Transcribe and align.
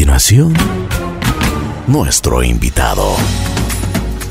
continuación, 0.00 0.54
nuestro 1.86 2.42
invitado. 2.42 3.16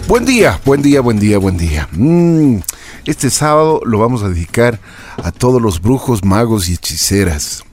Buen 0.08 0.26
día, 0.26 0.60
buen 0.66 0.82
día, 0.82 1.00
buen 1.00 1.20
día, 1.20 1.38
buen 1.38 1.58
día. 1.60 1.88
Mm, 1.92 2.62
este 3.06 3.30
sábado 3.30 3.80
lo 3.86 4.00
vamos 4.00 4.24
a 4.24 4.30
dedicar 4.30 4.80
a 5.24 5.32
todos 5.32 5.62
los 5.62 5.80
brujos, 5.80 6.26
magos 6.26 6.70
y 6.70 6.74
hechiceras. 6.74 7.64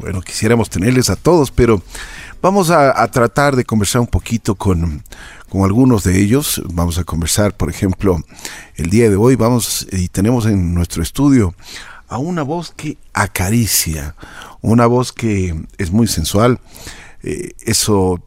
Bueno, 0.00 0.22
quisiéramos 0.22 0.70
tenerles 0.70 1.08
a 1.08 1.14
todos, 1.14 1.52
pero 1.52 1.80
vamos 2.42 2.70
a, 2.70 3.06
tratar 3.12 3.54
de 3.54 3.64
conversar 3.64 4.00
un 4.00 4.08
poquito 4.08 4.56
con, 4.56 5.04
con 5.48 5.62
algunos 5.62 6.02
de 6.02 6.20
ellos. 6.20 6.60
Vamos 6.72 6.98
a 6.98 7.04
conversar, 7.04 7.56
por 7.56 7.70
ejemplo, 7.70 8.18
el 8.74 8.90
día 8.90 9.08
de 9.08 9.14
hoy 9.14 9.36
vamos 9.36 9.86
y 9.92 10.08
tenemos 10.08 10.46
en 10.46 10.74
nuestro 10.74 11.00
estudio 11.00 11.54
a 12.08 12.18
una 12.18 12.42
voz 12.42 12.72
que 12.76 12.98
acaricia, 13.12 14.16
una 14.62 14.86
voz 14.86 15.12
que 15.12 15.54
es 15.78 15.92
muy 15.92 16.08
sensual. 16.08 16.58
Eh, 17.22 17.52
eso 17.64 18.22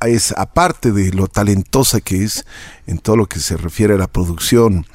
es 0.00 0.32
aparte 0.32 0.92
de 0.92 1.12
lo 1.12 1.26
talentosa 1.26 2.00
que 2.00 2.24
es 2.24 2.46
en 2.86 2.98
todo 2.98 3.16
lo 3.16 3.26
que 3.26 3.38
se 3.38 3.56
refiere 3.56 3.94
a 3.94 3.98
la 3.98 4.06
producción 4.06 4.86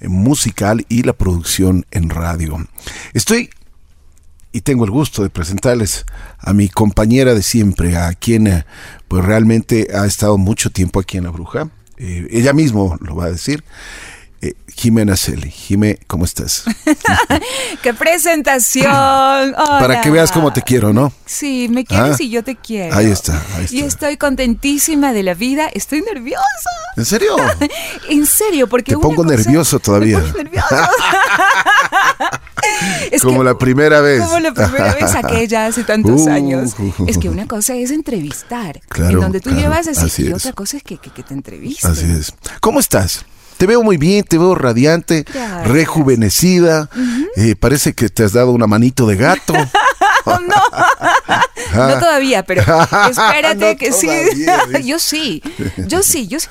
eh, 0.00 0.08
musical 0.08 0.84
y 0.88 1.02
la 1.02 1.14
producción 1.14 1.86
en 1.90 2.10
radio. 2.10 2.58
Estoy 3.14 3.50
y 4.52 4.62
tengo 4.62 4.84
el 4.84 4.90
gusto 4.90 5.22
de 5.22 5.30
presentarles 5.30 6.04
a 6.38 6.52
mi 6.52 6.68
compañera 6.68 7.34
de 7.34 7.42
siempre, 7.42 7.96
a 7.96 8.12
quien 8.14 8.48
eh, 8.48 8.66
pues 9.08 9.24
realmente 9.24 9.88
ha 9.94 10.04
estado 10.06 10.38
mucho 10.38 10.70
tiempo 10.70 11.00
aquí 11.00 11.18
en 11.18 11.24
La 11.24 11.30
Bruja. 11.30 11.70
ella 11.96 12.52
mismo 12.52 12.96
lo 13.00 13.14
va 13.14 13.26
a 13.26 13.30
decir. 13.30 13.62
Eh, 14.42 14.54
Jimena 14.74 15.18
Celi. 15.18 15.50
Jime, 15.50 15.98
¿cómo 16.06 16.24
estás? 16.24 16.64
¡Qué 17.82 17.92
presentación! 17.92 18.86
Para 19.54 20.00
que 20.00 20.08
veas 20.08 20.32
cómo 20.32 20.50
te 20.50 20.62
quiero, 20.62 20.94
¿no? 20.94 21.12
Sí, 21.26 21.68
me 21.70 21.84
quieres 21.84 22.16
ah, 22.18 22.22
y 22.22 22.30
yo 22.30 22.42
te 22.42 22.56
quiero. 22.56 22.96
Ahí 22.96 23.10
está, 23.10 23.34
ahí 23.54 23.64
está. 23.64 23.76
Y 23.76 23.80
estoy 23.80 24.16
contentísima 24.16 25.12
de 25.12 25.24
la 25.24 25.34
vida. 25.34 25.68
Estoy 25.74 26.00
nerviosa. 26.00 26.70
¿En 26.96 27.04
serio? 27.04 27.36
en 28.08 28.24
serio, 28.24 28.66
porque. 28.66 28.92
Te 28.92 28.98
pongo 28.98 29.24
nervioso 29.24 29.78
todavía. 29.78 30.18
Me 30.18 30.44
nervioso. 30.44 30.74
como 33.22 33.44
la 33.44 33.58
primera 33.58 34.00
vez. 34.00 34.22
Como 34.22 34.40
la 34.40 34.54
primera 34.54 34.94
vez 34.94 35.14
aquella 35.14 35.66
hace 35.66 35.84
tantos 35.84 36.22
uh, 36.22 36.30
años. 36.30 36.74
Uh, 36.78 37.02
uh, 37.02 37.06
es 37.08 37.18
que 37.18 37.28
una 37.28 37.46
cosa 37.46 37.74
es 37.74 37.90
entrevistar, 37.90 38.80
claro, 38.88 39.16
en 39.16 39.20
donde 39.20 39.40
tú 39.40 39.50
llevas 39.50 39.86
así, 39.86 40.28
y 40.28 40.32
otra 40.32 40.54
cosa 40.54 40.78
es 40.78 40.82
que, 40.82 40.96
que, 40.96 41.10
que 41.10 41.22
te 41.22 41.34
entrevistas. 41.34 41.90
Así 41.90 42.10
es. 42.10 42.32
¿Cómo 42.60 42.80
estás? 42.80 43.26
Te 43.60 43.66
veo 43.66 43.82
muy 43.82 43.98
bien, 43.98 44.24
te 44.24 44.38
veo 44.38 44.54
radiante, 44.54 45.26
rejuvenecida. 45.64 46.88
Eh, 47.36 47.56
parece 47.56 47.92
que 47.92 48.08
te 48.08 48.24
has 48.24 48.32
dado 48.32 48.52
una 48.52 48.66
manito 48.66 49.06
de 49.06 49.16
gato. 49.16 49.52
no, 50.26 50.38
no 51.74 51.98
todavía, 51.98 52.42
pero 52.42 52.62
espérate 53.10 53.76
que 53.76 53.92
sí. 53.92 54.08
yo 54.82 54.98
sí, 54.98 55.42
yo 55.76 56.02
sí, 56.02 56.26
yo 56.26 56.40
sí. 56.40 56.48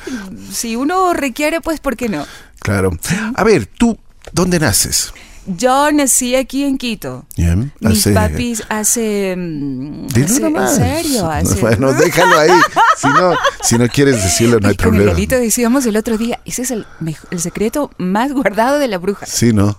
Si 0.54 0.76
uno 0.76 1.14
requiere, 1.14 1.62
pues, 1.62 1.80
¿por 1.80 1.98
qué 1.98 2.10
no? 2.10 2.28
Claro. 2.60 2.92
A 3.34 3.44
ver, 3.44 3.66
tú, 3.66 3.98
¿dónde 4.32 4.60
naces? 4.60 5.12
Yo 5.58 5.92
nací 5.92 6.36
aquí 6.36 6.64
en 6.64 6.78
Quito. 6.78 7.25
Bien. 7.36 7.72
Mis 7.80 8.08
papis 8.08 8.64
hace... 8.69 9.36
Mm, 9.36 10.05
hace 10.05 10.45
¿En 10.45 10.67
serio? 10.67 11.30
Bueno, 11.61 11.94
déjalo 11.94 12.38
ahí. 12.38 12.52
Si 12.97 13.08
no, 13.08 13.33
si 13.64 13.77
no 13.77 13.88
quieres 13.88 14.22
decirlo, 14.22 14.59
no 14.59 14.70
hay 14.70 14.75
problema. 14.75 15.05
Con 15.05 15.14
Miguelito 15.16 15.39
decíamos 15.39 15.86
el 15.86 15.97
otro 15.97 16.17
día, 16.17 16.39
ese 16.45 16.61
es 16.61 16.72
el, 16.72 16.86
el 17.31 17.39
secreto 17.39 17.92
más 17.97 18.31
guardado 18.31 18.77
de 18.77 18.88
la 18.88 18.97
bruja. 18.97 19.25
Sí, 19.25 19.52
¿no? 19.53 19.77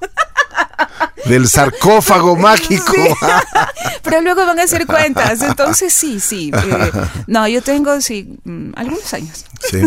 Del 1.26 1.48
sarcófago 1.48 2.36
mágico. 2.36 2.92
Pero 4.02 4.20
luego 4.20 4.46
van 4.46 4.58
a 4.58 4.62
hacer 4.62 4.86
cuentas. 4.86 5.42
Entonces 5.42 5.92
sí, 5.92 6.20
sí. 6.20 6.50
Eh, 6.54 6.92
no, 7.26 7.46
yo 7.48 7.62
tengo, 7.62 8.00
sí, 8.00 8.36
mm, 8.44 8.72
algunos 8.76 9.12
años. 9.14 9.44
Sí. 9.70 9.78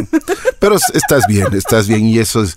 Pero 0.60 0.78
estás 0.94 1.26
bien, 1.28 1.48
estás 1.54 1.88
bien. 1.88 2.06
Y 2.06 2.20
eso 2.20 2.44
es. 2.44 2.56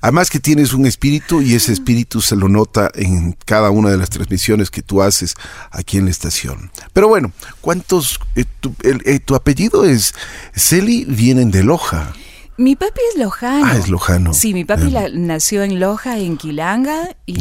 Además 0.00 0.30
que 0.30 0.40
tienes 0.40 0.72
un 0.72 0.86
espíritu 0.86 1.40
y 1.40 1.54
ese 1.54 1.72
espíritu 1.72 2.20
se 2.20 2.36
lo 2.36 2.48
nota 2.48 2.90
en 2.94 3.36
cada 3.44 3.70
una 3.70 3.90
de 3.90 3.96
las 3.96 4.10
transmisiones 4.10 4.70
que 4.70 4.82
tú 4.82 5.02
haces 5.02 5.34
aquí 5.70 5.98
en 5.98 6.06
la 6.06 6.10
estación. 6.10 6.70
Pero 6.92 7.08
bueno, 7.08 7.32
¿cuántos... 7.60 8.20
Eh, 8.34 8.44
tu, 8.60 8.74
eh, 8.82 9.20
tu 9.20 9.34
apellido 9.34 9.84
es... 9.84 10.14
Celi 10.54 11.04
vienen 11.06 11.50
de 11.50 11.62
Loja. 11.62 12.12
Mi 12.56 12.76
papi 12.76 13.00
es 13.12 13.18
lojano. 13.18 13.66
Ah, 13.66 13.76
es 13.76 13.88
lojano. 13.88 14.32
Sí, 14.32 14.54
mi 14.54 14.64
papi 14.64 14.94
nació 15.14 15.64
en 15.64 15.80
Loja, 15.80 16.18
en 16.18 16.36
Quilanga, 16.36 17.16
y 17.26 17.36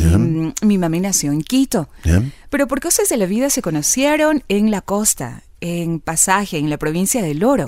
mi 0.61 0.77
mami 0.77 0.99
nació 0.99 1.31
en 1.31 1.41
Quito. 1.41 1.87
Pero 2.49 2.67
por 2.67 2.79
cosas 2.79 3.09
de 3.09 3.17
la 3.17 3.25
vida 3.25 3.49
se 3.49 3.61
conocieron 3.61 4.43
en 4.49 4.71
la 4.71 4.81
costa, 4.81 5.43
en 5.61 5.99
Pasaje, 5.99 6.57
en 6.57 6.69
la 6.69 6.77
provincia 6.77 7.21
del 7.21 7.43
Oro. 7.43 7.67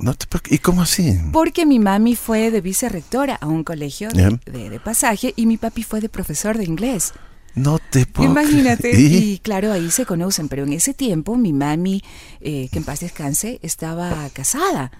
¿Y 0.50 0.58
cómo 0.58 0.82
así? 0.82 1.20
Porque 1.32 1.66
mi 1.66 1.80
mami 1.80 2.16
fue 2.16 2.50
de 2.50 2.62
vicerrectora 2.62 3.36
a 3.36 3.48
un 3.48 3.64
colegio 3.64 4.10
de, 4.10 4.80
Pasaje 4.84 5.34
y 5.36 5.46
mi 5.46 5.58
papi 5.58 5.84
fue 5.84 6.02
de 6.02 6.10
profesor 6.10 6.58
de 6.58 6.66
inglés. 6.66 7.14
No 7.54 7.80
te 7.80 8.06
puedo 8.06 8.30
Imagínate. 8.30 9.00
¿Y? 9.00 9.40
claro, 9.40 9.72
ahí 9.72 9.90
se 9.90 10.06
conocen, 10.06 10.50
pero 10.50 10.64
en 10.64 10.74
ese 10.74 10.94
tiempo 10.94 11.38
mi 11.38 11.54
mami, 11.54 12.04
eh, 12.42 12.68
que 12.72 12.80
en 12.80 12.84
paz 12.84 13.00
descanse, 13.00 13.60
estaba 13.62 14.30
casada. 14.34 14.92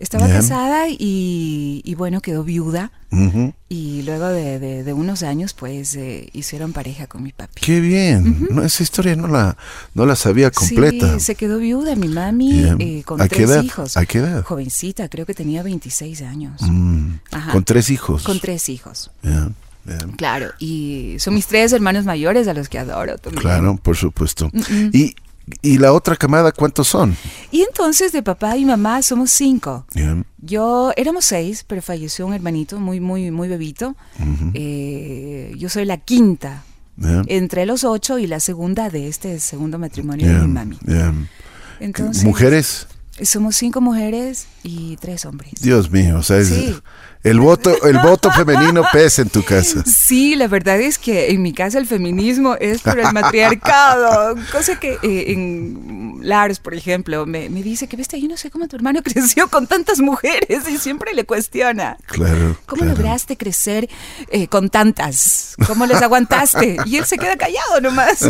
Estaba 0.00 0.28
casada 0.28 0.86
y, 0.88 1.94
bueno, 1.96 2.22
quedó 2.22 2.42
viuda. 2.42 2.90
Y 3.68 4.02
luego 4.02 4.28
de, 4.28 4.92
unos 4.94 5.22
años, 5.22 5.52
pues 5.52 5.94
eh, 5.94 6.30
hicieron 6.32 6.72
pareja 6.72 7.06
con 7.06 7.22
mi 7.22 7.32
papi. 7.32 7.60
Qué 7.60 7.80
bien. 7.80 8.48
esa 8.64 8.82
historia 8.82 9.14
no 9.14 9.28
la, 9.28 9.56
no 9.94 10.06
la 10.06 10.16
sabía 10.16 10.50
completa. 10.50 11.18
Sí, 11.18 11.20
se 11.20 11.34
quedó 11.34 11.58
viuda 11.58 11.96
mi 11.96 12.08
mami 12.08 12.64
eh, 12.78 13.02
con 13.04 13.18
tres 13.28 13.62
hijos. 13.62 13.96
¿A 13.98 14.06
qué 14.06 14.18
edad? 14.18 14.42
Jovencita, 14.42 15.08
creo 15.10 15.26
que 15.26 15.34
tenía 15.34 15.62
26 15.62 16.22
años. 16.22 16.62
Mm. 16.62 17.16
¿Con 17.52 17.64
tres 17.64 17.90
hijos? 17.90 18.22
Con 18.22 18.40
tres 18.40 18.70
hijos. 18.70 19.10
Claro, 20.16 20.50
y 20.58 21.16
son 21.18 21.34
mis 21.34 21.46
tres 21.46 21.72
hermanos 21.72 22.06
mayores 22.06 22.48
a 22.48 22.54
los 22.54 22.70
que 22.70 22.78
adoro 22.78 23.18
también. 23.18 23.42
Claro, 23.42 23.76
por 23.76 23.96
supuesto. 23.96 24.50
Y 24.92 25.14
¿Y 25.62 25.78
la 25.78 25.92
otra 25.92 26.16
camada 26.16 26.52
cuántos 26.52 26.88
son? 26.88 27.16
Y 27.50 27.62
entonces 27.62 28.12
de 28.12 28.22
papá 28.22 28.56
y 28.56 28.64
mamá 28.64 29.02
somos 29.02 29.30
cinco. 29.30 29.86
Yo 30.38 30.92
éramos 30.96 31.24
seis, 31.24 31.64
pero 31.66 31.82
falleció 31.82 32.26
un 32.26 32.34
hermanito 32.34 32.80
muy, 32.80 33.00
muy, 33.00 33.30
muy 33.30 33.48
bebito. 33.48 33.96
Eh, 34.54 35.52
yo 35.56 35.68
soy 35.68 35.84
la 35.84 35.98
quinta 35.98 36.64
entre 37.26 37.66
los 37.66 37.84
ocho 37.84 38.18
y 38.18 38.26
la 38.26 38.40
segunda 38.40 38.90
de 38.90 39.08
este 39.08 39.38
segundo 39.40 39.78
matrimonio 39.78 40.26
de 40.28 40.34
mi 40.40 40.48
mami. 40.48 40.78
Entonces, 41.80 42.24
¿Mujeres? 42.24 42.86
Somos 43.22 43.56
cinco 43.56 43.80
mujeres 43.80 44.46
y 44.62 44.96
tres 44.96 45.26
hombres. 45.26 45.52
Dios 45.60 45.90
mío, 45.90 46.18
o 46.18 46.22
sea, 46.22 46.38
es, 46.38 46.82
el 47.22 47.38
voto, 47.38 47.84
el 47.84 47.98
voto 47.98 48.32
femenino 48.32 48.82
pesa 48.92 49.20
en 49.22 49.28
tu 49.28 49.44
casa. 49.44 49.84
Sí, 49.84 50.36
la 50.36 50.48
verdad 50.48 50.80
es 50.80 50.98
que 50.98 51.30
en 51.30 51.42
mi 51.42 51.52
casa 51.52 51.78
el 51.78 51.86
feminismo 51.86 52.56
es 52.58 52.80
por 52.80 52.98
el 52.98 53.12
matriarcado. 53.12 54.36
cosa 54.52 54.80
que 54.80 54.98
eh, 55.02 55.32
en 55.32 56.20
Lars, 56.22 56.60
por 56.60 56.74
ejemplo, 56.74 57.26
me, 57.26 57.48
dice 57.48 57.88
que, 57.88 57.96
viste, 57.96 58.18
yo 58.20 58.26
no 58.26 58.38
sé 58.38 58.50
cómo 58.50 58.68
tu 58.68 58.76
hermano 58.76 59.02
creció 59.04 59.48
con 59.48 59.66
tantas 59.66 60.00
mujeres 60.00 60.66
y 60.68 60.78
siempre 60.78 61.12
le 61.12 61.24
cuestiona. 61.24 61.98
Claro. 62.06 62.56
¿Cómo 62.64 62.84
lograste 62.84 63.36
crecer 63.36 63.88
eh, 64.30 64.48
con 64.48 64.70
tantas? 64.70 65.56
¿Cómo 65.66 65.84
les 65.84 66.00
aguantaste? 66.00 66.78
Y 66.86 66.96
él 66.96 67.04
se 67.04 67.18
queda 67.18 67.36
callado 67.36 67.82
nomás. 67.82 68.26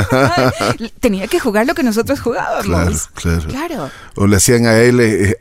Tenía 0.99 1.29
que 1.29 1.39
jugar 1.39 1.67
lo 1.67 1.75
que 1.75 1.85
nosotros 1.85 2.21
jugábamos. 2.21 3.09
Claro, 3.15 3.47
claro. 3.49 3.91
O 4.17 4.27
le 4.27 4.37
hacían 4.37 4.67
a 4.67 4.79
él, 4.79 4.99
eh, 5.01 5.37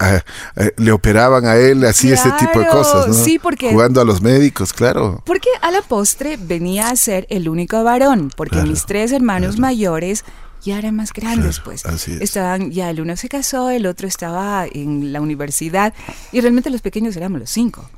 le 0.77 0.91
operaban 0.91 1.45
a 1.45 1.55
él, 1.55 1.83
así 1.85 2.11
ese 2.11 2.31
tipo 2.33 2.59
de 2.59 2.67
cosas, 2.67 3.07
¿no? 3.07 3.13
Sí, 3.13 3.38
porque... 3.39 3.71
Jugando 3.71 4.01
a 4.01 4.05
los 4.05 4.21
médicos, 4.21 4.73
claro. 4.73 5.21
Porque 5.25 5.49
a 5.61 5.71
la 5.71 5.81
postre 5.81 6.37
venía 6.37 6.89
a 6.89 6.95
ser 6.95 7.25
el 7.29 7.49
único 7.49 7.83
varón, 7.83 8.31
porque 8.35 8.61
mis 8.63 8.85
tres 8.85 9.11
hermanos 9.11 9.59
mayores 9.59 10.23
ya 10.63 10.77
eran 10.77 10.95
más 10.95 11.13
grandes, 11.13 11.59
pues. 11.59 11.83
Estaban, 12.07 12.71
ya 12.71 12.89
el 12.89 13.01
uno 13.01 13.15
se 13.15 13.29
casó, 13.29 13.69
el 13.69 13.85
otro 13.85 14.07
estaba 14.07 14.65
en 14.71 15.13
la 15.13 15.21
universidad 15.21 15.93
y 16.31 16.41
realmente 16.41 16.69
los 16.69 16.81
pequeños 16.81 17.15
éramos 17.15 17.39
los 17.39 17.49
cinco. 17.49 17.89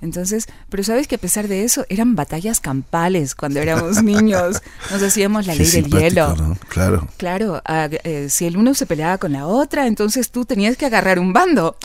Entonces, 0.00 0.46
pero 0.68 0.82
sabes 0.82 1.06
que 1.06 1.14
a 1.16 1.18
pesar 1.18 1.48
de 1.48 1.64
eso, 1.64 1.86
eran 1.88 2.16
batallas 2.16 2.60
campales 2.60 3.34
cuando 3.34 3.60
éramos 3.60 4.02
niños. 4.02 4.62
Nos 4.90 5.02
hacíamos 5.02 5.46
la 5.46 5.54
ley 5.54 5.70
del 5.70 5.90
hielo. 5.90 6.56
Claro. 6.68 7.08
Claro, 7.16 7.62
eh, 7.66 8.28
si 8.28 8.46
el 8.46 8.56
uno 8.56 8.74
se 8.74 8.86
peleaba 8.86 9.18
con 9.18 9.32
la 9.32 9.46
otra, 9.46 9.86
entonces 9.86 10.30
tú 10.30 10.44
tenías 10.44 10.76
que 10.76 10.86
agarrar 10.86 11.18
un 11.18 11.32
bando 11.32 11.76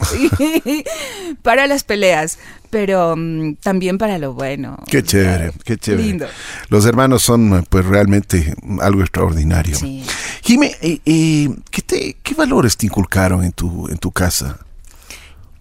para 1.43 1.67
las 1.67 1.83
peleas 1.83 2.37
pero 2.71 3.15
mm, 3.15 3.55
también 3.55 3.99
para 3.99 4.17
lo 4.17 4.33
bueno. 4.33 4.77
Qué 4.87 5.03
chévere, 5.03 5.51
qué 5.63 5.77
chévere. 5.77 6.03
Lindo. 6.03 6.25
Los 6.69 6.85
hermanos 6.85 7.21
son 7.21 7.65
pues 7.69 7.85
realmente 7.85 8.55
algo 8.79 9.01
extraordinario. 9.01 9.75
Sí. 9.75 10.03
Jime, 10.41 10.75
¿qué, 10.81 12.15
¿qué 12.23 12.33
valores 12.33 12.77
te 12.77 12.87
inculcaron 12.87 13.43
en 13.43 13.51
tu, 13.51 13.87
en 13.89 13.97
tu 13.97 14.11
casa? 14.11 14.57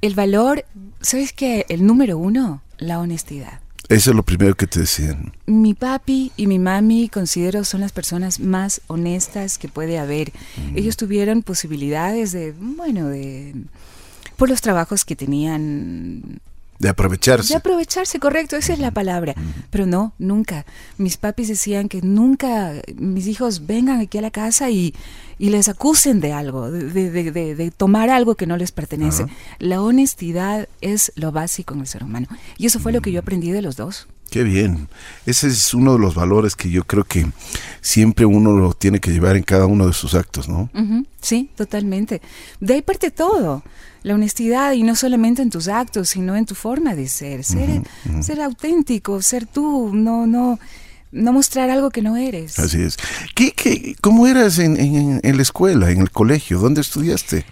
El 0.00 0.14
valor, 0.14 0.64
¿sabes 1.00 1.32
qué? 1.32 1.66
El 1.68 1.86
número 1.86 2.18
uno, 2.18 2.62
la 2.78 2.98
honestidad. 3.00 3.60
Eso 3.88 4.10
es 4.10 4.16
lo 4.16 4.22
primero 4.22 4.56
que 4.56 4.68
te 4.68 4.80
decían. 4.80 5.32
Mi 5.46 5.74
papi 5.74 6.30
y 6.36 6.46
mi 6.46 6.60
mami 6.60 7.08
considero 7.08 7.64
son 7.64 7.80
las 7.80 7.90
personas 7.90 8.38
más 8.38 8.82
honestas 8.86 9.58
que 9.58 9.68
puede 9.68 9.98
haber. 9.98 10.32
Ellos 10.76 10.96
tuvieron 10.96 11.42
posibilidades 11.42 12.30
de, 12.30 12.54
bueno, 12.56 13.08
de 13.08 13.52
por 14.36 14.48
los 14.48 14.60
trabajos 14.60 15.04
que 15.04 15.16
tenían 15.16 16.40
de 16.80 16.88
aprovecharse. 16.88 17.52
De 17.52 17.58
aprovecharse, 17.58 18.18
correcto, 18.18 18.56
esa 18.56 18.72
es 18.72 18.78
la 18.78 18.90
palabra. 18.90 19.34
Pero 19.68 19.84
no, 19.84 20.14
nunca. 20.18 20.64
Mis 20.96 21.18
papis 21.18 21.48
decían 21.48 21.90
que 21.90 22.00
nunca 22.00 22.72
mis 22.96 23.26
hijos 23.26 23.66
vengan 23.66 24.00
aquí 24.00 24.16
a 24.16 24.22
la 24.22 24.30
casa 24.30 24.70
y, 24.70 24.94
y 25.38 25.50
les 25.50 25.68
acusen 25.68 26.20
de 26.20 26.32
algo, 26.32 26.70
de, 26.70 27.10
de, 27.10 27.54
de, 27.54 27.70
tomar 27.70 28.08
algo 28.08 28.34
que 28.34 28.46
no 28.46 28.56
les 28.56 28.72
pertenece. 28.72 29.26
La 29.58 29.82
honestidad 29.82 30.68
es 30.80 31.12
lo 31.16 31.32
básico 31.32 31.74
en 31.74 31.80
el 31.80 31.86
ser 31.86 32.02
humano. 32.02 32.28
Y 32.56 32.64
eso 32.64 32.80
fue 32.80 32.92
lo 32.92 33.02
que 33.02 33.12
yo 33.12 33.20
aprendí 33.20 33.50
de 33.50 33.60
los 33.60 33.76
dos. 33.76 34.08
Qué 34.30 34.44
bien. 34.44 34.88
Ese 35.26 35.48
es 35.48 35.74
uno 35.74 35.94
de 35.94 35.98
los 35.98 36.14
valores 36.14 36.54
que 36.54 36.70
yo 36.70 36.84
creo 36.84 37.04
que 37.04 37.26
siempre 37.80 38.24
uno 38.24 38.52
lo 38.52 38.72
tiene 38.74 39.00
que 39.00 39.10
llevar 39.10 39.36
en 39.36 39.42
cada 39.42 39.66
uno 39.66 39.86
de 39.86 39.92
sus 39.92 40.14
actos, 40.14 40.48
¿no? 40.48 40.70
Sí, 41.20 41.50
totalmente. 41.56 42.22
De 42.60 42.74
ahí 42.74 42.82
parte 42.82 43.10
todo. 43.10 43.62
La 44.02 44.14
honestidad 44.14 44.72
y 44.72 44.82
no 44.82 44.94
solamente 44.94 45.42
en 45.42 45.50
tus 45.50 45.68
actos, 45.68 46.10
sino 46.10 46.36
en 46.36 46.46
tu 46.46 46.54
forma 46.54 46.94
de 46.94 47.08
ser. 47.08 47.44
Ser, 47.44 47.82
ser 48.22 48.40
auténtico, 48.40 49.20
ser 49.20 49.46
tú, 49.46 49.90
no, 49.92 50.26
no, 50.26 50.58
no 51.12 51.32
mostrar 51.32 51.68
algo 51.68 51.90
que 51.90 52.00
no 52.00 52.16
eres. 52.16 52.58
Así 52.58 52.80
es. 52.80 52.96
¿Qué, 53.34 53.52
qué, 53.52 53.94
¿Cómo 54.00 54.26
eras 54.26 54.58
en, 54.58 54.78
en, 54.78 55.20
en 55.22 55.36
la 55.36 55.42
escuela, 55.42 55.90
en 55.90 56.00
el 56.00 56.10
colegio? 56.10 56.58
¿Dónde 56.60 56.80
estudiaste? 56.80 57.44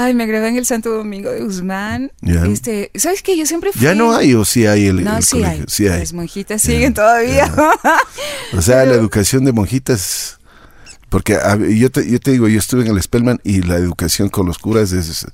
Ay, 0.00 0.14
me 0.14 0.26
gradué 0.26 0.50
en 0.50 0.56
el 0.56 0.64
Santo 0.64 0.90
Domingo 0.90 1.28
de 1.28 1.40
Guzmán. 1.40 2.12
Este, 2.22 2.92
¿sabes 2.94 3.20
qué? 3.20 3.36
Yo 3.36 3.44
siempre 3.46 3.72
fui. 3.72 3.82
¿Ya 3.82 3.96
no 3.96 4.14
hay 4.14 4.32
o 4.32 4.44
sí 4.44 4.64
hay 4.64 4.86
el, 4.86 5.02
no, 5.02 5.20
sí 5.22 5.42
Hay. 5.42 5.64
sí 5.66 5.88
hay. 5.88 5.98
Las 5.98 6.12
monjitas 6.12 6.62
siguen 6.62 6.94
todavía. 6.94 7.52
O 8.56 8.62
sea, 8.62 8.84
la 8.84 8.94
educación 8.94 9.44
de 9.44 9.50
monjitas 9.50 10.37
porque 11.08 11.38
yo 11.76 11.90
te, 11.90 12.10
yo 12.10 12.20
te 12.20 12.32
digo, 12.32 12.48
yo 12.48 12.58
estuve 12.58 12.82
en 12.82 12.94
el 12.94 13.02
Spellman 13.02 13.40
y 13.44 13.62
la 13.62 13.76
educación 13.76 14.28
con 14.28 14.46
los 14.46 14.58
curas 14.58 14.92
es, 14.92 15.26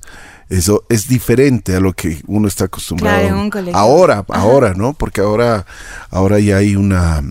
eso 0.49 0.85
es 0.89 1.07
diferente 1.07 1.75
a 1.75 1.79
lo 1.79 1.93
que 1.93 2.21
uno 2.27 2.47
está 2.47 2.65
acostumbrado. 2.65 3.49
ahora, 3.73 4.25
ahora, 4.29 4.73
¿no? 4.73 4.93
Porque 4.93 5.21
ahora, 5.21 5.65
ahora 6.09 6.39
ya 6.39 6.57
hay 6.57 6.75
una 6.75 7.23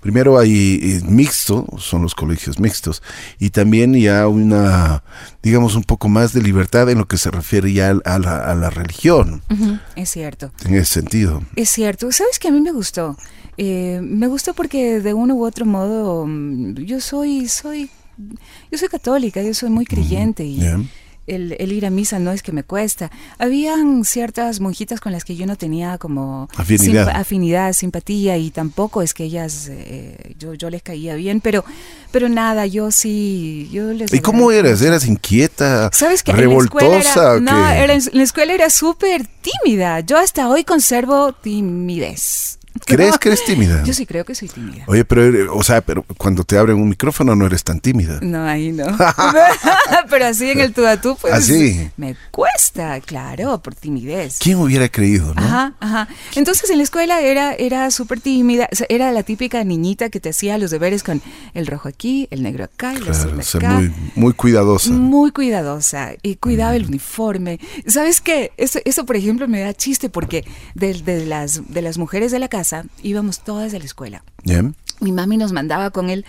primero 0.00 0.38
hay 0.38 0.80
eh, 0.82 1.00
mixto, 1.08 1.66
son 1.78 2.02
los 2.02 2.14
colegios 2.14 2.58
mixtos, 2.58 3.02
y 3.38 3.50
también 3.50 3.94
ya 3.94 4.26
una, 4.28 5.02
digamos, 5.42 5.74
un 5.74 5.84
poco 5.84 6.08
más 6.08 6.32
de 6.32 6.42
libertad 6.42 6.88
en 6.90 6.98
lo 6.98 7.06
que 7.06 7.18
se 7.18 7.30
refiere 7.30 7.72
ya 7.72 7.90
a 7.90 8.18
la, 8.18 8.38
a 8.38 8.54
la 8.54 8.70
religión. 8.70 9.42
Es 9.96 10.10
cierto. 10.10 10.52
En 10.64 10.74
ese 10.74 10.94
sentido. 10.94 11.42
Es 11.56 11.70
cierto. 11.70 12.10
¿Sabes 12.12 12.38
que 12.38 12.48
a 12.48 12.50
mí 12.50 12.60
me 12.60 12.72
gustó? 12.72 13.16
Eh, 13.60 13.98
me 14.00 14.28
gustó 14.28 14.54
porque 14.54 15.00
de 15.00 15.14
uno 15.14 15.34
u 15.34 15.44
otro 15.44 15.66
modo 15.66 16.24
mm, 16.26 16.74
yo 16.84 17.00
soy, 17.00 17.48
soy, 17.48 17.90
yo 18.70 18.78
soy 18.78 18.88
católica, 18.88 19.42
yo 19.42 19.52
soy 19.52 19.68
muy 19.68 19.84
creyente 19.84 20.44
y 20.44 20.62
el, 21.26 21.72
ir 21.72 21.84
a 21.84 21.90
misa 21.90 22.20
no 22.20 22.30
es 22.30 22.42
que 22.42 22.52
me 22.52 22.62
cuesta. 22.62 23.10
Habían 23.36 24.04
ciertas 24.04 24.60
monjitas 24.60 25.00
con 25.00 25.10
las 25.10 25.24
que 25.24 25.34
yo 25.34 25.44
no 25.44 25.56
tenía 25.56 25.98
como 25.98 26.48
afinidad, 26.56 27.72
simpatía 27.72 28.36
y 28.36 28.52
tampoco 28.52 29.02
es 29.02 29.12
que 29.12 29.24
ellas, 29.24 29.66
eh, 29.70 30.34
yo, 30.38 30.54
yo 30.54 30.70
les 30.70 30.82
caía 30.82 31.16
bien, 31.16 31.40
pero, 31.40 31.64
pero 32.12 32.28
nada, 32.28 32.64
yo 32.66 32.92
sí, 32.92 33.68
yo 33.72 33.92
les... 33.92 34.12
¿Y 34.12 34.20
cómo 34.20 34.52
eras? 34.52 34.82
¿Eras 34.82 35.04
inquieta? 35.04 35.90
¿Sabes 35.92 36.22
que 36.22 36.32
¿Revoltosa? 36.32 37.36
En 37.36 37.44
no, 37.44 37.70
en 37.72 38.02
la 38.12 38.22
escuela 38.22 38.52
era 38.52 38.70
súper 38.70 39.26
tímida. 39.26 39.98
Yo 40.00 40.16
hasta 40.16 40.48
hoy 40.48 40.62
conservo 40.62 41.32
timidez. 41.32 42.58
¿Crees 42.86 43.18
que 43.18 43.28
eres 43.28 43.44
tímida? 43.44 43.82
Yo 43.84 43.92
sí 43.92 44.06
creo 44.06 44.24
que 44.24 44.34
soy 44.34 44.48
tímida. 44.48 44.84
Oye, 44.86 45.04
pero, 45.04 45.54
o 45.56 45.62
sea, 45.62 45.80
pero 45.80 46.04
cuando 46.16 46.44
te 46.44 46.58
abren 46.58 46.76
un 46.76 46.88
micrófono 46.88 47.34
no 47.34 47.46
eres 47.46 47.64
tan 47.64 47.80
tímida. 47.80 48.18
No, 48.22 48.44
ahí 48.44 48.72
no. 48.72 48.86
pero 50.10 50.26
así 50.26 50.50
en 50.50 50.60
el 50.60 50.72
tú 50.72 50.86
a 50.86 51.00
tú, 51.00 51.16
pues. 51.20 51.34
Así. 51.34 51.90
Me 51.96 52.16
cuesta, 52.30 53.00
claro, 53.00 53.58
por 53.58 53.74
timidez. 53.74 54.38
¿Quién 54.40 54.58
hubiera 54.58 54.88
creído, 54.88 55.34
no? 55.34 55.42
Ajá, 55.42 55.74
ajá. 55.80 56.08
Entonces 56.34 56.70
en 56.70 56.78
la 56.78 56.84
escuela 56.84 57.20
era, 57.20 57.54
era 57.54 57.90
súper 57.90 58.20
tímida. 58.20 58.68
era 58.88 59.12
la 59.12 59.22
típica 59.22 59.62
niñita 59.64 60.10
que 60.10 60.20
te 60.20 60.30
hacía 60.30 60.58
los 60.58 60.70
deberes 60.70 61.02
con 61.02 61.22
el 61.54 61.66
rojo 61.66 61.88
aquí, 61.88 62.28
el 62.30 62.42
negro 62.42 62.64
acá, 62.64 62.92
el 62.92 63.08
azul 63.08 63.40
acá. 63.40 63.70
Muy, 63.70 63.92
muy 64.14 64.32
cuidadosa. 64.32 64.90
Muy 64.90 65.30
cuidadosa. 65.30 66.12
Y 66.22 66.36
cuidaba 66.36 66.76
el 66.76 66.86
uniforme. 66.86 67.60
¿Sabes 67.86 68.20
qué? 68.20 68.52
Eso, 68.56 68.78
eso, 68.84 69.04
por 69.04 69.16
ejemplo, 69.16 69.48
me 69.48 69.60
da 69.60 69.74
chiste 69.74 70.08
porque 70.08 70.44
de, 70.74 70.94
de, 70.94 71.26
las, 71.26 71.72
de 71.72 71.82
las 71.82 71.98
mujeres 71.98 72.32
de 72.32 72.38
la 72.38 72.48
casa, 72.48 72.67
íbamos 73.02 73.40
todas 73.40 73.74
a 73.74 73.78
la 73.78 73.84
escuela. 73.84 74.22
Mi 75.00 75.12
mami 75.12 75.36
nos 75.36 75.52
mandaba 75.52 75.90
con 75.90 76.10
el 76.10 76.24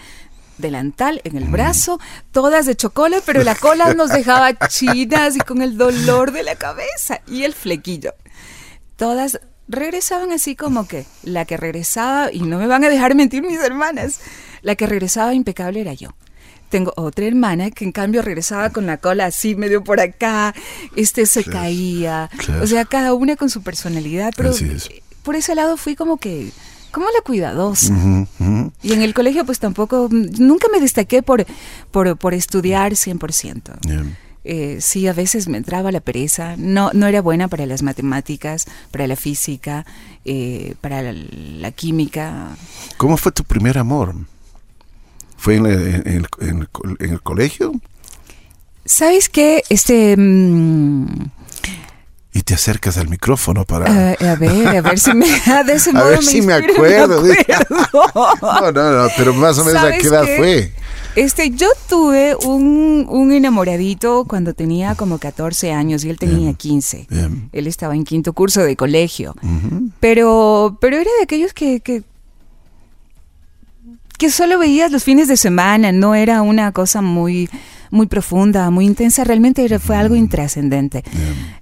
delantal 0.60 1.22
en 1.24 1.38
el 1.38 1.46
brazo, 1.46 2.00
todas 2.32 2.66
de 2.66 2.76
chocolate, 2.76 3.24
pero 3.26 3.44
la 3.44 3.56
cola 3.56 3.94
nos 3.96 4.10
dejaba 4.10 4.54
chinas 4.68 5.36
y 5.36 5.40
con 5.40 5.62
el 5.62 5.78
dolor 5.78 6.32
de 6.32 6.44
la 6.44 6.56
cabeza 6.56 7.22
y 7.28 7.44
el 7.44 7.54
flequillo. 7.54 8.14
Todas 8.96 9.40
regresaban 9.68 10.32
así 10.32 10.56
como 10.56 10.88
que 10.88 11.06
la 11.24 11.46
que 11.46 11.58
regresaba, 11.58 12.32
y 12.32 12.42
no 12.42 12.58
me 12.60 12.68
van 12.68 12.84
a 12.84 12.90
dejar 12.90 13.16
mentir 13.16 13.42
mis 13.44 13.60
hermanas, 13.60 14.20
la 14.62 14.76
que 14.76 14.88
regresaba 14.88 15.34
impecable 15.34 15.82
era 15.82 15.94
yo. 15.94 16.10
Tengo 16.70 16.94
otra 16.98 17.26
hermana 17.26 17.72
que 17.72 17.84
en 17.84 17.92
cambio 17.92 18.22
regresaba 18.22 18.70
con 18.70 18.86
la 18.86 18.98
cola 18.98 19.26
así 19.26 19.56
medio 19.56 19.84
por 19.84 20.00
acá, 20.00 20.54
este 20.96 21.26
se 21.26 21.44
caía, 21.44 22.30
o 22.62 22.68
sea, 22.68 22.86
cada 22.86 23.14
una 23.16 23.36
con 23.36 23.50
su 23.50 23.64
personalidad, 23.64 24.34
pero 24.38 24.54
por 25.24 25.36
ese 25.36 25.56
lado 25.56 25.78
fui 25.78 25.96
como 25.96 26.18
que 26.18 26.52
como 26.92 27.06
la 27.08 27.22
cuidadosa. 27.22 27.94
Y 28.82 28.94
en 28.94 29.02
el 29.02 29.14
colegio 29.14 29.46
pues 29.46 29.60
tampoco, 29.60 30.08
nunca 30.12 30.68
me 30.72 30.80
destaqué 30.80 31.22
por, 31.22 31.46
por, 31.92 32.18
por 32.18 32.34
estudiar 32.34 32.94
100%. 32.94 34.16
Eh, 34.46 34.78
sí, 34.80 35.06
a 35.08 35.14
veces 35.14 35.48
me 35.48 35.58
entraba 35.58 35.92
la 35.92 36.00
pereza, 36.00 36.56
no, 36.58 36.92
no 36.94 37.08
era 37.08 37.22
buena 37.22 37.48
para 37.50 37.66
las 37.66 37.84
matemáticas, 37.84 38.66
para 38.90 39.06
la 39.06 39.16
física, 39.16 39.86
eh, 40.26 40.76
para 40.82 41.14
la, 41.14 41.72
química. 41.72 42.56
¿Cómo 42.98 43.18
fue 43.18 43.32
tu 43.32 43.44
primer 43.44 43.78
amor? 43.78 44.16
¿Fue 45.38 45.58
en, 45.58 45.66
el, 45.66 46.28
en, 46.40 46.68
el, 47.00 47.22
colegio? 47.22 47.74
¿Sabes 48.86 49.30
qué? 49.30 49.64
Este... 49.70 50.16
Mm, 50.18 51.30
y 52.32 52.42
te 52.44 52.54
acercas 52.54 52.98
al 52.98 53.10
micrófono 53.10 53.66
para... 53.66 53.86
a 53.86 54.36
ver, 54.36 54.68
a 54.68 54.82
ver 54.82 55.00
si 55.00 55.14
me... 55.14 55.26
De 55.66 55.74
ese 55.74 55.92
a 55.96 56.04
ver 56.04 56.24
si 56.24 56.42
me 56.42 56.54
acuerdo. 56.54 57.24
no, 58.42 58.72
no, 58.72 58.92
no, 59.04 59.08
pero 59.18 59.34
más 59.34 59.58
o 59.58 59.66
menos 59.66 59.84
a 59.84 59.92
qué 59.94 60.08
edad 60.08 60.26
fue. 60.38 60.74
Este, 61.16 61.50
yo 61.50 61.68
tuve 61.88 62.36
un, 62.36 63.08
un, 63.10 63.32
enamoradito 63.32 64.26
cuando 64.26 64.54
tenía 64.54 64.94
como 64.94 65.18
14 65.18 65.72
años 65.72 66.04
y 66.06 66.10
él 66.12 66.20
tenía 66.20 66.54
15. 66.54 67.08
Él 67.52 67.68
estaba 67.68 67.96
en 67.96 68.04
quinto 68.04 68.34
curso 68.34 68.62
de 68.62 68.76
colegio. 68.76 69.34
Pero 70.00 70.78
pero 70.80 70.98
era 70.98 71.10
de 71.18 71.24
aquellos 71.24 71.54
que, 71.54 71.80
que, 71.80 72.04
que 74.18 74.30
solo 74.30 74.60
veías 74.60 74.92
los 74.92 75.04
fines 75.04 75.28
de 75.28 75.36
semana, 75.36 75.92
no 75.92 76.14
era 76.14 76.44
una 76.44 76.72
cosa 76.74 77.02
muy 77.02 77.50
muy 77.92 78.08
profunda, 78.08 78.70
muy 78.70 78.86
intensa, 78.86 79.24
realmente 79.24 79.80
fue 79.80 79.96
algo 79.96 80.16
intrascendente. 80.16 81.04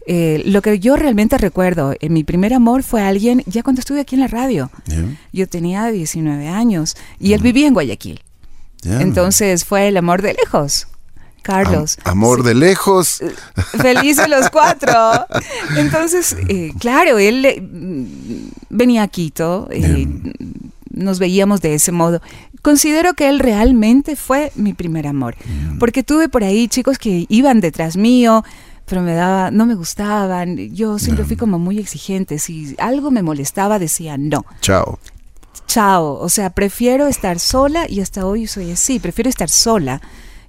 Eh, 0.06 0.42
lo 0.46 0.62
que 0.62 0.80
yo 0.80 0.96
realmente 0.96 1.38
recuerdo, 1.38 1.94
en 2.00 2.14
mi 2.14 2.24
primer 2.24 2.54
amor 2.54 2.84
fue 2.84 3.02
alguien, 3.02 3.44
ya 3.46 3.64
cuando 3.64 3.80
estuve 3.80 4.02
aquí 4.02 4.16
en 4.16 4.22
la 4.22 4.28
radio, 4.28 4.72
yo 5.34 5.48
tenía 5.48 5.88
19 5.88 6.48
años 6.48 6.96
y 7.20 7.34
él 7.34 7.42
vivía 7.42 7.68
en 7.68 7.74
Guayaquil. 7.74 8.22
Entonces 8.84 9.66
fue 9.66 9.88
el 9.88 9.98
amor 9.98 10.22
de 10.22 10.34
lejos. 10.34 10.88
Carlos. 11.44 11.98
amor 12.04 12.44
de 12.44 12.54
lejos. 12.54 13.22
Eh, 13.22 13.34
felices 13.82 14.28
los 14.28 14.50
cuatro. 14.50 14.92
Entonces, 15.78 16.36
eh, 16.50 16.74
claro, 16.78 17.18
él 17.20 18.52
venía 18.70 19.04
a 19.04 19.08
Quito, 19.08 19.70
nos 20.98 21.20
veíamos 21.20 21.62
de 21.62 21.76
ese 21.76 21.92
modo 21.92 22.22
considero 22.62 23.14
que 23.14 23.30
él 23.30 23.40
realmente 23.40 24.18
fue 24.18 24.52
mi 24.56 24.74
primer 24.74 25.08
amor. 25.08 25.36
Mm. 25.46 25.78
Porque 25.78 26.04
tuve 26.04 26.28
por 26.28 26.44
ahí 26.44 26.68
chicos 26.68 26.98
que 26.98 27.26
iban 27.30 27.62
detrás 27.62 27.96
mío, 27.96 28.44
pero 28.86 29.02
me 29.02 29.14
daba, 29.14 29.52
no 29.52 29.66
me 29.66 29.76
gustaban. 29.76 30.58
Yo 30.74 31.00
siempre 31.00 31.24
fui 31.26 31.38
como 31.38 31.60
muy 31.60 31.80
exigente. 31.80 32.40
Si 32.40 32.76
algo 32.78 33.10
me 33.10 33.22
molestaba, 33.22 33.80
decía 33.80 34.18
no. 34.18 34.46
Chao. 34.60 35.00
Chao. 35.68 36.20
O 36.20 36.28
sea, 36.28 36.50
prefiero 36.50 37.08
estar 37.08 37.40
sola 37.40 37.86
y 37.90 38.02
hasta 38.02 38.26
hoy 38.26 38.48
soy 38.48 38.72
así. 38.72 39.00
Prefiero 39.00 39.30
estar 39.30 39.50
sola 39.50 40.02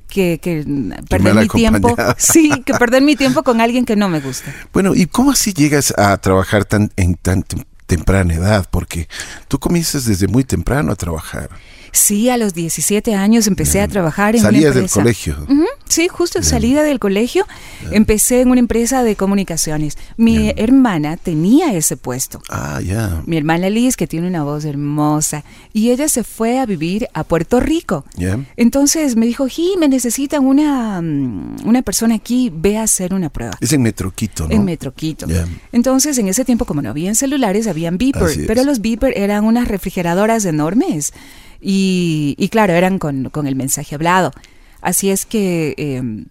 que, 0.08 0.40
perder 1.08 1.34
mi 1.34 1.48
tiempo. 1.48 1.94
Sí, 2.16 2.50
que 2.64 2.74
perder 2.74 3.02
mi 3.02 3.14
tiempo 3.14 3.42
con 3.42 3.60
alguien 3.60 3.84
que 3.84 3.94
no 3.94 4.08
me 4.08 4.20
gusta. 4.20 4.52
Bueno, 4.72 4.94
¿y 4.94 5.06
cómo 5.06 5.32
así 5.32 5.52
llegas 5.52 5.94
a 5.96 6.16
trabajar 6.16 6.64
tan 6.64 6.90
en 6.96 7.14
tan 7.14 7.44
temprana 7.88 8.34
edad? 8.34 8.68
Porque 8.70 9.08
tú 9.48 9.58
comienzas 9.58 10.04
desde 10.04 10.28
muy 10.28 10.44
temprano 10.44 10.92
a 10.92 10.94
trabajar. 10.94 11.50
Sí, 11.90 12.30
a 12.30 12.36
los 12.36 12.54
17 12.54 13.14
años 13.16 13.48
empecé 13.48 13.80
a 13.80 13.88
trabajar 13.88 14.36
en 14.36 14.42
Salías 14.42 14.74
del 14.74 14.88
colegio. 14.88 15.36
Sí, 15.88 16.08
justo 16.08 16.42
salida 16.42 16.82
del 16.82 16.98
colegio, 16.98 17.46
empecé 17.90 18.40
en 18.40 18.50
una 18.50 18.60
empresa 18.60 19.02
de 19.02 19.16
comunicaciones. 19.16 19.96
Mi 20.16 20.52
hermana 20.56 21.16
tenía 21.16 21.74
ese 21.74 21.96
puesto. 21.96 22.40
Ah, 22.50 22.80
ya. 22.80 23.22
Mi 23.26 23.36
hermana 23.36 23.70
Liz, 23.70 23.96
que 23.96 24.06
tiene 24.06 24.28
una 24.28 24.44
voz 24.44 24.64
hermosa, 24.64 25.44
y 25.72 25.90
ella 25.90 26.08
se 26.08 26.24
fue 26.24 26.58
a 26.58 26.66
vivir 26.66 27.08
a 27.14 27.24
Puerto 27.24 27.60
Rico. 27.60 28.04
Entonces 28.56 29.16
me 29.16 29.26
dijo, 29.26 29.46
Ji, 29.46 29.76
me 29.78 29.88
necesitan 29.88 30.46
una, 30.46 31.00
mm, 31.00 31.66
una 31.66 31.82
persona 31.82 32.16
aquí, 32.16 32.52
ve 32.54 32.78
a 32.78 32.82
hacer 32.82 33.14
una 33.14 33.28
prueba. 33.30 33.56
Es 33.60 33.72
en 33.72 33.82
Metroquito, 33.82 34.46
¿no? 34.46 34.54
En 34.54 34.64
Metroquito. 34.64 35.26
Entonces, 35.72 36.18
en 36.18 36.28
ese 36.28 36.44
tiempo, 36.44 36.64
como 36.64 36.82
no 36.82 36.90
habían 36.90 37.14
celulares, 37.14 37.66
habían 37.66 37.98
beeper, 37.98 38.46
pero 38.46 38.64
los 38.64 38.80
beeper 38.80 39.16
eran 39.16 39.44
unas 39.44 39.68
refrigeradoras 39.68 40.44
enormes. 40.44 41.12
Y, 41.60 42.34
y 42.38 42.48
claro, 42.50 42.72
eran 42.72 42.98
con, 42.98 43.30
con 43.30 43.46
el 43.46 43.56
mensaje 43.56 43.94
hablado. 43.94 44.32
Así 44.80 45.10
es 45.10 45.26
que... 45.26 45.74
Eh, 45.76 46.24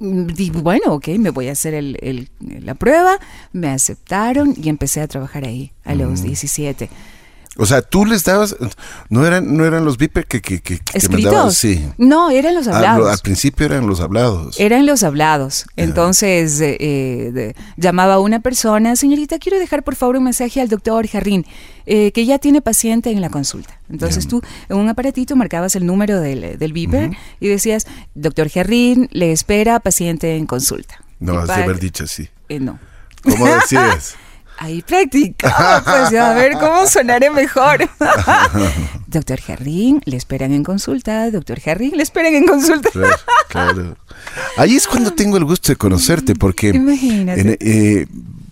bueno, 0.00 0.94
ok, 0.94 1.08
me 1.18 1.28
voy 1.28 1.48
a 1.48 1.52
hacer 1.52 1.74
el, 1.74 2.30
la 2.40 2.74
prueba, 2.74 3.18
me 3.52 3.68
aceptaron 3.68 4.54
y 4.56 4.70
empecé 4.70 5.02
a 5.02 5.08
trabajar 5.08 5.44
ahí 5.44 5.72
a 5.84 5.94
los 5.94 6.22
17. 6.22 6.88
O 7.56 7.66
sea, 7.66 7.82
tú 7.82 8.06
les 8.06 8.22
dabas, 8.24 8.54
no 9.08 9.26
eran, 9.26 9.56
no 9.56 9.66
eran 9.66 9.84
los 9.84 9.98
viper 9.98 10.24
que, 10.26 10.40
que, 10.40 10.60
que, 10.60 10.80
¿Escritos? 10.94 11.56
sí. 11.56 11.84
No, 11.98 12.30
eran 12.30 12.54
los 12.54 12.68
ah, 12.68 12.76
hablados. 12.76 13.10
al 13.10 13.18
principio 13.18 13.66
eran 13.66 13.88
los 13.88 14.00
hablados. 14.00 14.58
Eran 14.60 14.86
los 14.86 15.02
hablados. 15.02 15.66
Entonces 15.74 16.60
eh, 16.60 16.76
eh, 16.80 17.54
llamaba 17.76 18.14
a 18.14 18.18
una 18.20 18.38
persona, 18.38 18.94
señorita, 18.94 19.40
quiero 19.40 19.58
dejar 19.58 19.82
por 19.82 19.96
favor 19.96 20.16
un 20.16 20.24
mensaje 20.24 20.60
al 20.60 20.68
doctor 20.68 21.08
Jarrín, 21.08 21.44
eh, 21.86 22.12
que 22.12 22.24
ya 22.24 22.38
tiene 22.38 22.62
paciente 22.62 23.10
en 23.10 23.20
la 23.20 23.30
consulta. 23.30 23.80
Entonces 23.90 24.28
tú 24.28 24.40
en 24.68 24.76
un 24.76 24.88
aparatito 24.88 25.34
marcabas 25.34 25.74
el 25.74 25.84
número 25.84 26.20
del, 26.20 26.56
del 26.56 26.72
viper 26.72 27.10
y 27.40 27.48
decías, 27.48 27.86
doctor 28.14 28.48
Jarrín, 28.48 29.08
le 29.10 29.32
espera 29.32 29.80
paciente 29.80 30.36
en 30.36 30.46
consulta. 30.46 31.02
No, 31.18 31.38
has 31.40 31.48
de 31.48 31.54
haber 31.54 31.80
dicho 31.80 32.04
así. 32.04 32.28
no. 32.48 32.78
¿Cómo 33.24 33.44
decías? 33.46 34.14
ahí 34.60 34.82
practicaba, 34.82 35.82
pues 35.82 36.20
a 36.20 36.34
ver 36.34 36.52
cómo 36.52 36.86
sonaré 36.86 37.30
mejor. 37.30 37.88
doctor 39.06 39.40
Jarrín, 39.40 40.02
le 40.04 40.16
esperan 40.16 40.52
en 40.52 40.62
consulta, 40.62 41.30
doctor 41.30 41.58
Jarrín, 41.60 41.96
le 41.96 42.02
esperan 42.02 42.34
en 42.34 42.46
consulta. 42.46 42.90
Claro, 43.48 43.96
Ahí 44.56 44.76
es 44.76 44.86
cuando 44.86 45.12
tengo 45.12 45.38
el 45.38 45.44
gusto 45.44 45.72
de 45.72 45.76
conocerte, 45.76 46.34
porque 46.34 46.68
Imagínate. 46.68 47.56
Eh, 47.60 48.06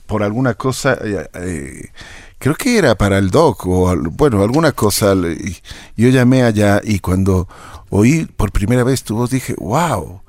por 0.07 0.23
alguna 0.23 0.55
cosa, 0.55 0.95
eh, 0.95 1.29
eh, 1.35 1.91
creo 2.39 2.55
que 2.55 2.79
era 2.79 2.95
para 2.97 3.19
el 3.19 3.31
doc, 3.31 3.67
o 3.67 3.95
bueno, 4.13 4.43
alguna 4.43 4.73
cosa, 4.73 5.15
yo 5.15 6.09
llamé 6.09 6.43
allá 6.43 6.81
y 6.83 7.01
cuando 7.01 7.47
oí 7.91 8.25
por 8.25 8.51
primera 8.51 8.83
vez 8.83 9.05
tu 9.05 9.15
voz 9.15 9.31
dije, 9.31 9.55
wow, 9.59 10.23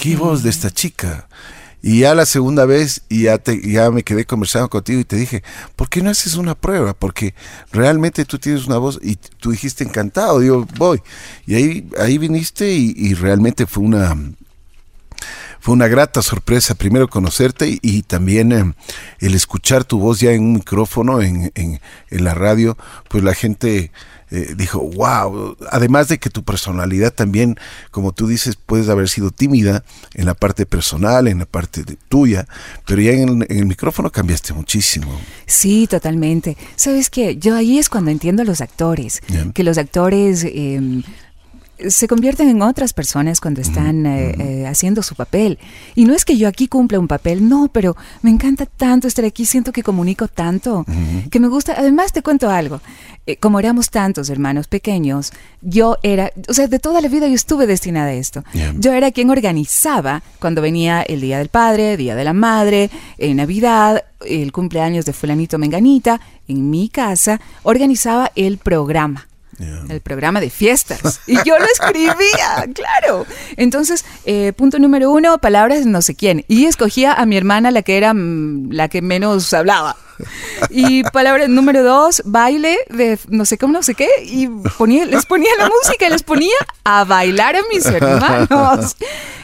qué 0.00 0.16
voz 0.16 0.42
de 0.42 0.50
esta 0.50 0.70
chica. 0.72 1.28
Y 1.84 2.00
ya 2.00 2.14
la 2.14 2.26
segunda 2.26 2.64
vez, 2.64 3.02
y 3.08 3.24
ya, 3.24 3.38
te, 3.38 3.60
ya 3.68 3.90
me 3.90 4.04
quedé 4.04 4.24
conversando 4.24 4.70
contigo 4.70 5.00
y 5.00 5.04
te 5.04 5.16
dije, 5.16 5.42
¿por 5.74 5.88
qué 5.88 6.00
no 6.00 6.10
haces 6.10 6.36
una 6.36 6.54
prueba? 6.54 6.94
Porque 6.94 7.34
realmente 7.72 8.24
tú 8.24 8.38
tienes 8.38 8.66
una 8.66 8.78
voz 8.78 9.00
y 9.02 9.16
tú 9.16 9.50
dijiste 9.50 9.82
encantado, 9.82 10.38
digo, 10.38 10.64
voy. 10.76 11.02
Y 11.44 11.56
ahí, 11.56 11.90
ahí 11.98 12.18
viniste 12.18 12.70
y, 12.70 13.14
realmente 13.14 13.66
fue 13.66 13.82
una, 13.82 14.16
fue 15.58 15.74
una 15.74 15.88
grata 15.88 16.22
sorpresa 16.22 16.76
primero 16.76 17.08
conocerte 17.08 17.80
y, 17.82 18.02
también 18.02 18.52
eh, 18.52 18.72
el 19.18 19.34
escuchar 19.34 19.82
tu 19.82 19.98
voz 19.98 20.20
ya 20.20 20.30
en 20.30 20.44
un 20.44 20.52
micrófono, 20.54 21.20
en, 21.20 21.50
en, 21.56 21.80
en 22.10 22.24
la 22.24 22.34
radio, 22.34 22.78
pues 23.08 23.24
la 23.24 23.34
gente 23.34 23.90
eh, 24.34 24.54
dijo, 24.56 24.80
wow, 24.80 25.58
además 25.70 26.08
de 26.08 26.18
que 26.18 26.30
tu 26.30 26.42
personalidad 26.42 27.12
también, 27.12 27.58
como 27.90 28.12
tú 28.12 28.26
dices, 28.26 28.56
puedes 28.56 28.88
haber 28.88 29.10
sido 29.10 29.30
tímida 29.30 29.84
en 30.14 30.24
la 30.24 30.32
parte 30.32 30.64
personal, 30.64 31.28
en 31.28 31.40
la 31.40 31.44
parte 31.44 31.84
tuya, 32.08 32.46
pero 32.86 33.02
ya 33.02 33.12
en 33.12 33.44
el, 33.46 33.66
micrófono 33.66 34.10
cambiaste 34.10 34.54
muchísimo. 34.54 35.20
Sí, 35.44 35.86
totalmente. 35.86 36.56
Sabes 36.76 37.10
que 37.10 37.36
yo 37.36 37.54
ahí 37.54 37.78
es 37.78 37.90
cuando 37.90 38.10
entiendo 38.10 38.40
a 38.40 38.46
los 38.46 38.62
actores, 38.62 39.20
que 39.52 39.64
los 39.64 39.76
actores... 39.76 40.44
Eh, 40.44 41.02
se 41.88 42.08
convierten 42.08 42.48
en 42.48 42.62
otras 42.62 42.92
personas 42.92 43.40
cuando 43.40 43.60
están 43.60 44.06
eh, 44.06 44.34
eh, 44.38 44.66
haciendo 44.66 45.02
su 45.02 45.14
papel. 45.14 45.58
Y 45.94 46.04
no 46.04 46.14
es 46.14 46.24
que 46.24 46.36
yo 46.36 46.48
aquí 46.48 46.68
cumpla 46.68 46.98
un 46.98 47.08
papel, 47.08 47.48
no, 47.48 47.68
pero 47.72 47.96
me 48.22 48.30
encanta 48.30 48.66
tanto 48.66 49.08
estar 49.08 49.24
aquí, 49.24 49.46
siento 49.46 49.72
que 49.72 49.82
comunico 49.82 50.28
tanto, 50.28 50.84
que 51.30 51.40
me 51.40 51.48
gusta. 51.48 51.74
Además, 51.76 52.12
te 52.12 52.22
cuento 52.22 52.50
algo. 52.50 52.80
Eh, 53.26 53.36
como 53.36 53.60
éramos 53.60 53.90
tantos 53.90 54.30
hermanos 54.30 54.66
pequeños, 54.66 55.32
yo 55.60 55.96
era, 56.02 56.32
o 56.48 56.54
sea, 56.54 56.66
de 56.66 56.78
toda 56.78 57.00
la 57.00 57.08
vida 57.08 57.28
yo 57.28 57.34
estuve 57.34 57.66
destinada 57.66 58.08
a 58.08 58.14
esto. 58.14 58.44
Yo 58.78 58.92
era 58.92 59.10
quien 59.12 59.30
organizaba 59.30 60.22
cuando 60.40 60.60
venía 60.60 61.02
el 61.02 61.20
Día 61.20 61.38
del 61.38 61.48
Padre, 61.48 61.96
Día 61.96 62.16
de 62.16 62.24
la 62.24 62.32
Madre, 62.32 62.90
en 63.18 63.36
Navidad, 63.36 64.04
el 64.26 64.52
cumpleaños 64.52 65.04
de 65.04 65.12
fulanito 65.12 65.58
menganita, 65.58 66.20
en 66.48 66.70
mi 66.70 66.88
casa, 66.88 67.40
organizaba 67.62 68.30
el 68.34 68.58
programa 68.58 69.28
el 69.88 70.00
programa 70.00 70.40
de 70.40 70.50
fiestas. 70.50 71.20
Y 71.26 71.36
yo 71.44 71.58
lo 71.58 71.64
escribía, 71.64 72.66
claro. 72.74 73.26
Entonces, 73.56 74.04
eh, 74.24 74.52
punto 74.52 74.78
número 74.78 75.10
uno, 75.10 75.38
palabras 75.38 75.86
no 75.86 76.02
sé 76.02 76.14
quién. 76.14 76.44
Y 76.48 76.66
escogía 76.66 77.12
a 77.12 77.26
mi 77.26 77.36
hermana, 77.36 77.70
la 77.70 77.82
que 77.82 77.96
era 77.96 78.14
mm, 78.14 78.70
la 78.72 78.88
que 78.88 79.02
menos 79.02 79.52
hablaba. 79.52 79.96
Y 80.70 81.02
palabra 81.04 81.48
número 81.48 81.82
dos, 81.82 82.22
baile 82.24 82.78
de 82.88 83.18
no 83.28 83.44
sé 83.44 83.58
cómo, 83.58 83.72
no 83.72 83.82
sé 83.82 83.94
qué. 83.94 84.08
Y 84.24 84.48
ponía, 84.78 85.04
les 85.04 85.26
ponía 85.26 85.50
la 85.58 85.68
música 85.68 86.06
y 86.06 86.10
les 86.10 86.22
ponía 86.22 86.54
a 86.84 87.04
bailar 87.04 87.56
a 87.56 87.60
mis 87.70 87.84
hermanos 87.86 88.96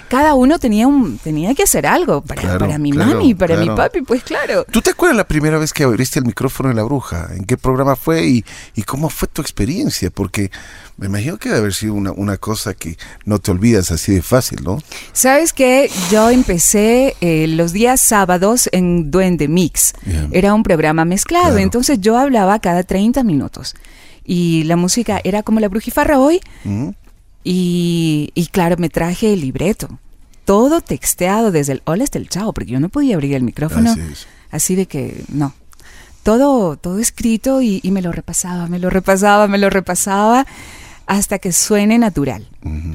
cada 0.09 0.35
uno 0.35 0.59
tenía 0.59 0.87
un 0.87 1.19
tenía 1.19 1.55
que 1.55 1.63
hacer 1.63 1.87
algo 1.87 2.23
para, 2.23 2.59
para 2.59 2.79
mi 2.79 2.93
mami, 2.93 3.35
para 3.35 3.57
mi 3.57 3.69
papi, 3.69 4.03
pues 4.03 4.23
claro. 4.23 4.65
¿Tú 4.71 4.81
te 4.81 4.91
acuerdas 4.91 5.17
la 5.17 5.29
primera 5.29 5.59
vez 5.59 5.73
que 5.73 5.85
abriste 5.85 6.19
el 6.19 6.25
micrófono 6.25 6.71
en 6.71 6.77
La 6.77 6.83
Bruja? 6.83 7.29
¿En 7.35 7.45
qué 7.45 7.57
programa 7.57 7.95
fue 7.95 8.27
y, 8.27 8.45
y 8.75 8.83
cómo 8.83 9.11
fue 9.11 9.29
tu 9.29 9.43
experiencia? 9.43 10.11
Porque 10.11 10.51
me 10.99 11.07
imagino 11.07 11.39
que 11.39 11.49
debe 11.49 11.61
haber 11.61 11.75
sido 11.75 11.95
una, 11.95 12.11
una, 12.11 12.37
cosa 12.39 12.75
que 12.75 12.99
no 13.25 13.39
te 13.39 13.53
olvidas 13.53 13.93
así 13.93 14.15
de 14.15 14.23
fácil, 14.23 14.65
¿no? 14.65 14.83
Sabes 15.13 15.53
que 15.53 15.89
yo 16.11 16.29
empecé 16.29 17.15
eh, 17.21 17.47
los 17.47 17.73
días 17.73 18.01
sábados 18.01 18.69
en 18.73 19.09
Duende 19.13 19.47
Mix. 19.47 19.93
Era 20.33 20.55
un 20.55 20.65
programa 20.65 21.05
mezclado, 21.05 21.59
entonces 21.59 22.01
yo 22.01 22.19
hablaba 22.19 22.59
cada 22.59 22.83
30 22.83 23.23
minutos. 23.23 23.77
Y 24.25 24.65
la 24.65 24.75
música 24.75 25.21
era 25.23 25.45
como 25.45 25.61
la 25.61 25.69
brujifarra 25.69 26.19
hoy, 26.19 26.41
y, 27.45 28.49
claro, 28.51 28.77
me 28.79 28.91
traje 28.91 29.33
el 29.33 29.41
libreto, 29.41 30.01
todo 30.45 30.81
texteado 30.81 31.53
desde 31.53 31.75
el 31.75 31.83
hola 31.85 32.05
hasta 32.05 32.19
el 32.19 32.29
chao, 32.29 32.53
porque 32.53 32.73
yo 32.73 32.81
no 32.81 32.89
podía 32.89 33.15
abrir 33.15 33.35
el 33.35 33.45
micrófono. 33.45 33.95
Así, 34.51 34.75
de 34.75 34.87
que 34.87 35.23
no. 35.29 35.55
Todo, 36.25 36.77
todo 36.77 36.99
escrito 36.99 37.63
y, 37.63 37.81
me 37.85 38.03
lo 38.03 38.11
repasaba, 38.11 38.67
me 38.67 38.81
lo 38.81 38.91
repasaba, 38.91 39.47
me 39.47 39.59
lo 39.59 39.71
repasaba 39.71 40.45
hasta 41.09 41.39
que 41.39 41.53
suene 41.53 41.99
natural 41.99 42.47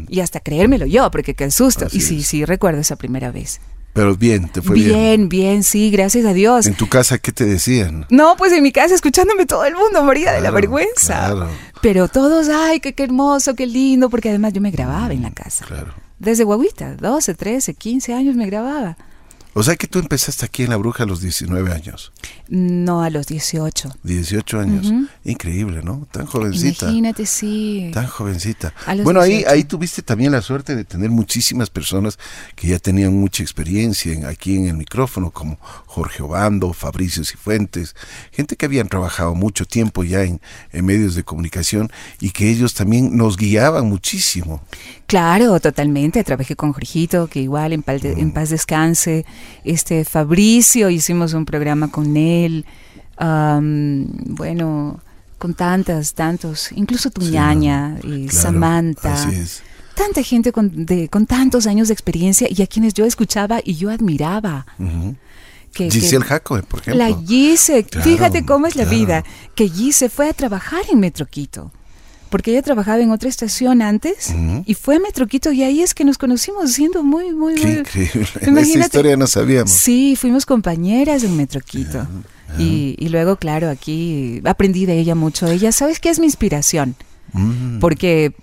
y 0.08 0.22
hasta 0.22 0.40
creérmelo 0.40 0.86
yo, 0.86 1.10
porque 1.12 1.34
qué 1.34 1.50
susto. 1.52 1.88
y 1.92 2.00
sí, 2.00 2.24
sí, 2.24 2.46
recuerdo 2.46 2.80
esa 2.80 2.96
primera 2.96 3.32
vez. 3.32 3.60
Pero 3.92 4.16
bien, 4.16 4.50
te 4.50 4.62
fue 4.62 4.76
bien. 4.76 4.90
Bien, 4.90 5.30
bien, 5.30 5.64
sí, 5.64 5.92
gracias 5.92 6.26
a 6.26 6.34
Dios. 6.34 6.66
¿En 6.68 6.76
tu 6.76 6.88
casa 6.88 7.18
qué 7.18 7.32
te 7.32 7.46
decían? 7.46 8.06
No, 8.10 8.36
pues 8.38 8.54
en 8.54 8.64
mi 8.64 8.72
casa 8.72 8.96
escuchándome 8.96 9.46
todo 9.46 9.66
el 9.66 9.76
mundo 9.76 10.04
moría 10.04 10.32
de 10.32 10.42
la 10.42 10.52
vergüenza. 10.52 11.28
Claro. 11.28 11.50
Pero 11.82 12.08
todos, 12.08 12.50
ay, 12.50 12.80
qué, 12.80 12.94
qué, 12.94 13.04
hermoso, 13.04 13.56
qué 13.56 13.66
lindo, 13.66 14.10
porque 14.10 14.30
además 14.30 14.54
yo 14.54 14.62
me 14.62 14.72
grababa 14.72 15.12
en 15.12 15.24
la 15.24 15.32
casa. 15.32 15.66
Claro. 15.66 15.94
Desde 16.20 16.44
guaguita, 16.44 16.96
12, 16.96 17.34
13, 17.34 17.74
15 17.74 18.14
años 18.14 18.36
me 18.36 18.46
grababa. 18.46 18.96
O 19.56 19.62
sea 19.62 19.76
que 19.76 19.88
tú 19.88 20.00
empezaste 20.00 20.46
aquí 20.46 20.64
en 20.64 20.72
La 20.72 20.78
Bruja 20.78 21.04
a 21.04 21.06
los 21.06 21.22
19 21.22 21.72
años. 21.72 22.12
No, 22.50 23.04
a 23.04 23.10
los 23.10 23.28
18. 23.28 23.98
18 24.04 24.60
años. 24.60 24.92
Increíble, 25.24 25.82
¿no? 25.84 26.08
Tan 26.12 26.26
jovencita. 26.26 26.88
Imagínate, 26.88 27.26
sí. 27.26 27.92
Tan 27.94 28.08
jovencita. 28.08 28.74
Bueno, 29.04 29.22
ahí, 29.22 29.44
ahí 29.48 29.64
tuviste 29.64 30.02
también 30.02 30.32
la 30.32 30.42
suerte 30.42 30.76
de 30.76 30.84
tener 30.84 31.12
muchísimas 31.12 31.70
personas 31.70 32.18
que 32.56 32.68
ya 32.68 32.80
tenían 32.80 33.14
mucha 33.14 33.44
experiencia 33.44 34.28
aquí 34.28 34.58
en 34.58 34.68
el 34.68 34.76
micrófono, 34.76 35.32
como 35.32 35.58
Jorge 35.86 36.24
Obando, 36.24 36.74
Fabricio 36.74 37.24
Cifuentes, 37.24 37.96
gente 38.32 38.56
que 38.56 38.66
habían 38.66 38.88
trabajado 38.88 39.36
mucho 39.36 39.66
tiempo 39.66 40.04
ya 40.04 40.24
en, 40.24 40.42
en 40.72 40.86
medios 40.86 41.16
de 41.16 41.24
comunicación 41.24 41.92
y 42.20 42.32
que 42.32 42.50
ellos 42.50 42.74
también 42.74 43.16
nos 43.16 43.38
guiaban 43.38 43.88
muchísimo. 43.88 44.62
Claro, 45.06 45.60
totalmente. 45.60 46.24
Trabajé 46.24 46.56
con 46.56 46.74
Jorgito, 46.74 47.28
que 47.28 47.40
igual 47.40 47.74
en 47.74 47.84
en 47.88 48.32
paz 48.32 48.50
descanse. 48.50 49.26
Este 49.64 50.06
Fabricio, 50.06 50.90
hicimos 50.90 51.34
un 51.34 51.46
programa 51.46 51.90
con 51.90 52.18
él. 52.18 52.66
bueno, 53.18 55.00
con 55.38 55.54
tantas, 55.54 56.14
tantos, 56.14 56.72
incluso 56.74 57.10
tu 57.10 57.22
ñaña 57.22 57.98
y 58.04 58.30
Samantha. 58.30 59.16
Tanta 59.96 60.24
gente 60.24 60.52
con, 60.52 60.86
de, 60.86 61.08
con 61.08 61.28
tantos 61.28 61.68
años 61.68 61.90
de 61.90 61.94
experiencia 61.94 62.48
y 62.50 62.62
a 62.64 62.68
quienes 62.68 62.94
yo 62.96 63.06
escuchaba 63.06 63.60
y 63.64 63.76
yo 63.76 63.92
admiraba. 63.92 64.66
Giselle 65.74 66.24
Jaco, 66.24 66.62
por 66.64 66.80
ejemplo. 66.80 67.08
La 67.08 67.16
Gise, 67.26 67.84
fíjate 67.84 68.46
cómo 68.46 68.68
es 68.68 68.76
la 68.76 68.86
vida, 68.86 69.24
que 69.56 69.70
Gise 69.70 70.10
fue 70.10 70.30
a 70.30 70.34
trabajar 70.34 70.82
en 70.92 71.00
Metro 71.00 71.26
Quito 71.26 71.72
porque 72.34 72.50
ella 72.50 72.64
trabajaba 72.64 73.00
en 73.00 73.12
otra 73.12 73.30
estación 73.30 73.84
antes 73.84 74.34
y 74.66 74.74
fue 74.74 74.96
a 74.96 75.00
Metroquito 75.00 75.52
y 75.52 75.62
ahí 75.62 75.84
es 75.84 75.94
que 75.94 76.04
nos 76.04 76.18
conocimos 76.18 76.72
siendo 76.72 77.04
muy, 77.04 77.32
muy, 77.32 77.54
Qué 77.54 77.74
increíble. 77.74 78.28
Esa 78.60 78.80
historia 78.80 79.16
no 79.16 79.28
sabíamos. 79.28 79.70
Sí, 79.70 80.16
fuimos 80.16 80.48
compañeras 80.48 81.24
en 81.24 81.38
Metroquito. 81.38 82.08
Y, 82.58 82.96
y, 82.98 83.10
luego, 83.10 83.36
claro, 83.36 83.70
aquí 83.70 84.42
aprendí 84.46 84.88
de 84.88 84.98
ella 84.98 85.14
mucho. 85.14 85.46
Ella, 85.46 85.72
¿sabes 85.72 86.00
qué 86.00 86.10
es 86.10 86.18
mi 86.18 86.26
inspiración? 86.26 86.96
Porque 87.80 88.34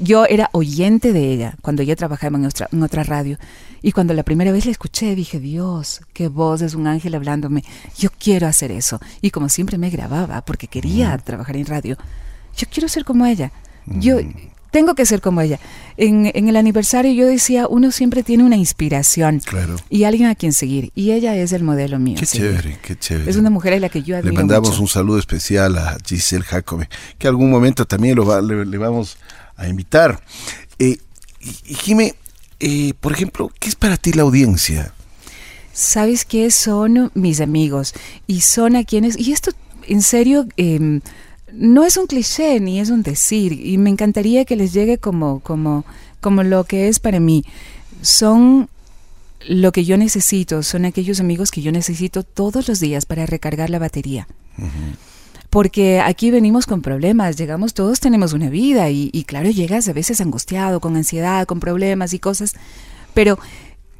yo 0.00 0.24
era 0.24 0.48
oyente 0.52 1.12
de 1.12 1.30
ella 1.30 1.54
cuando 1.60 1.82
ella 1.82 1.96
trabajaba 1.96 2.38
en 2.38 2.46
otra, 2.46 2.70
en 2.72 2.82
otra 2.82 3.04
radio. 3.04 3.36
Y 3.82 3.92
cuando 3.92 4.14
la 4.14 4.22
primera 4.22 4.52
vez 4.52 4.64
la 4.64 4.72
escuché, 4.72 5.14
dije, 5.14 5.38
Dios, 5.38 6.00
qué 6.14 6.28
voz, 6.28 6.62
es 6.62 6.74
un 6.74 6.86
ángel 6.86 7.14
hablándome. 7.14 7.62
Yo 7.98 8.08
quiero 8.18 8.46
hacer 8.46 8.72
eso. 8.72 9.00
Y 9.20 9.32
como 9.32 9.50
siempre 9.50 9.76
me 9.76 9.90
grababa, 9.90 10.46
porque 10.46 10.66
quería 10.66 11.18
trabajar 11.18 11.58
en 11.58 11.66
radio, 11.66 11.98
yo 12.56 12.66
quiero 12.70 12.88
ser 12.88 13.04
como 13.04 13.26
ella. 13.26 13.52
Yo 13.86 14.16
mm. 14.16 14.34
tengo 14.70 14.94
que 14.94 15.04
ser 15.06 15.20
como 15.20 15.40
ella. 15.40 15.58
En, 15.96 16.30
en, 16.34 16.48
el 16.48 16.56
aniversario 16.56 17.12
yo 17.12 17.26
decía, 17.26 17.66
uno 17.68 17.92
siempre 17.92 18.22
tiene 18.22 18.44
una 18.44 18.56
inspiración 18.56 19.40
claro. 19.40 19.76
y 19.90 20.04
alguien 20.04 20.28
a 20.28 20.34
quien 20.34 20.52
seguir. 20.52 20.90
Y 20.94 21.12
ella 21.12 21.36
es 21.36 21.52
el 21.52 21.62
modelo 21.62 21.98
mío. 21.98 22.16
Qué 22.18 22.26
chévere, 22.26 22.78
qué 22.82 22.96
chévere. 22.96 23.30
Es 23.30 23.36
una 23.36 23.50
mujer 23.50 23.74
a 23.74 23.80
la 23.80 23.88
que 23.88 24.02
yo 24.02 24.16
admiro 24.16 24.32
Le 24.32 24.38
mandamos 24.38 24.78
un 24.78 24.88
saludo 24.88 25.18
especial 25.18 25.76
a 25.78 25.98
Giselle 26.04 26.44
Jacome, 26.44 26.88
que 27.18 27.28
algún 27.28 27.50
momento 27.50 27.84
también 27.84 28.16
lo 28.16 28.40
le, 28.40 28.78
vamos 28.78 29.18
a 29.56 29.68
invitar. 29.68 30.20
Eh, 30.78 30.98
y, 31.40 31.74
Jimé, 31.74 32.14
eh, 32.60 32.94
por 33.00 33.12
ejemplo, 33.12 33.50
¿qué 33.58 33.68
es 33.68 33.76
para 33.76 33.96
ti 33.96 34.12
la 34.12 34.22
audiencia? 34.22 34.92
Sabes 35.72 36.24
que 36.24 36.50
son 36.50 37.10
mis 37.14 37.40
amigos 37.40 37.94
y 38.28 38.42
son 38.42 38.76
a 38.76 38.84
quienes, 38.84 39.18
y 39.18 39.32
esto 39.32 39.50
en 39.88 40.02
serio, 40.02 40.46
eh, 40.56 41.00
no 41.56 41.84
es 41.84 41.96
un 41.96 42.06
cliché 42.06 42.60
ni 42.60 42.80
es 42.80 42.90
un 42.90 43.02
decir, 43.02 43.52
y 43.52 43.78
me 43.78 43.90
encantaría 43.90 44.44
que 44.44 44.56
les 44.56 44.72
llegue 44.72 44.98
como, 44.98 45.40
como, 45.40 45.84
como 46.20 46.42
lo 46.42 46.64
que 46.64 46.88
es 46.88 46.98
para 46.98 47.20
mí. 47.20 47.44
Son 48.02 48.68
lo 49.46 49.72
que 49.72 49.84
yo 49.84 49.96
necesito, 49.96 50.62
son 50.62 50.84
aquellos 50.84 51.20
amigos 51.20 51.50
que 51.50 51.62
yo 51.62 51.72
necesito 51.72 52.22
todos 52.22 52.68
los 52.68 52.80
días 52.80 53.06
para 53.06 53.26
recargar 53.26 53.70
la 53.70 53.78
batería. 53.78 54.26
Porque 55.50 56.00
aquí 56.00 56.30
venimos 56.30 56.66
con 56.66 56.82
problemas, 56.82 57.36
llegamos, 57.36 57.74
todos 57.74 58.00
tenemos 58.00 58.32
una 58.32 58.48
vida 58.48 58.90
y, 58.90 59.10
y 59.12 59.24
claro, 59.24 59.50
llegas 59.50 59.88
a 59.88 59.92
veces 59.92 60.20
angustiado, 60.20 60.80
con 60.80 60.96
ansiedad, 60.96 61.46
con 61.46 61.60
problemas 61.60 62.12
y 62.12 62.18
cosas, 62.18 62.54
pero 63.12 63.38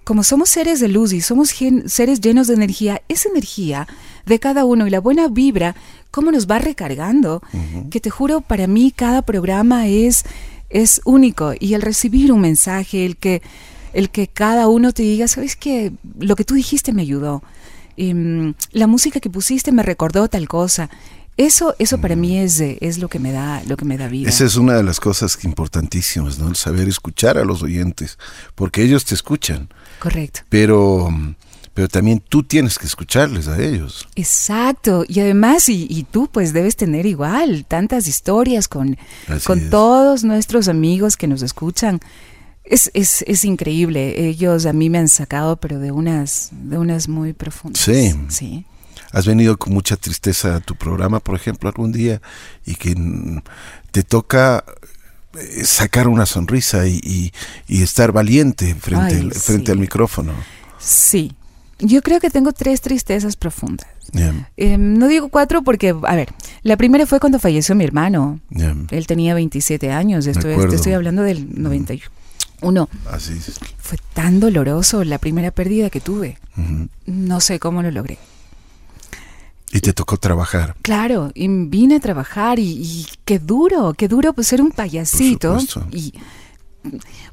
como 0.04 0.22
somos 0.22 0.50
seres 0.50 0.80
de 0.80 0.88
luz 0.88 1.12
y 1.12 1.20
somos 1.20 1.54
seres 1.86 2.20
llenos 2.20 2.46
de 2.46 2.54
energía, 2.54 3.02
esa 3.08 3.28
energía 3.30 3.88
de 4.26 4.38
cada 4.38 4.64
uno 4.64 4.86
y 4.86 4.90
la 4.90 5.00
buena 5.00 5.28
vibra, 5.28 5.74
cómo 6.14 6.30
nos 6.30 6.46
va 6.46 6.60
recargando, 6.60 7.42
que 7.90 7.98
te 7.98 8.08
juro, 8.08 8.40
para 8.40 8.68
mí 8.68 8.92
cada 8.92 9.22
programa 9.22 9.88
es, 9.88 10.22
es 10.70 11.00
único 11.04 11.54
y 11.58 11.74
el 11.74 11.82
recibir 11.82 12.30
un 12.30 12.40
mensaje, 12.40 13.04
el 13.04 13.16
que, 13.16 13.42
el 13.92 14.10
que 14.10 14.28
cada 14.28 14.68
uno 14.68 14.92
te 14.92 15.02
diga, 15.02 15.26
sabes 15.26 15.56
que 15.56 15.92
lo 16.20 16.36
que 16.36 16.44
tú 16.44 16.54
dijiste 16.54 16.92
me 16.92 17.02
ayudó, 17.02 17.42
em, 17.96 18.54
la 18.70 18.86
música 18.86 19.18
que 19.18 19.28
pusiste 19.28 19.72
me 19.72 19.82
recordó 19.82 20.28
tal 20.28 20.46
cosa, 20.46 20.88
eso, 21.36 21.74
eso 21.80 21.98
para 21.98 22.14
mí 22.14 22.38
es, 22.38 22.60
es 22.60 22.98
lo 22.98 23.08
que 23.08 23.18
me 23.18 23.32
da, 23.32 23.64
lo 23.66 23.76
que 23.76 23.84
me 23.84 23.98
da 23.98 24.06
vida. 24.06 24.28
Esa 24.28 24.44
es 24.44 24.54
una 24.54 24.74
de 24.74 24.84
las 24.84 25.00
cosas 25.00 25.44
importantísimas, 25.44 26.38
¿no? 26.38 26.46
El 26.46 26.54
saber 26.54 26.86
escuchar 26.86 27.38
a 27.38 27.44
los 27.44 27.60
oyentes, 27.64 28.20
porque 28.54 28.84
ellos 28.84 29.04
te 29.04 29.16
escuchan. 29.16 29.68
Correcto. 29.98 30.42
Pero, 30.48 31.08
pero 31.74 31.88
también 31.88 32.22
tú 32.26 32.44
tienes 32.44 32.78
que 32.78 32.86
escucharles 32.86 33.48
a 33.48 33.60
ellos. 33.60 34.08
Exacto. 34.14 35.04
Y 35.08 35.20
además, 35.20 35.68
y, 35.68 35.86
y 35.90 36.04
tú 36.04 36.28
pues 36.30 36.52
debes 36.52 36.76
tener 36.76 37.04
igual 37.04 37.66
tantas 37.66 38.06
historias 38.06 38.68
con, 38.68 38.96
con 39.44 39.68
todos 39.70 40.22
nuestros 40.22 40.68
amigos 40.68 41.16
que 41.16 41.26
nos 41.26 41.42
escuchan. 41.42 42.00
Es, 42.62 42.90
es, 42.94 43.22
es, 43.26 43.44
increíble. 43.44 44.26
Ellos 44.26 44.64
a 44.64 44.72
mí 44.72 44.88
me 44.88 44.98
han 44.98 45.08
sacado, 45.08 45.56
pero 45.56 45.80
de 45.80 45.90
unas, 45.90 46.48
de 46.52 46.78
unas 46.78 47.08
muy 47.08 47.34
profundas. 47.34 47.82
Sí. 47.82 48.14
Sí 48.28 48.64
has 49.12 49.26
venido 49.26 49.56
con 49.56 49.72
mucha 49.72 49.96
tristeza 49.96 50.56
a 50.56 50.60
tu 50.60 50.74
programa, 50.74 51.20
por 51.20 51.36
ejemplo, 51.36 51.68
algún 51.68 51.92
día, 51.92 52.20
y 52.66 52.74
que 52.74 52.96
te 53.92 54.02
toca 54.02 54.64
eh, 55.38 55.64
sacar 55.64 56.08
una 56.08 56.26
sonrisa 56.26 56.88
y, 56.88 57.32
estar 57.68 58.10
valiente 58.10 58.74
frente, 58.74 59.20
al, 59.20 59.32
frente 59.32 59.70
al 59.70 59.78
micrófono. 59.78 60.32
Sí, 60.80 61.32
yo 61.78 62.02
creo 62.02 62.20
que 62.20 62.30
tengo 62.30 62.52
tres 62.52 62.80
tristezas 62.80 63.36
profundas. 63.36 63.88
Em, 64.56 64.98
no 64.98 65.08
digo 65.08 65.28
cuatro 65.28 65.62
porque, 65.62 65.94
a 66.02 66.16
ver, 66.16 66.32
la 66.62 66.76
primera 66.76 67.06
fue 67.06 67.20
cuando 67.20 67.38
falleció 67.38 67.74
mi 67.74 67.84
hermano. 67.84 68.40
Él 68.90 69.06
tenía 69.06 69.34
27 69.34 69.90
años, 69.90 70.26
esto 70.26 70.48
te 70.48 70.76
estoy 70.76 70.92
hablando 70.92 71.22
del 71.22 71.60
91. 71.60 72.88
Así 73.10 73.32
es. 73.32 73.58
Fue 73.78 73.98
tan 74.12 74.40
doloroso 74.40 75.04
la 75.04 75.18
primera 75.18 75.50
pérdida 75.50 75.90
que 75.90 76.00
tuve. 76.00 76.38
No 77.06 77.40
sé 77.40 77.58
cómo 77.58 77.82
lo 77.82 77.90
logré. 77.90 78.18
Y 79.72 79.80
te 79.80 79.92
tocó 79.92 80.18
trabajar. 80.18 80.76
Claro, 80.82 81.32
y 81.34 81.48
vine 81.48 81.96
a 81.96 82.00
trabajar 82.00 82.60
y, 82.60 83.06
qué 83.24 83.40
duro, 83.40 83.94
qué 83.94 84.06
duro 84.06 84.32
pues 84.32 84.46
ser 84.46 84.62
un 84.62 84.70
payasito. 84.70 85.58
y 85.90 86.14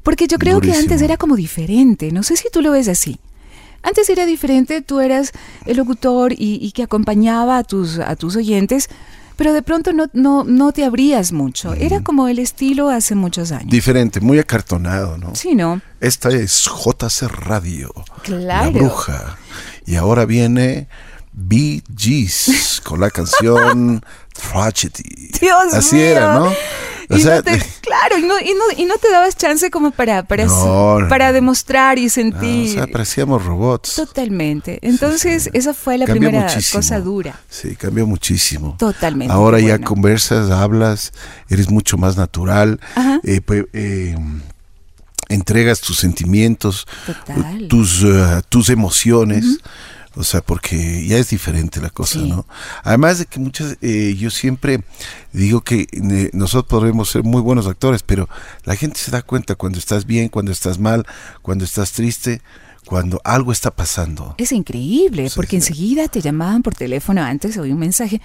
porque 0.02 0.26
yo 0.26 0.38
creo 0.38 0.60
que 0.60 0.72
antes 0.72 1.02
era 1.02 1.16
como 1.16 1.36
diferente, 1.36 2.10
no 2.10 2.22
sé 2.22 2.36
si 2.36 2.48
tú 2.50 2.62
lo 2.62 2.72
ves 2.72 2.88
así. 2.88 3.18
Antes 3.82 4.08
era 4.08 4.26
diferente, 4.26 4.80
tú 4.82 5.00
eras 5.00 5.32
el 5.66 5.76
locutor 5.76 6.32
y, 6.36 6.70
que 6.72 6.82
acompañaba 6.82 7.58
a 7.58 7.64
tus, 7.64 7.98
a 7.98 8.14
tus 8.16 8.36
oyentes, 8.36 8.88
pero 9.36 9.52
de 9.52 9.62
pronto 9.62 9.92
no, 9.92 10.06
no, 10.12 10.44
no 10.44 10.72
te 10.72 10.84
abrías 10.84 11.32
mucho. 11.32 11.74
Era 11.74 12.02
como 12.02 12.28
el 12.28 12.38
estilo 12.38 12.90
hace 12.90 13.14
muchos 13.14 13.50
años. 13.50 13.70
Diferente, 13.70 14.20
muy 14.20 14.38
acartonado, 14.38 15.18
¿no? 15.18 15.34
Sí, 15.34 15.54
¿no? 15.54 15.80
Esta 16.00 16.28
es 16.30 16.62
JC 16.64 17.28
Radio. 17.28 17.92
Claro. 18.22 18.70
La 18.70 18.78
bruja. 18.78 19.38
Y 19.84 19.96
ahora 19.96 20.26
viene 20.26 20.86
Bee 21.32 21.82
Gees 21.96 22.80
con 22.84 23.00
la 23.00 23.10
canción 23.10 24.04
Tragedy. 24.32 25.30
Dios 25.40 25.74
Así 25.74 26.00
era, 26.00 26.38
¿no? 26.38 26.52
claro, 27.80 28.18
y 28.18 28.22
no, 28.22 28.40
y, 28.40 28.54
no, 28.54 28.64
y 28.76 28.84
no 28.84 28.96
te 28.96 29.10
dabas 29.10 29.36
chance 29.36 29.70
como 29.70 29.90
para, 29.90 30.22
para, 30.24 30.46
para 31.08 31.32
demostrar 31.32 31.98
y 31.98 32.08
sentir. 32.08 32.70
o 32.70 32.72
sea, 32.72 32.86
parecíamos 32.86 33.44
robots. 33.44 33.94
Totalmente. 33.94 34.78
Entonces, 34.82 35.50
esa 35.52 35.74
fue 35.74 35.98
la 35.98 36.06
primera 36.06 36.46
cosa 36.72 37.00
dura. 37.00 37.38
Sí, 37.48 37.76
cambió 37.76 38.06
muchísimo. 38.06 38.76
Totalmente. 38.78 39.32
Ahora 39.32 39.60
ya 39.60 39.78
conversas, 39.78 40.50
hablas, 40.50 41.12
eres 41.48 41.70
mucho 41.70 41.96
más 41.96 42.16
natural. 42.16 42.80
Eh, 43.24 43.40
pues, 43.40 43.66
eh, 43.72 44.16
entregas 45.28 45.80
tus 45.80 45.98
sentimientos, 45.98 46.86
tus, 47.68 48.02
uh, 48.02 48.42
tus 48.48 48.68
emociones. 48.70 49.58
O 50.14 50.24
sea, 50.24 50.42
porque 50.42 51.06
ya 51.06 51.16
es 51.16 51.30
diferente 51.30 51.80
la 51.80 51.90
cosa, 51.90 52.18
¿no? 52.18 52.46
Además 52.82 53.18
de 53.18 53.26
que 53.26 53.40
muchas, 53.40 53.78
eh, 53.80 54.14
yo 54.18 54.30
siempre 54.30 54.82
digo 55.32 55.62
que 55.62 55.86
eh, 55.90 56.30
nosotros 56.34 56.68
podremos 56.68 57.10
ser 57.10 57.22
muy 57.22 57.40
buenos 57.40 57.66
actores, 57.66 58.02
pero 58.02 58.28
la 58.64 58.76
gente 58.76 58.98
se 58.98 59.10
da 59.10 59.22
cuenta 59.22 59.54
cuando 59.54 59.78
estás 59.78 60.04
bien, 60.04 60.28
cuando 60.28 60.52
estás 60.52 60.78
mal, 60.78 61.06
cuando 61.40 61.64
estás 61.64 61.92
triste, 61.92 62.42
cuando 62.84 63.20
algo 63.24 63.52
está 63.52 63.70
pasando. 63.70 64.34
Es 64.38 64.52
increíble, 64.52 65.30
porque 65.34 65.56
enseguida 65.56 66.08
te 66.08 66.20
llamaban 66.20 66.62
por 66.62 66.74
teléfono 66.74 67.22
antes, 67.22 67.56
oí 67.56 67.72
un 67.72 67.78
mensaje 67.78 68.20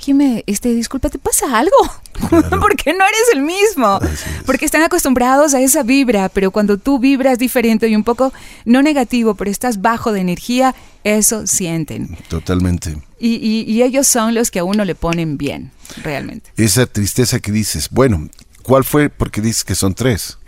Jimé, 0.00 0.44
este, 0.46 0.74
disculpa, 0.74 1.10
¿te 1.10 1.18
pasa 1.18 1.58
algo? 1.58 1.76
Porque 2.60 2.92
no 2.94 3.04
eres 3.04 3.34
el 3.34 3.42
mismo. 3.42 4.00
Porque 4.46 4.64
están 4.64 4.82
acostumbrados 4.82 5.52
a 5.52 5.60
esa 5.60 5.82
vibra, 5.82 6.30
pero 6.30 6.50
cuando 6.50 6.78
tú 6.78 6.98
vibras 6.98 7.38
diferente 7.38 7.86
y 7.86 7.94
un 7.94 8.02
poco, 8.02 8.32
no 8.64 8.82
negativo, 8.82 9.34
pero 9.34 9.50
estás 9.50 9.82
bajo 9.82 10.12
de 10.12 10.20
energía, 10.20 10.74
eso 11.04 11.46
sienten. 11.46 12.16
Totalmente. 12.28 12.96
Y, 13.18 13.82
ellos 13.82 14.06
son 14.06 14.34
los 14.34 14.50
que 14.50 14.60
a 14.60 14.64
uno 14.64 14.86
le 14.86 14.94
ponen 14.94 15.36
bien, 15.36 15.70
realmente. 16.02 16.50
Esa 16.56 16.86
tristeza 16.86 17.38
que 17.40 17.52
dices, 17.52 17.88
bueno, 17.90 18.28
¿cuál 18.62 18.84
fue? 18.84 19.10
Porque 19.10 19.42
dices 19.42 19.64
que 19.64 19.74
son 19.74 19.94
tres. 19.94 20.38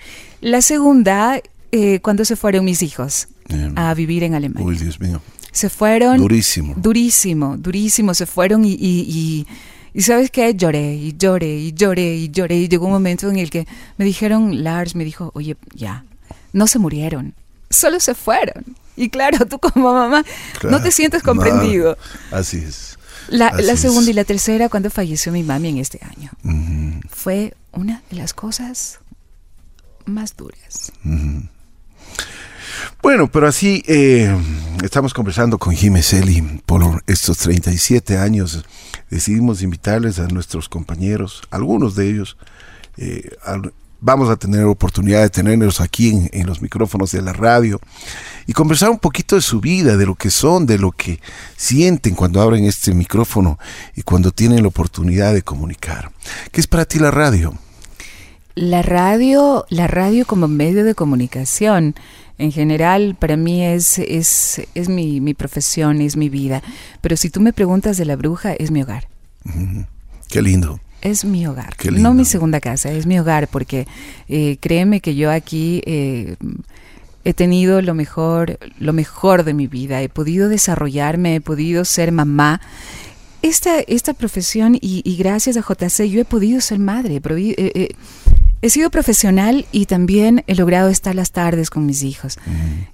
La 0.40 0.62
segunda, 0.62 1.40
eh, 1.72 2.00
cuando 2.00 2.24
se 2.24 2.36
fueron 2.36 2.64
mis 2.64 2.82
hijos 2.82 3.28
a 3.76 3.92
vivir 3.92 4.24
en 4.24 4.34
Alemania. 4.34 4.66
Uy, 4.66 4.78
Dios 4.78 4.98
mío. 4.98 5.20
Se 5.52 5.68
fueron. 5.70 6.18
Durísimo. 6.18 6.74
Durísimo, 6.76 7.56
durísimo. 7.56 8.14
Se 8.14 8.26
fueron 8.26 8.64
y, 8.64 8.72
y, 8.72 9.46
y, 9.94 10.02
¿sabes 10.02 10.30
qué? 10.30 10.54
Lloré 10.54 10.94
y 10.94 11.14
lloré 11.16 11.56
y 11.58 11.72
lloré 11.72 12.16
y 12.16 12.30
lloré. 12.30 12.56
Y 12.56 12.68
llegó 12.68 12.86
un 12.86 12.92
momento 12.92 13.30
en 13.30 13.36
el 13.38 13.50
que 13.50 13.66
me 13.98 14.04
dijeron, 14.04 14.64
Lars 14.64 14.94
me 14.94 15.04
dijo, 15.04 15.30
oye, 15.34 15.56
ya, 15.74 16.04
no 16.52 16.66
se 16.66 16.78
murieron, 16.78 17.34
solo 17.70 18.00
se 18.00 18.14
fueron. 18.14 18.64
Y 18.96 19.08
claro, 19.08 19.46
tú 19.46 19.58
como 19.58 19.92
mamá 19.92 20.24
no 20.62 20.82
te 20.82 20.90
sientes 20.90 21.22
comprendido. 21.22 21.96
así 22.30 22.58
es. 22.58 22.98
La, 23.28 23.52
la 23.52 23.76
segunda 23.76 24.10
y 24.10 24.14
la 24.14 24.24
tercera, 24.24 24.68
cuando 24.68 24.90
falleció 24.90 25.32
mi 25.32 25.42
mami 25.42 25.68
en 25.68 25.78
este 25.78 26.00
año, 26.02 26.30
fue 27.08 27.54
una 27.72 28.02
de 28.10 28.16
las 28.16 28.34
cosas 28.34 28.98
más 30.04 30.36
duras. 30.36 30.92
Bueno, 33.02 33.30
pero 33.30 33.48
así 33.48 33.82
eh, 33.86 34.34
estamos 34.82 35.12
conversando 35.12 35.58
con 35.58 35.74
Eli 35.74 36.60
por 36.66 37.02
estos 37.06 37.38
37 37.38 38.18
años. 38.18 38.64
Decidimos 39.10 39.62
invitarles 39.62 40.18
a 40.18 40.28
nuestros 40.28 40.68
compañeros, 40.68 41.42
algunos 41.50 41.94
de 41.94 42.10
ellos, 42.10 42.36
vamos 44.02 44.28
a 44.28 44.36
tener 44.36 44.64
oportunidad 44.64 45.22
de 45.22 45.30
tenerlos 45.30 45.80
aquí 45.80 46.28
en, 46.32 46.46
los 46.46 46.60
micrófonos 46.60 47.12
de 47.12 47.22
la 47.22 47.32
radio 47.32 47.80
y 48.46 48.52
conversar 48.52 48.90
un 48.90 48.98
poquito 48.98 49.36
de 49.36 49.42
su 49.42 49.60
vida, 49.60 49.96
de 49.96 50.04
lo 50.04 50.16
que 50.16 50.30
son, 50.30 50.66
de 50.66 50.76
lo 50.76 50.90
que 50.90 51.20
sienten 51.56 52.14
cuando 52.14 52.42
abren 52.42 52.64
este 52.64 52.92
micrófono 52.92 53.58
y 53.94 54.02
cuando 54.02 54.32
tienen 54.32 54.62
la 54.62 54.68
oportunidad 54.68 55.32
de 55.32 55.42
comunicar. 55.42 56.10
¿Qué 56.50 56.60
es 56.60 56.66
para 56.66 56.84
ti 56.84 56.98
la 56.98 57.12
radio? 57.12 57.54
La 58.54 58.82
radio, 58.82 59.64
la 59.70 59.86
radio 59.86 60.26
como 60.26 60.48
medio 60.48 60.84
de 60.84 60.94
comunicación, 60.94 61.94
en 62.38 62.52
general, 62.52 63.16
para 63.18 63.36
mí 63.36 63.64
es, 63.64 63.98
es, 63.98 64.62
es 64.74 64.88
mi, 64.88 65.20
mi, 65.20 65.34
profesión, 65.34 66.00
es 66.00 66.16
mi 66.16 66.28
vida. 66.28 66.62
Pero 67.00 67.16
si 67.16 67.30
tú 67.30 67.40
me 67.40 67.52
preguntas 67.52 67.96
de 67.96 68.04
la 68.04 68.16
bruja, 68.16 68.52
es 68.52 68.70
mi 68.70 68.82
hogar. 68.82 69.08
Qué 70.28 70.42
lindo 70.42 70.80
es 71.02 71.24
mi 71.24 71.46
hogar. 71.46 71.74
No 71.92 72.14
mi 72.14 72.24
segunda 72.24 72.60
casa, 72.60 72.90
es 72.92 73.06
mi 73.06 73.18
hogar, 73.18 73.48
porque 73.48 73.86
eh, 74.28 74.56
créeme 74.60 75.00
que 75.00 75.14
yo 75.14 75.30
aquí 75.30 75.82
eh, 75.84 76.36
he 77.24 77.34
tenido 77.34 77.82
lo 77.82 77.94
mejor, 77.94 78.58
lo 78.78 78.92
mejor 78.92 79.44
de 79.44 79.52
mi 79.52 79.66
vida. 79.66 80.00
He 80.00 80.08
podido 80.08 80.48
desarrollarme, 80.48 81.36
he 81.36 81.40
podido 81.40 81.84
ser 81.84 82.12
mamá. 82.12 82.60
Esta, 83.42 83.80
esta 83.80 84.14
profesión 84.14 84.78
y, 84.80 85.16
gracias 85.18 85.56
a 85.56 85.62
JC 85.62 86.08
yo 86.08 86.20
he 86.20 86.24
podido 86.24 86.60
ser 86.60 86.78
madre. 86.78 87.20
Eh, 87.20 87.88
he 88.62 88.70
sido 88.70 88.90
profesional 88.90 89.66
y 89.72 89.86
también 89.86 90.44
he 90.46 90.54
logrado 90.54 90.88
estar 90.88 91.16
las 91.16 91.32
tardes 91.32 91.68
con 91.68 91.84
mis 91.84 92.04
hijos. 92.04 92.38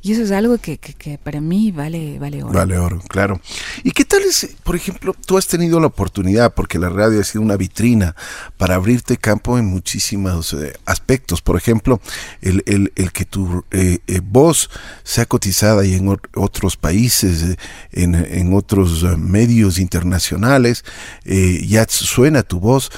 Y 0.01 0.13
eso 0.13 0.23
es 0.23 0.31
algo 0.31 0.57
que, 0.57 0.79
para 1.23 1.43
mí 1.43 1.73
vale, 1.73 2.19
vale 2.19 2.43
oro. 2.43 2.55
Vale 2.55 2.79
oro, 2.79 3.03
claro. 3.07 3.39
¿Y 3.85 3.91
qué 3.91 4.07
tal 4.07 4.23
es, 4.23 4.57
por 4.65 4.75
ejemplo, 4.75 5.15
tú 5.27 5.37
has 5.37 5.47
tenido 5.47 5.79
la 5.79 5.89
oportunidad, 5.89 6.55
porque 6.55 6.79
la 6.79 6.89
radio 6.89 7.21
ha 7.21 7.25
sido 7.25 7.43
una 7.43 7.59
vitrina 7.59 8.17
para 8.57 8.77
abrirte 8.77 9.19
campo 9.19 9.59
en 9.59 9.67
muchísimos 9.67 10.55
eh, 10.55 10.73
aspectos? 10.87 11.43
Por 11.43 11.57
ejemplo, 11.57 12.01
el, 12.41 12.91
que 13.13 13.27
tu 13.27 13.63
eh, 13.71 13.99
eh, 14.07 14.21
voz 14.25 14.71
sea 15.05 15.27
cotizada 15.27 15.85
y 15.85 15.95
en 15.95 16.17
otros 16.35 16.79
países, 16.79 17.59
en, 17.93 18.15
en, 18.15 18.55
otros 18.55 19.03
medios 19.19 19.79
internacionales, 19.79 20.83
ya 21.25 21.87
suena 21.89 22.43
tu 22.43 22.59
voz 22.59 22.91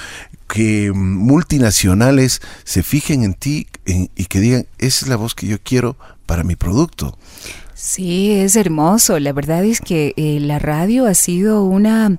que 0.53 0.93
multinacionales 0.93 2.41
se 2.65 2.83
fijen 2.83 3.23
en 3.23 3.35
ti 3.35 3.67
y 3.87 4.25
que 4.27 4.41
digan, 4.41 4.67
esa 4.79 5.05
es 5.05 5.09
la 5.09 5.17
voz 5.17 5.35
que 5.35 5.47
yo 5.47 5.59
quiero 5.63 5.97
para 6.27 6.45
mi 6.45 6.57
producto. 6.57 7.17
Sí, 7.75 8.33
es 8.33 8.57
hermoso. 8.57 9.19
La 9.21 9.33
verdad 9.33 9.65
es 9.65 9.81
que 9.81 10.13
eh, 10.17 10.39
la 10.41 10.59
radio 10.59 11.07
ha 11.07 11.15
sido 11.15 11.65
una, 11.65 12.19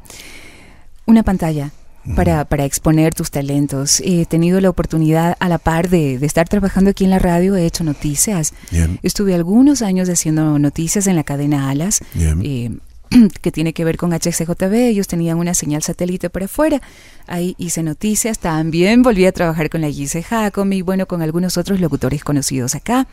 una 1.06 1.24
pantalla. 1.24 1.72
Para, 2.16 2.46
para, 2.46 2.66
exponer 2.66 3.14
tus 3.14 3.30
talentos. 3.30 4.02
He 4.04 4.26
tenido 4.26 4.60
la 4.60 4.72
oportunidad, 4.72 5.38
a 5.40 5.48
la 5.48 5.60
par 5.60 5.88
de, 5.88 6.16
estar 6.16 6.50
trabajando 6.50 6.90
aquí 6.90 7.04
en 7.04 7.12
la 7.12 7.20
radio, 7.20 7.56
he 7.56 7.64
hecho 7.68 7.84
noticias. 7.84 8.56
Estuve 9.04 9.36
algunos 9.36 9.84
años 9.84 10.10
haciendo 10.10 10.58
noticias 10.58 11.06
en 11.06 11.16
la 11.16 11.24
cadena 11.24 11.70
Alas. 11.70 12.00
Eh, 12.16 12.72
que 13.42 13.52
tiene 13.52 13.74
que 13.74 13.86
ver 13.86 13.98
con 13.98 14.12
HCJB. 14.12 14.74
Ellos 14.74 15.08
tenían 15.08 15.38
una 15.38 15.54
señal 15.54 15.84
satélite 15.84 16.30
para 16.30 16.46
afuera. 16.46 16.82
Ahí 17.28 17.56
hice 17.58 17.84
noticias. 17.84 18.40
También 18.40 19.04
volví 19.04 19.26
a 19.26 19.32
trabajar 19.32 19.70
con 19.70 19.82
la 19.82 19.90
Gise 19.90 20.26
y 20.72 20.82
bueno, 20.82 21.06
con 21.08 21.22
algunos 21.22 21.58
otros 21.58 21.80
locutores 21.80 22.24
conocidos 22.24 22.76
acá. 22.76 23.08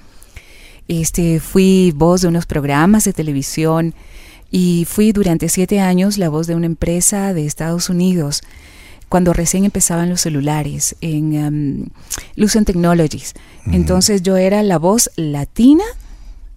Este, 0.86 1.40
fui 1.40 1.92
voz 1.94 2.22
de 2.22 2.28
unos 2.28 2.46
programas 2.46 3.04
de 3.04 3.12
televisión 3.12 3.94
y 4.50 4.86
fui 4.88 5.12
durante 5.12 5.48
siete 5.50 5.80
años 5.80 6.16
la 6.16 6.30
voz 6.30 6.46
de 6.46 6.54
una 6.54 6.66
empresa 6.66 7.34
de 7.34 7.44
Estados 7.44 7.90
Unidos 7.90 8.42
cuando 9.10 9.32
recién 9.32 9.64
empezaban 9.64 10.08
los 10.08 10.22
celulares 10.22 10.96
en 11.00 11.46
um, 11.82 11.88
Lucent 12.36 12.66
Technologies. 12.66 13.34
Entonces 13.66 14.22
yo 14.22 14.36
era 14.36 14.62
la 14.62 14.78
voz 14.78 15.10
latina 15.16 15.84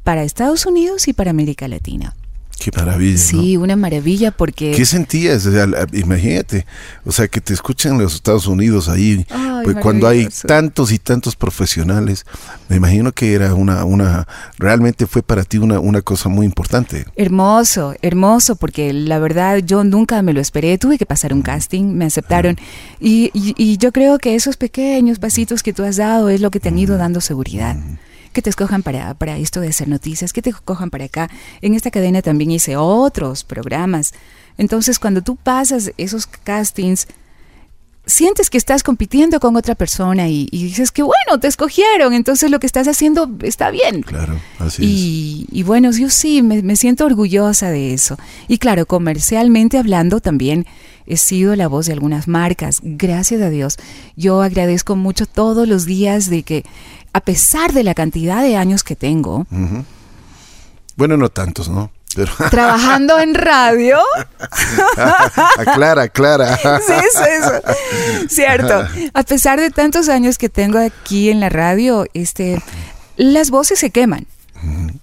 para 0.04 0.24
Estados 0.24 0.66
Unidos 0.66 1.08
y 1.08 1.14
para 1.14 1.32
América 1.32 1.68
Latina. 1.68 2.14
Qué 2.62 2.69
maravilla. 2.78 3.17
Sí, 3.17 3.58
una 3.58 3.76
maravilla 3.76 4.30
porque... 4.30 4.69
¿Qué 4.69 4.86
sentías? 4.86 5.50
imagínate, 5.93 6.67
o 7.04 7.12
sea, 7.12 7.28
que 7.28 7.41
te 7.41 7.56
escuchan 7.56 7.93
en 7.93 8.04
los 8.04 8.13
Estados 8.13 8.45
Unidos 8.45 8.88
ahí, 8.88 9.26
pues, 9.63 9.78
cuando 9.78 10.08
hay 10.08 10.28
tantos 10.45 10.91
y 10.91 11.00
tantos 11.00 11.36
profesionales, 11.36 12.24
me 12.69 12.76
imagino 12.76 13.13
que 13.13 13.34
era 13.34 13.56
una, 13.56 13.84
una, 13.84 14.28
realmente 14.60 15.08
fue 15.08 15.24
para 15.24 15.43
ti 15.43 15.58
una, 15.58 15.80
una 15.80 16.04
cosa 16.04 16.30
muy 16.30 16.45
importante. 16.45 17.08
Hermoso, 17.15 17.95
hermoso, 18.04 18.56
porque 18.56 18.93
la 18.93 19.17
verdad 19.17 19.58
yo 19.65 19.84
nunca 19.84 20.21
me 20.21 20.32
lo 20.32 20.39
esperé, 20.39 20.78
tuve 20.78 21.00
que 21.00 21.08
pasar 21.08 21.34
un 21.34 21.41
casting, 21.41 21.86
me 21.95 22.06
aceptaron. 22.06 22.58
Y, 23.00 23.32
y, 23.34 23.78
yo 23.78 23.91
creo 23.91 24.19
que 24.19 24.36
esos 24.36 24.56
pequeños 24.56 25.17
pasitos 25.17 25.63
que 25.63 25.74
tú 25.74 25.84
has 25.84 25.95
dado 25.95 26.30
es 26.30 26.41
lo 26.41 26.52
que 26.52 26.60
te 26.60 26.69
han 26.69 26.78
ido 26.78 26.97
dando 26.97 27.21
seguridad 27.21 27.76
que 28.32 28.41
te 28.41 28.50
escojan 28.50 28.84
para, 28.84 29.13
para 29.13 29.38
esto 29.38 29.62
de 29.62 29.70
hacer 29.70 29.88
noticias, 29.88 30.34
que 30.34 30.41
te 30.41 30.50
escojan 30.50 30.89
para 30.89 31.06
acá. 31.06 31.30
En 31.62 31.74
esta 31.74 31.91
cadena 31.91 32.22
también 32.22 32.52
hice 32.52 32.76
otros 32.78 33.44
programas. 33.44 34.13
Entonces, 34.58 35.00
cuando 35.00 35.22
tú 35.22 35.36
pasas 35.36 35.91
esos 35.98 36.28
castings, 36.28 37.08
sientes 38.06 38.50
que 38.50 38.58
estás 38.58 38.84
compitiendo 38.84 39.39
con 39.39 39.56
otra 39.56 39.76
persona 39.76 40.28
y, 40.28 40.48
dices 40.52 40.91
que 40.91 41.04
bueno, 41.04 41.39
te 41.39 41.48
escogieron, 41.48 42.13
entonces 42.13 42.50
lo 42.50 42.60
que 42.60 42.67
estás 42.67 42.88
haciendo 42.88 43.30
está 43.41 43.72
bien. 43.72 44.02
Claro, 44.02 44.39
así 44.60 44.84
y, 44.84 45.46
es. 45.48 45.58
Y 45.58 45.63
bueno, 45.63 45.91
yo 45.91 46.10
sí, 46.10 46.41
me, 46.41 46.62
me, 46.62 46.76
siento 46.76 47.06
orgullosa 47.06 47.70
de 47.70 47.94
eso. 47.94 48.17
Y 48.48 48.58
claro, 48.58 48.86
comercialmente 48.86 49.78
hablando 49.78 50.20
también 50.20 50.65
he 51.06 51.17
sido 51.17 51.56
la 51.56 51.67
voz 51.67 51.88
de 51.88 51.94
algunas 51.94 52.28
marcas, 52.28 52.80
gracias 52.84 53.41
a 53.41 53.50
Dios. 53.50 53.78
Yo 54.15 54.41
agradezco 54.41 54.96
mucho 54.96 55.26
todos 55.26 55.67
los 55.67 55.86
días 55.86 56.30
de 56.30 56.44
que 56.44 56.63
a 57.13 57.21
pesar 57.21 57.74
de 57.74 57.84
la 57.84 57.93
cantidad 57.93 58.41
de 58.41 58.58
años 58.58 58.84
que 58.84 58.95
tengo. 58.95 59.45
Bueno, 60.95 61.17
no 61.17 61.30
tantos, 61.30 61.69
¿no? 61.69 61.91
Trabajando 62.52 63.19
en 63.19 63.36
radio. 63.36 64.00
aclara, 65.58 66.04
aclara. 66.04 66.58
sí, 66.86 66.93
sí, 67.13 68.28
Cierto. 68.30 68.86
A 69.13 69.24
pesar 69.24 69.60
de 69.60 69.71
tantos 69.71 70.10
años 70.10 70.38
que 70.38 70.50
tengo 70.50 70.80
aquí 70.80 71.30
en 71.30 71.39
la 71.39 71.50
radio, 71.50 72.06
este, 72.13 72.62
las 73.15 73.50
voces 73.50 73.80
se 73.80 73.91
queman. 73.91 74.28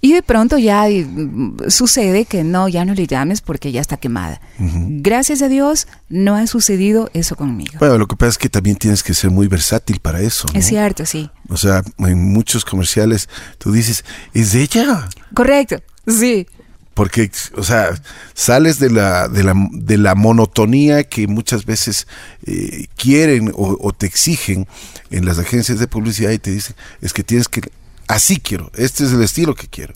Y 0.00 0.12
de 0.12 0.22
pronto 0.22 0.58
ya 0.58 0.86
mm, 0.88 1.68
sucede 1.68 2.24
que 2.24 2.44
no, 2.44 2.68
ya 2.68 2.84
no 2.84 2.94
le 2.94 3.06
llames 3.06 3.40
porque 3.40 3.72
ya 3.72 3.80
está 3.80 3.96
quemada. 3.96 4.40
Gracias 4.58 5.42
a 5.42 5.48
Dios 5.48 5.86
no 6.08 6.36
ha 6.36 6.46
sucedido 6.46 7.10
eso 7.14 7.36
conmigo. 7.36 7.72
Bueno, 7.78 7.98
lo 7.98 8.06
que 8.06 8.16
pasa 8.16 8.30
es 8.30 8.38
que 8.38 8.48
también 8.48 8.76
tienes 8.76 9.02
que 9.02 9.14
ser 9.14 9.30
muy 9.30 9.48
versátil 9.48 10.00
para 10.00 10.20
eso. 10.20 10.46
Es 10.54 10.66
cierto, 10.66 11.04
sí. 11.06 11.30
O 11.48 11.56
sea, 11.56 11.82
en 11.98 12.32
muchos 12.32 12.64
comerciales 12.64 13.28
tú 13.58 13.72
dices, 13.72 14.04
¿es 14.34 14.54
ella? 14.54 15.08
Correcto, 15.34 15.82
sí. 16.06 16.46
Porque, 16.94 17.30
o 17.56 17.62
sea, 17.62 17.90
sales 18.34 18.80
de 18.80 18.90
la, 18.90 19.28
de 19.28 19.44
la, 19.44 19.54
de 19.70 19.98
la 19.98 20.16
monotonía 20.16 21.04
que 21.04 21.28
muchas 21.28 21.64
veces 21.64 22.08
eh, 22.44 22.86
quieren 22.96 23.52
o, 23.54 23.78
o, 23.80 23.92
te 23.92 24.06
exigen 24.06 24.66
en 25.10 25.24
las 25.24 25.38
agencias 25.38 25.78
de 25.78 25.86
publicidad 25.86 26.32
y 26.32 26.40
te 26.40 26.50
dicen, 26.50 26.74
es 27.00 27.12
que 27.12 27.22
tienes 27.22 27.46
que 27.46 27.60
así 28.08 28.40
quiero, 28.40 28.72
este 28.74 29.04
es 29.04 29.12
el 29.12 29.22
estilo 29.22 29.54
que 29.54 29.68
quiero. 29.68 29.94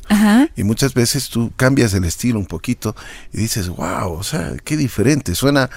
Y 0.54 0.62
muchas 0.62 0.94
veces 0.94 1.28
tú 1.28 1.50
cambias 1.56 1.94
el 1.94 2.04
estilo 2.04 2.38
un 2.38 2.46
poquito 2.46 2.94
y 3.32 3.38
dices, 3.38 3.68
wow, 3.68 4.12
o 4.12 4.22
sea, 4.22 4.52
qué 4.62 4.76
diferente, 4.76 5.34
suena 5.34 5.70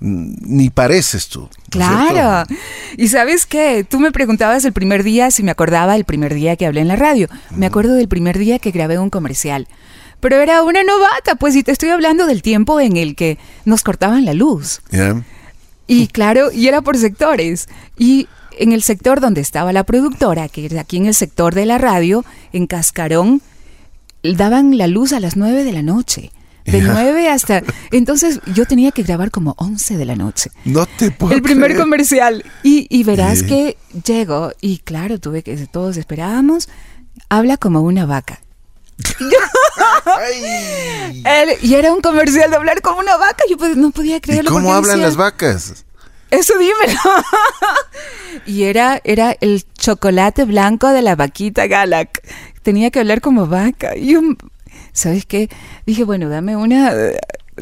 mm, 0.00 0.34
ni 0.40 0.70
pareces 0.70 1.28
tú. 1.28 1.50
Claro. 1.70 2.48
Y 2.96 3.08
sabes 3.08 3.44
qué, 3.46 3.84
tú 3.88 3.98
me 4.00 4.12
preguntabas 4.12 4.64
el 4.64 4.72
primer 4.72 5.02
día 5.02 5.30
si 5.30 5.42
me 5.42 5.50
acordaba 5.50 5.96
el 5.96 6.04
primer 6.04 6.32
día 6.32 6.56
que 6.56 6.66
hablé 6.66 6.80
en 6.80 6.88
la 6.88 6.96
radio. 6.96 7.28
Me 7.50 7.66
acuerdo 7.66 7.94
del 7.94 8.08
primer 8.08 8.38
día 8.38 8.58
que 8.58 8.70
grabé 8.70 8.98
un 8.98 9.10
comercial. 9.10 9.66
Pero 10.20 10.36
era 10.36 10.62
una 10.62 10.84
novata, 10.84 11.34
pues, 11.34 11.56
y 11.56 11.64
te 11.64 11.72
estoy 11.72 11.88
hablando 11.88 12.26
del 12.26 12.42
tiempo 12.42 12.78
en 12.78 12.96
el 12.96 13.16
que 13.16 13.38
nos 13.64 13.82
cortaban 13.82 14.24
la 14.24 14.34
luz. 14.34 14.80
Y 15.88 16.06
claro, 16.06 16.52
y 16.52 16.68
era 16.68 16.80
por 16.80 16.96
sectores. 16.96 17.68
Y 17.98 18.28
en 18.58 18.72
el 18.72 18.82
sector 18.82 19.20
donde 19.20 19.40
estaba 19.40 19.72
la 19.72 19.84
productora, 19.84 20.48
que 20.48 20.66
era 20.66 20.80
aquí 20.80 20.96
en 20.96 21.06
el 21.06 21.14
sector 21.14 21.54
de 21.54 21.66
la 21.66 21.78
radio, 21.78 22.24
en 22.52 22.66
Cascarón, 22.66 23.42
daban 24.22 24.78
la 24.78 24.86
luz 24.86 25.12
a 25.12 25.20
las 25.20 25.36
9 25.36 25.64
de 25.64 25.72
la 25.72 25.82
noche. 25.82 26.32
De 26.64 26.80
9 26.80 27.28
hasta... 27.28 27.62
Entonces 27.90 28.40
yo 28.54 28.66
tenía 28.66 28.92
que 28.92 29.02
grabar 29.02 29.32
como 29.32 29.56
11 29.58 29.96
de 29.96 30.04
la 30.04 30.14
noche. 30.14 30.50
No 30.64 30.86
te 30.86 31.10
puedo 31.10 31.34
El 31.34 31.42
primer 31.42 31.76
comercial. 31.76 32.44
Y, 32.62 33.02
verás 33.02 33.42
que 33.42 33.76
llego 34.04 34.52
y 34.60 34.78
claro, 34.78 35.18
tuve 35.18 35.42
que... 35.42 35.56
Todos 35.66 35.96
esperábamos. 35.96 36.68
Habla 37.28 37.56
como 37.56 37.80
una 37.80 38.06
vaca. 38.06 38.40
y 41.62 41.74
era 41.74 41.92
un 41.92 42.00
comercial 42.00 42.50
de 42.50 42.56
hablar 42.56 42.80
como 42.80 43.00
una 43.00 43.16
vaca. 43.16 43.42
Yo 43.50 43.56
pues, 43.56 43.76
no 43.76 43.90
podía 43.90 44.20
creerlo. 44.20 44.52
¿Cómo 44.52 44.72
hablan 44.72 45.00
las 45.00 45.16
vacas? 45.16 45.84
Eso 46.32 46.54
dímelo. 46.58 46.98
y 48.46 48.64
era, 48.64 49.02
era 49.04 49.36
el 49.42 49.64
chocolate 49.74 50.46
blanco 50.46 50.88
de 50.88 51.02
la 51.02 51.14
vaquita 51.14 51.66
Galac. 51.66 52.22
Tenía 52.62 52.90
que 52.90 53.00
hablar 53.00 53.20
como 53.20 53.46
vaca. 53.46 53.94
Y 53.96 54.16
¿sabes 54.94 55.26
qué? 55.26 55.50
Dije, 55.84 56.04
bueno, 56.04 56.30
dame 56.30 56.56
una 56.56 56.90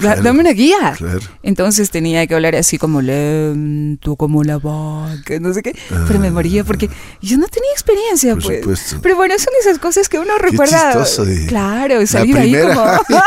dame 0.00 0.40
una 0.40 0.52
guía. 0.52 0.96
Entonces 1.42 1.90
tenía 1.90 2.26
que 2.26 2.34
hablar 2.34 2.54
así 2.56 2.78
como 2.78 3.02
lento, 3.02 4.16
como 4.16 4.42
la 4.44 4.58
vaca, 4.58 5.38
no 5.40 5.52
sé 5.52 5.62
qué. 5.62 5.76
pero 6.06 6.18
me 6.18 6.30
moría 6.30 6.64
porque 6.64 6.88
yo 7.20 7.38
no 7.38 7.46
tenía 7.48 7.70
experiencia, 7.72 8.36
pues. 8.36 8.96
Pero 9.02 9.16
bueno, 9.16 9.34
son 9.38 9.52
esas 9.60 9.78
cosas 9.78 10.08
que 10.08 10.18
uno 10.18 10.36
recuerda. 10.38 11.04
claro, 11.48 12.06
salir 12.06 12.36
ahí 12.36 12.52
como. 12.52 12.84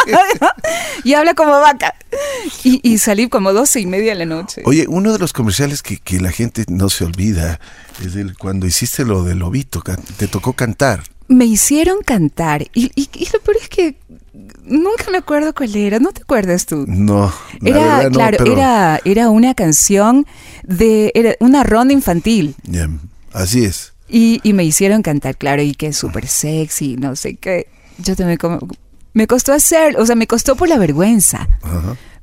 y 1.03 1.13
habla 1.13 1.33
como 1.33 1.51
vaca. 1.51 1.95
Y, 2.63 2.79
y 2.83 2.97
salí 2.99 3.27
como 3.27 3.53
doce 3.53 3.79
y 3.79 3.85
media 3.85 4.13
de 4.13 4.19
la 4.19 4.25
noche. 4.25 4.61
Oye, 4.65 4.85
uno 4.87 5.11
de 5.13 5.19
los 5.19 5.33
comerciales 5.33 5.81
que, 5.81 5.97
que 5.97 6.19
la 6.19 6.31
gente 6.31 6.63
no 6.67 6.89
se 6.89 7.05
olvida 7.05 7.59
es 8.05 8.15
el, 8.15 8.37
cuando 8.37 8.67
hiciste 8.67 9.05
lo 9.05 9.23
del 9.23 9.39
lobito, 9.39 9.83
te 10.17 10.27
tocó 10.27 10.53
cantar. 10.53 11.03
Me 11.27 11.45
hicieron 11.45 12.01
cantar. 12.03 12.63
Y, 12.73 12.91
y, 12.95 13.09
y 13.13 13.29
lo 13.31 13.39
peor 13.39 13.57
es 13.61 13.69
que 13.69 13.97
Nunca 14.63 15.11
me 15.11 15.19
acuerdo 15.19 15.53
cuál 15.53 15.75
era, 15.75 15.99
¿no 15.99 16.11
te 16.11 16.23
acuerdas 16.23 16.65
tú? 16.65 16.85
No, 16.87 17.31
era, 17.63 18.09
claro, 18.09 18.45
era, 18.45 18.99
era 19.05 19.29
una 19.29 19.53
canción 19.53 20.25
de, 20.63 21.11
era 21.13 21.35
una 21.39 21.63
ronda 21.63 21.93
infantil. 21.93 22.55
así 23.31 23.63
es. 23.63 23.93
Y, 24.09 24.41
y, 24.43 24.53
me 24.53 24.63
hicieron 24.63 25.01
cantar, 25.01 25.37
claro, 25.37 25.61
y 25.61 25.73
que 25.73 25.87
es 25.87 25.97
súper 25.97 26.27
sexy, 26.27 26.97
no 26.97 27.15
sé 27.15 27.35
qué. 27.35 27.67
Yo 27.99 28.15
también 28.15 28.37
como, 28.37 28.59
me 29.13 29.27
costó 29.27 29.53
hacer, 29.53 29.97
o 29.97 30.05
sea, 30.05 30.15
me 30.15 30.27
costó 30.27 30.55
por 30.55 30.67
la 30.67 30.77
vergüenza. 30.77 31.47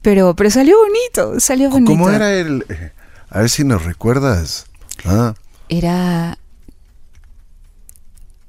Pero, 0.02 0.34
pero 0.34 0.50
salió 0.50 0.76
bonito, 0.78 1.40
salió 1.40 1.70
bonito. 1.70 1.92
¿Cómo 1.92 2.10
era 2.10 2.32
el, 2.32 2.64
a 3.30 3.40
ver 3.40 3.50
si 3.50 3.64
nos 3.64 3.84
recuerdas? 3.84 4.66
Ah. 5.04 5.34
Era, 5.68 6.38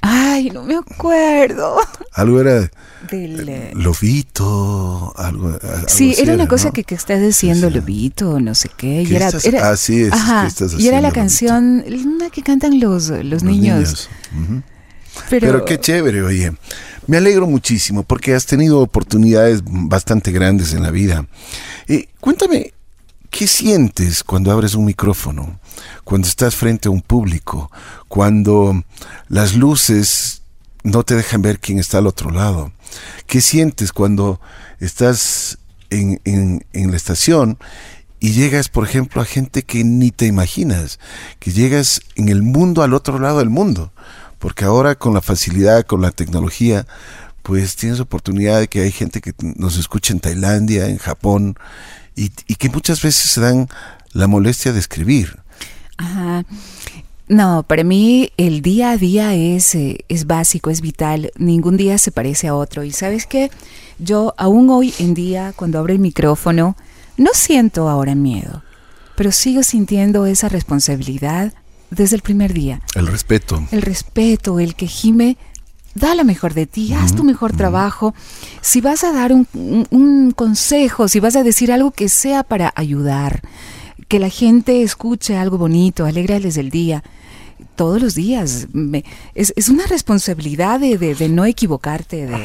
ay, 0.02 0.50
no 0.50 0.64
me 0.64 0.76
acuerdo. 0.76 1.78
Algo 2.14 2.42
era 2.42 2.70
del... 3.10 3.48
Eh, 3.48 3.72
lobito, 3.76 5.14
algo, 5.18 5.58
Sí, 5.88 6.16
era 6.18 6.34
una 6.34 6.48
cosa 6.48 6.72
que, 6.72 6.84
que 6.84 6.96
estás 6.96 7.22
diciendo, 7.22 7.70
Lobito, 7.70 8.40
no 8.40 8.54
sé 8.54 8.70
qué. 8.76 9.04
Y 9.04 9.16
era, 9.16 9.28
así 9.28 10.02
es. 10.02 10.14
y 10.78 10.88
era 10.88 11.02
la 11.02 11.12
canción, 11.12 11.84
una 11.88 12.30
que 12.30 12.42
cantan 12.42 12.80
los, 12.80 13.10
los, 13.10 13.44
niños. 13.44 14.10
Pero, 15.30 15.66
qué 15.66 15.80
chévere, 15.80 16.22
oye. 16.22 16.52
Me 17.08 17.18
alegro 17.18 17.48
muchísimo 17.48 18.04
porque 18.04 18.36
has 18.36 18.46
tenido 18.46 18.80
oportunidades 18.80 19.62
bastante 19.66 20.32
grandes 20.32 20.74
en 20.74 20.84
la 20.84 20.92
vida. 20.92 21.26
Eh, 21.88 22.08
cuéntame, 22.20 22.74
¿qué 23.32 23.48
sientes 23.48 24.24
cuando 24.24 24.52
abres 24.52 24.76
un 24.76 24.86
micrófono? 24.86 25.60
Cuando 26.04 26.28
estás 26.28 26.56
frente 26.56 26.88
a 26.88 26.92
un 26.92 27.02
público, 27.02 27.72
cuando 28.08 28.84
las 29.30 29.56
luces 29.56 30.44
no 30.84 31.04
te 31.04 31.16
dejan 31.16 31.42
ver 31.42 31.60
quién 31.60 31.80
está 31.80 31.98
al 31.98 32.08
otro 32.08 32.30
lado. 32.30 32.72
¿Qué 33.26 33.42
sientes 33.42 33.92
cuando 33.94 34.40
estás 34.80 35.58
en, 35.90 36.20
la 36.74 36.98
estación 36.98 37.58
y 38.20 38.32
llegas, 38.34 38.70
por 38.70 38.86
ejemplo, 38.86 39.22
a 39.22 39.26
gente 39.26 39.64
que 39.64 39.84
ni 39.84 40.12
te 40.12 40.26
imaginas, 40.26 41.00
que 41.40 41.52
llegas 41.52 42.02
en 42.16 42.30
el 42.30 42.42
mundo 42.44 42.84
al 42.84 42.94
otro 42.94 43.18
lado 43.20 43.40
del 43.40 43.50
mundo? 43.50 43.92
Porque 44.40 44.66
ahora 44.66 44.96
con 44.96 45.14
la 45.14 45.22
facilidad, 45.22 45.86
con 45.86 46.02
la 46.02 46.12
tecnología, 46.12 46.88
pues 47.44 47.76
tienes 47.76 48.00
oportunidad 48.00 48.60
de 48.60 48.68
que 48.68 48.82
hay 48.82 48.92
gente 48.92 49.22
que 49.22 49.34
nos 49.40 49.78
escucha 49.78 50.14
en 50.14 50.20
Tailandia, 50.20 50.88
en 50.88 50.98
Japón, 50.98 51.56
y, 52.16 52.32
y 52.48 52.56
que 52.56 52.70
muchas 52.70 53.02
veces 53.02 53.30
se 53.30 53.42
dan 53.42 53.68
la 54.14 54.28
molestia 54.28 54.74
de 54.74 54.80
escribir. 54.80 55.40
Ajá. 55.98 56.44
No, 57.28 57.64
para 57.64 57.86
mí 57.86 58.34
el 58.36 58.62
día 58.62 58.92
a 58.92 58.98
día 58.98 59.34
es, 59.36 59.74
eh, 59.76 60.04
es 60.10 60.28
básico, 60.28 60.70
es 60.70 60.82
vital. 60.82 61.32
Ningún 61.38 61.78
día 61.78 61.98
se 61.98 62.12
parece 62.12 62.50
a 62.50 62.56
otro. 62.56 62.84
Y 62.84 62.92
sabes 62.92 63.26
qué, 63.26 63.50
yo 64.00 64.34
aún 64.38 64.70
hoy 64.70 64.94
en 65.00 65.14
día, 65.14 65.54
cuando 65.56 65.80
abro 65.80 65.94
el 65.94 66.00
micrófono, 66.00 66.76
no 67.16 67.30
siento 67.34 67.88
ahora 67.88 68.16
miedo, 68.16 68.64
pero 69.16 69.32
sigo 69.32 69.64
sintiendo 69.64 70.26
esa 70.26 70.50
responsabilidad 70.50 71.54
desde 71.90 72.18
el 72.18 72.22
primer 72.22 72.52
día. 72.52 72.82
El 72.96 73.08
respeto. 73.08 73.66
El 73.72 73.82
respeto, 73.82 74.60
el 74.60 74.76
que 74.76 74.88
gime, 74.88 75.38
da 75.96 76.16
lo 76.16 76.24
mejor 76.24 76.54
de 76.54 76.66
ti, 76.66 76.94
haz 76.94 77.16
tu 77.16 77.24
mejor 77.24 77.56
trabajo. 77.56 78.14
Si 78.62 78.82
vas 78.82 79.04
a 79.04 79.12
dar 79.12 79.34
un, 79.34 79.48
un 79.90 80.32
consejo, 80.32 81.08
si 81.08 81.20
vas 81.20 81.36
a 81.36 81.44
decir 81.44 81.72
algo 81.72 81.92
que 81.92 82.10
sea 82.10 82.44
para 82.44 82.74
ayudar, 82.76 83.42
que 84.08 84.20
la 84.20 84.30
gente 84.30 84.84
escuche 84.84 85.38
algo 85.38 85.58
bonito, 85.58 86.06
alegrarles 86.06 86.58
el 86.58 86.70
día, 86.70 87.04
todos 87.76 88.02
los 88.02 88.16
días. 88.16 88.68
es, 89.36 89.54
es, 89.56 89.70
una 89.70 89.88
responsabilidad 89.88 90.80
de, 90.80 90.98
de, 90.98 91.30
no 91.30 91.46
equivocarte, 91.46 92.28
de, 92.28 92.38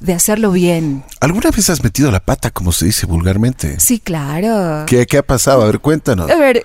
de, 0.00 0.12
hacerlo 0.12 0.52
bien. 0.52 1.02
¿Alguna 1.20 1.50
vez 1.50 1.70
has 1.70 1.82
metido 1.82 2.10
la 2.10 2.20
pata, 2.20 2.50
como 2.50 2.72
se 2.72 2.86
dice 2.86 3.06
vulgarmente? 3.06 3.80
Sí, 3.80 4.00
claro. 4.00 4.84
¿Qué, 4.86 5.06
qué 5.06 5.18
ha 5.18 5.22
pasado? 5.22 5.62
A 5.62 5.66
ver, 5.66 5.80
cuéntanos. 5.80 6.30
A 6.30 6.36
ver, 6.36 6.64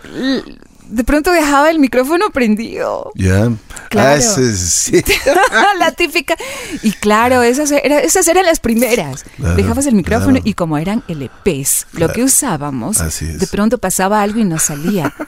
de 0.89 1.03
pronto 1.03 1.31
dejaba 1.31 1.69
el 1.69 1.79
micrófono 1.79 2.29
prendido. 2.31 3.11
Ya. 3.15 3.51
Claro. 3.89 4.21
Ah, 4.21 4.21
sí. 4.21 5.03
la 5.79 5.91
típica. 5.91 6.35
Y 6.83 6.91
claro, 6.93 7.43
esas, 7.43 7.71
esas 7.71 8.27
eran 8.27 8.45
las 8.45 8.59
primeras. 8.59 9.25
Dejabas 9.55 9.85
el 9.85 9.95
micrófono 9.95 10.39
y 10.43 10.53
como 10.53 10.77
eran 10.77 11.03
LPs, 11.07 11.87
lo 11.93 12.09
que 12.09 12.23
usábamos, 12.23 12.97
de 13.19 13.47
pronto 13.47 13.77
pasaba 13.77 14.21
algo 14.21 14.39
y 14.39 14.45
no 14.45 14.59
salía. 14.59 15.13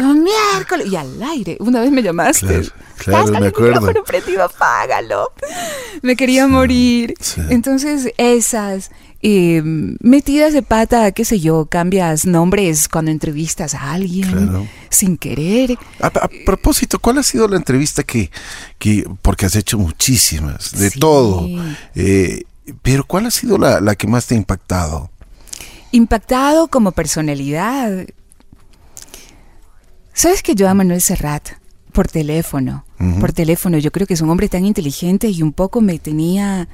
Yo, 0.00 0.14
miércoles. 0.14 0.86
Y 0.90 0.96
al 0.96 1.22
aire. 1.22 1.56
Una 1.60 1.80
vez 1.80 1.90
me 1.90 2.02
llamaste. 2.02 2.62
Claro, 2.96 3.30
me 3.32 3.48
acuerdo. 3.48 3.66
El 3.66 3.74
micrófono 3.74 4.04
prendido, 4.04 4.44
apágalo. 4.44 5.32
Me 6.00 6.16
quería 6.16 6.46
morir. 6.46 7.14
Entonces, 7.50 8.12
esas 8.16 8.90
eh, 9.24 9.62
metidas 9.64 10.52
de 10.52 10.62
pata, 10.62 11.12
qué 11.12 11.24
sé 11.24 11.38
yo, 11.38 11.66
cambias 11.66 12.26
nombres 12.26 12.88
cuando 12.88 13.12
entrevistas 13.12 13.74
a 13.74 13.92
alguien 13.92 14.68
sin 14.90 15.16
querer. 15.16 15.78
A, 16.00 16.10
propósito, 16.44 16.98
¿cuál 16.98 17.18
ha 17.18 17.22
sido 17.22 17.46
la 17.46 17.56
entrevista 17.56 18.02
que, 18.02 18.32
que 18.78 19.08
porque 19.22 19.46
has 19.46 19.54
hecho 19.54 19.78
muchísimas, 19.78 20.72
de 20.72 20.90
todo, 20.90 21.48
eh, 21.94 22.42
pero 22.82 23.04
cuál 23.04 23.26
ha 23.26 23.30
sido 23.30 23.58
la, 23.58 23.80
la 23.80 23.94
que 23.94 24.08
más 24.08 24.26
te 24.26 24.34
ha 24.34 24.38
impactado? 24.38 25.08
Impactado 25.92 26.66
como 26.66 26.90
personalidad. 26.90 28.06
¿Sabes 30.14 30.42
que 30.42 30.56
yo 30.56 30.68
a 30.68 30.74
Manuel 30.74 31.00
Serrat? 31.00 31.50
Por 31.92 32.08
teléfono, 32.08 32.86
por 33.20 33.32
teléfono. 33.32 33.76
Yo 33.78 33.92
creo 33.92 34.06
que 34.06 34.14
es 34.14 34.20
un 34.22 34.30
hombre 34.30 34.48
tan 34.48 34.64
inteligente 34.64 35.28
y 35.28 35.42
un 35.42 35.52
poco 35.52 35.80
me 35.82 35.98
tenía 35.98 36.68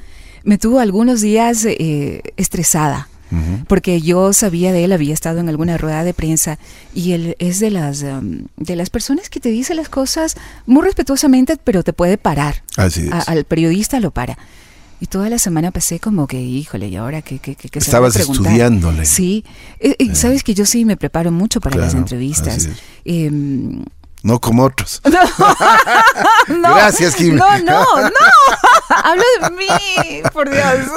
me 0.45 0.59
tuvo 0.59 0.81
algunos 0.81 1.21
días 1.21 1.65
eh, 1.65 2.23
estresada. 2.37 3.09
Porque 3.67 4.01
yo 4.01 4.33
sabía 4.33 4.73
de 4.73 4.85
él, 4.85 4.93
había 4.93 5.13
estado 5.13 5.41
en 5.41 5.51
alguna 5.51 5.77
rueda 5.77 6.03
de 6.03 6.15
prensa 6.15 6.59
y 6.95 7.13
él 7.13 7.37
es 7.39 7.61
de 7.61 7.71
las 7.71 8.03
um, 8.03 8.47
de 8.57 8.75
las 8.75 8.89
personas 8.89 9.29
que 9.29 9.39
te 9.39 9.51
dice 9.51 9.75
las 9.75 9.91
cosas 9.91 10.35
muy 10.65 10.83
respetuosamente, 10.83 11.59
pero 11.63 11.83
te 11.83 11.93
puede 11.93 12.17
parar. 12.17 12.63
Así 12.79 13.11
al 13.27 13.45
periodista 13.45 14.01
lo 14.01 14.13
para. 14.13 14.39
Y 15.01 15.07
toda 15.07 15.29
la 15.29 15.39
semana 15.39 15.71
pasé 15.71 16.01
como 16.01 16.27
que, 16.27 16.41
híjole, 16.41 16.89
¿y 16.89 16.97
ahora 16.97 17.23
qué, 17.23 17.39
qué, 17.39 17.55
qué 17.55 17.79
Estabas 17.79 18.17
estudiándole. 18.17 19.05
Sí. 19.05 19.45
Eh, 19.79 19.95
eh, 19.99 20.15
sabes 20.15 20.43
que 20.43 20.55
yo 20.55 20.67
sí 20.67 20.85
me 20.85 20.97
preparo 20.97 21.31
mucho 21.31 21.61
para 21.61 21.77
las 21.77 21.95
entrevistas. 21.95 22.69
No 24.23 24.41
como 24.41 24.65
otros. 24.65 25.01
Gracias, 26.49 27.15
Kim. 27.15 27.37
No, 27.37 27.59
no, 27.59 27.85
no. 28.01 28.11
Hablo 29.05 29.23
de 29.43 29.51
mí, 29.51 30.23
por 30.33 30.51
Dios. 30.51 30.89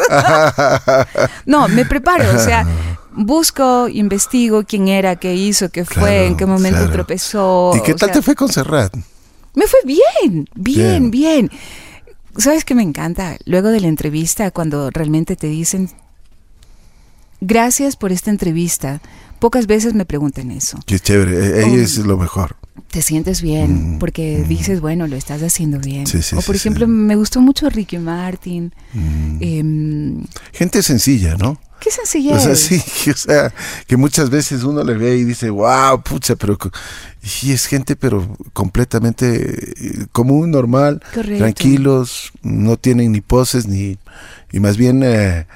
no, 1.46 1.68
me 1.68 1.86
preparo, 1.86 2.36
o 2.36 2.40
sea, 2.40 2.66
busco, 3.12 3.88
investigo 3.90 4.64
quién 4.64 4.88
era, 4.88 5.16
qué 5.18 5.36
hizo, 5.36 5.70
qué 5.70 5.86
fue, 5.86 6.28
en 6.28 6.38
qué 6.38 6.46
momento 6.46 6.90
tropezó. 6.90 7.74
¿Y 7.76 7.82
qué 7.82 7.94
tal 7.94 8.12
te 8.12 8.22
fue 8.22 8.36
con 8.36 8.50
Serrat? 8.50 8.96
Me 9.54 9.68
fue 9.68 9.80
bien, 9.84 10.48
bien, 10.56 11.12
bien. 11.12 11.52
¿Sabes 12.38 12.64
qué 12.64 12.74
me 12.74 12.84
encanta? 12.84 13.38
Luego 13.46 13.70
de 13.70 13.82
la 13.82 13.88
entrevista, 13.88 14.52
cuando 14.52 14.90
realmente 14.90 15.36
te 15.36 15.48
dicen, 15.48 15.90
gracias 17.42 17.98
por 17.98 18.12
esta 18.12 18.30
entrevista. 18.30 19.02
Pocas 19.42 19.68
veces 19.68 19.94
me 19.94 20.06
preguntan 20.06 20.52
eso. 20.52 20.80
Qué 20.86 21.00
chévere, 21.00 21.66
ella 21.66 21.84
es 21.84 21.98
lo 21.98 22.18
mejor 22.18 22.56
te 22.92 23.02
sientes 23.02 23.42
bien, 23.42 23.96
mm, 23.96 24.00
porque 24.00 24.44
mm. 24.44 24.48
dices, 24.50 24.82
bueno, 24.82 25.08
lo 25.08 25.16
estás 25.16 25.42
haciendo 25.42 25.80
bien. 25.80 26.06
o 26.36 26.42
por 26.42 26.56
ejemplo, 26.56 26.88
me 26.88 27.16
gustó 27.16 27.40
mucho 27.40 27.70
Ricky 27.70 27.98
Martin. 27.98 28.74
Mm. 28.94 29.38
Em, 29.40 30.26
Gente 30.52 30.84
sencilla, 30.84 31.36
¿no? 31.36 31.60
Qué 31.80 31.90
sencilla. 31.90 32.36
O 32.36 32.40
sea, 32.40 32.56
sí, 32.56 32.82
o 33.10 33.16
sea, 33.16 33.54
que 33.88 33.98
muchas 33.98 34.30
veces 34.30 34.64
uno 34.64 34.84
le 34.84 34.96
ve 34.96 35.18
y 35.18 35.24
dice, 35.24 35.50
wow, 35.50 36.04
pucha, 36.04 36.36
pero... 36.36 36.58
Y 37.44 37.52
es 37.52 37.66
gente, 37.66 37.96
pero 37.96 38.36
completamente 38.52 39.72
eh, 39.80 40.06
común, 40.12 40.52
normal, 40.52 41.02
tranquilos, 41.14 42.32
no 42.42 42.78
tienen 42.78 43.14
ni 43.14 43.22
poses, 43.22 43.68
ni... 43.68 43.98
Y 44.52 44.60
más 44.60 44.78
bien... 44.78 45.02
Eh, 45.04 45.48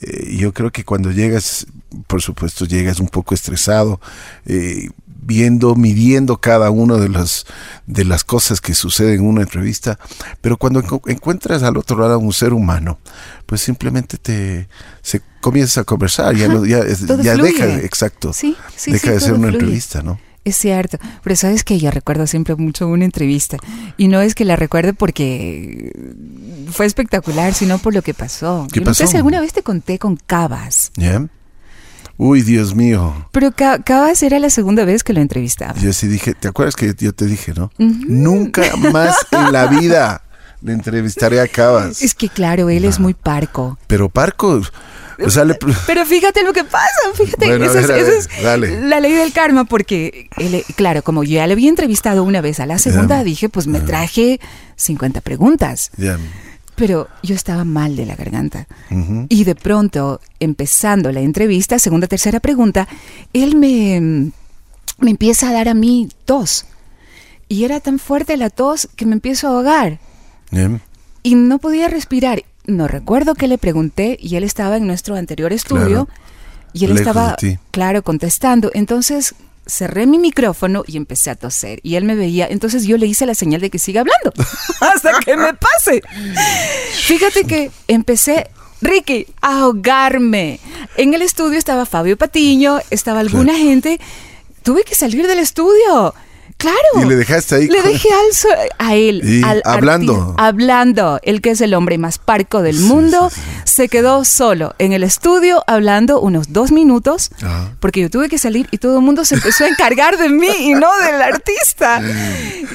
eh, 0.00 0.36
yo 0.36 0.52
creo 0.52 0.70
que 0.70 0.84
cuando 0.84 1.10
llegas, 1.10 1.66
por 2.06 2.22
supuesto, 2.22 2.64
llegas 2.64 3.00
un 3.00 3.08
poco 3.08 3.34
estresado, 3.34 4.00
viendo, 5.26 5.74
midiendo 5.74 6.38
cada 6.38 6.70
una 6.70 6.96
de 6.96 7.08
las, 7.08 7.46
de 7.86 8.04
las 8.04 8.24
cosas 8.24 8.60
que 8.60 8.74
suceden 8.74 9.20
en 9.20 9.26
una 9.26 9.42
entrevista, 9.42 9.98
pero 10.40 10.56
cuando 10.56 10.82
encuentras 11.06 11.62
al 11.62 11.76
otro 11.76 11.98
lado 11.98 12.14
a 12.14 12.18
un 12.18 12.32
ser 12.32 12.52
humano, 12.52 12.98
pues 13.44 13.60
simplemente 13.60 14.18
te 14.18 14.68
se 15.02 15.20
comienza 15.40 15.82
a 15.82 15.84
conversar, 15.84 16.34
ya, 16.36 16.48
ya, 16.64 16.82
deja, 17.36 17.78
exacto, 17.80 18.32
deja 18.86 19.10
de 19.10 19.20
ser 19.20 19.34
una 19.34 19.48
entrevista, 19.48 20.02
¿no? 20.02 20.18
Es 20.44 20.56
cierto, 20.56 20.98
pero 21.24 21.34
sabes 21.34 21.64
que 21.64 21.80
yo 21.80 21.90
recuerdo 21.90 22.28
siempre 22.28 22.54
mucho 22.54 22.86
una 22.86 23.04
entrevista 23.04 23.56
y 23.96 24.06
no 24.06 24.20
es 24.20 24.36
que 24.36 24.44
la 24.44 24.54
recuerde 24.54 24.92
porque 24.94 25.90
fue 26.70 26.86
espectacular, 26.86 27.52
sino 27.52 27.78
por 27.78 27.92
lo 27.92 28.02
que 28.02 28.14
pasó. 28.14 28.68
¿Qué 28.72 28.80
pasó? 28.80 28.90
No 28.90 28.94
sé 28.94 29.06
si 29.08 29.16
alguna 29.16 29.40
vez 29.40 29.52
te 29.52 29.64
conté 29.64 29.98
con 29.98 30.14
Cabas. 30.14 30.92
Uy, 32.18 32.42
Dios 32.42 32.74
mío. 32.74 33.28
Pero 33.32 33.52
Cabas 33.52 34.22
era 34.22 34.38
la 34.38 34.50
segunda 34.50 34.84
vez 34.84 35.04
que 35.04 35.12
lo 35.12 35.20
entrevistaba. 35.20 35.78
Yo 35.78 35.92
sí 35.92 36.08
dije, 36.08 36.34
¿te 36.34 36.48
acuerdas 36.48 36.74
que 36.74 36.94
yo 36.98 37.12
te 37.12 37.26
dije, 37.26 37.52
no? 37.54 37.70
Nunca 37.78 38.62
más 38.92 39.16
en 39.30 39.52
la 39.52 39.66
vida 39.66 40.22
le 40.62 40.72
entrevistaré 40.72 41.40
a 41.40 41.46
Cabas. 41.46 42.02
Es 42.02 42.14
que 42.14 42.28
claro, 42.28 42.70
él 42.70 42.84
es 42.84 42.98
muy 42.98 43.14
parco. 43.14 43.78
Pero 43.86 44.08
parco, 44.08 44.62
pero 45.86 46.04
fíjate 46.04 46.42
lo 46.44 46.52
que 46.52 46.64
pasa, 46.64 46.98
fíjate, 47.14 47.64
esa, 47.64 47.96
es, 47.96 48.28
la 48.44 49.00
ley 49.00 49.12
del 49.12 49.32
karma, 49.32 49.64
porque, 49.64 50.28
claro, 50.76 51.02
como 51.02 51.24
yo 51.24 51.36
ya 51.36 51.46
le 51.46 51.54
había 51.54 51.68
entrevistado 51.68 52.22
una 52.22 52.40
vez 52.40 52.60
a 52.60 52.66
la 52.66 52.78
segunda, 52.78 53.24
dije, 53.24 53.48
pues 53.48 53.66
me 53.66 53.80
traje 53.80 54.40
50 54.76 55.20
preguntas. 55.22 55.90
Pero 56.76 57.08
yo 57.22 57.34
estaba 57.34 57.64
mal 57.64 57.96
de 57.96 58.06
la 58.06 58.16
garganta. 58.16 58.66
Y 59.28 59.44
de 59.44 59.54
pronto, 59.54 60.20
empezando 60.40 61.10
la 61.10 61.20
entrevista, 61.20 61.78
segunda, 61.78 62.06
tercera 62.06 62.38
pregunta, 62.38 62.86
él 63.32 63.56
me, 63.56 64.30
me 64.98 65.10
empieza 65.10 65.48
a 65.48 65.52
dar 65.52 65.68
a 65.68 65.74
mí 65.74 66.08
tos. 66.24 66.66
Y 67.48 67.64
era 67.64 67.80
tan 67.80 67.98
fuerte 67.98 68.36
la 68.36 68.50
tos 68.50 68.88
que 68.94 69.06
me 69.06 69.14
empiezo 69.14 69.48
a 69.48 69.50
ahogar. 69.50 69.98
Y 71.22 71.34
no 71.34 71.58
podía 71.58 71.88
respirar 71.88 72.42
no 72.66 72.88
recuerdo 72.88 73.34
que 73.34 73.48
le 73.48 73.58
pregunté 73.58 74.18
y 74.20 74.36
él 74.36 74.44
estaba 74.44 74.76
en 74.76 74.86
nuestro 74.86 75.14
anterior 75.14 75.52
estudio 75.52 76.08
y 76.72 76.84
él 76.84 76.96
estaba, 76.96 77.36
claro, 77.70 78.02
contestando. 78.02 78.70
Entonces 78.74 79.34
cerré 79.66 80.06
mi 80.06 80.18
micrófono 80.18 80.84
y 80.86 80.96
empecé 80.96 81.30
a 81.30 81.34
toser 81.34 81.80
y 81.82 81.96
él 81.96 82.04
me 82.04 82.14
veía. 82.14 82.46
Entonces 82.48 82.86
yo 82.86 82.96
le 82.96 83.06
hice 83.06 83.26
la 83.26 83.34
señal 83.34 83.60
de 83.60 83.70
que 83.70 83.78
siga 83.78 84.02
hablando 84.02 84.32
hasta 84.80 85.18
que 85.20 85.36
me 85.36 85.54
pase. 85.54 86.02
Fíjate 87.06 87.44
que 87.44 87.70
empecé 87.88 88.50
Ricky, 88.80 89.26
a 89.40 89.60
ahogarme. 89.60 90.60
En 90.96 91.14
el 91.14 91.22
estudio 91.22 91.58
estaba 91.58 91.86
Fabio 91.86 92.16
Patiño, 92.16 92.78
estaba 92.90 93.20
alguna 93.20 93.54
gente. 93.54 94.00
Tuve 94.62 94.84
que 94.84 94.94
salir 94.94 95.26
del 95.26 95.38
estudio. 95.38 96.14
Claro. 96.56 96.76
Y 97.02 97.04
le 97.04 97.16
dejaste 97.16 97.54
ahí. 97.54 97.68
Le 97.68 97.82
dejé 97.82 98.08
al, 98.12 98.70
a 98.78 98.94
él. 98.94 99.44
hablando. 99.64 100.34
hablando. 100.38 101.20
El 101.22 101.42
que 101.42 101.50
es 101.50 101.60
el 101.60 101.74
hombre 101.74 101.98
más 101.98 102.18
parco 102.18 102.62
del 102.62 102.80
mundo. 102.80 103.30
Se 103.64 103.88
quedó 103.88 104.24
solo 104.24 104.74
en 104.78 104.92
el 104.92 105.02
estudio 105.02 105.62
hablando 105.66 106.20
unos 106.20 106.52
dos 106.52 106.72
minutos. 106.72 107.30
Porque 107.80 108.00
yo 108.00 108.10
tuve 108.10 108.28
que 108.28 108.38
salir 108.38 108.68
y 108.70 108.78
todo 108.78 108.98
el 108.98 109.04
mundo 109.04 109.24
se 109.24 109.34
empezó 109.34 109.64
a 109.64 109.68
encargar 109.68 110.16
de 110.16 110.28
mí 110.28 110.48
y 110.60 110.72
no 110.72 110.88
del 111.04 111.20
artista. 111.20 112.00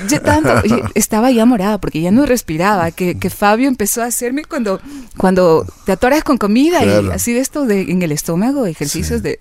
Yo 0.08 0.22
tanto, 0.22 0.62
estaba 0.94 1.32
ya 1.32 1.46
morada 1.46 1.80
porque 1.80 2.02
ya 2.02 2.12
no 2.12 2.26
respiraba. 2.26 2.92
Que, 2.92 3.18
Fabio 3.32 3.68
empezó 3.68 4.04
a 4.04 4.06
hacerme 4.06 4.46
cuando, 4.46 4.80
cuando 5.18 5.66
te 5.86 5.94
atoras 5.94 6.24
con 6.24 6.38
comida 6.38 6.84
y 6.86 7.10
así 7.12 7.34
de 7.34 7.40
esto 7.40 7.66
de, 7.66 7.82
en 7.82 8.02
el 8.02 8.12
estómago, 8.12 8.66
ejercicios 8.66 9.24
de 9.24 9.40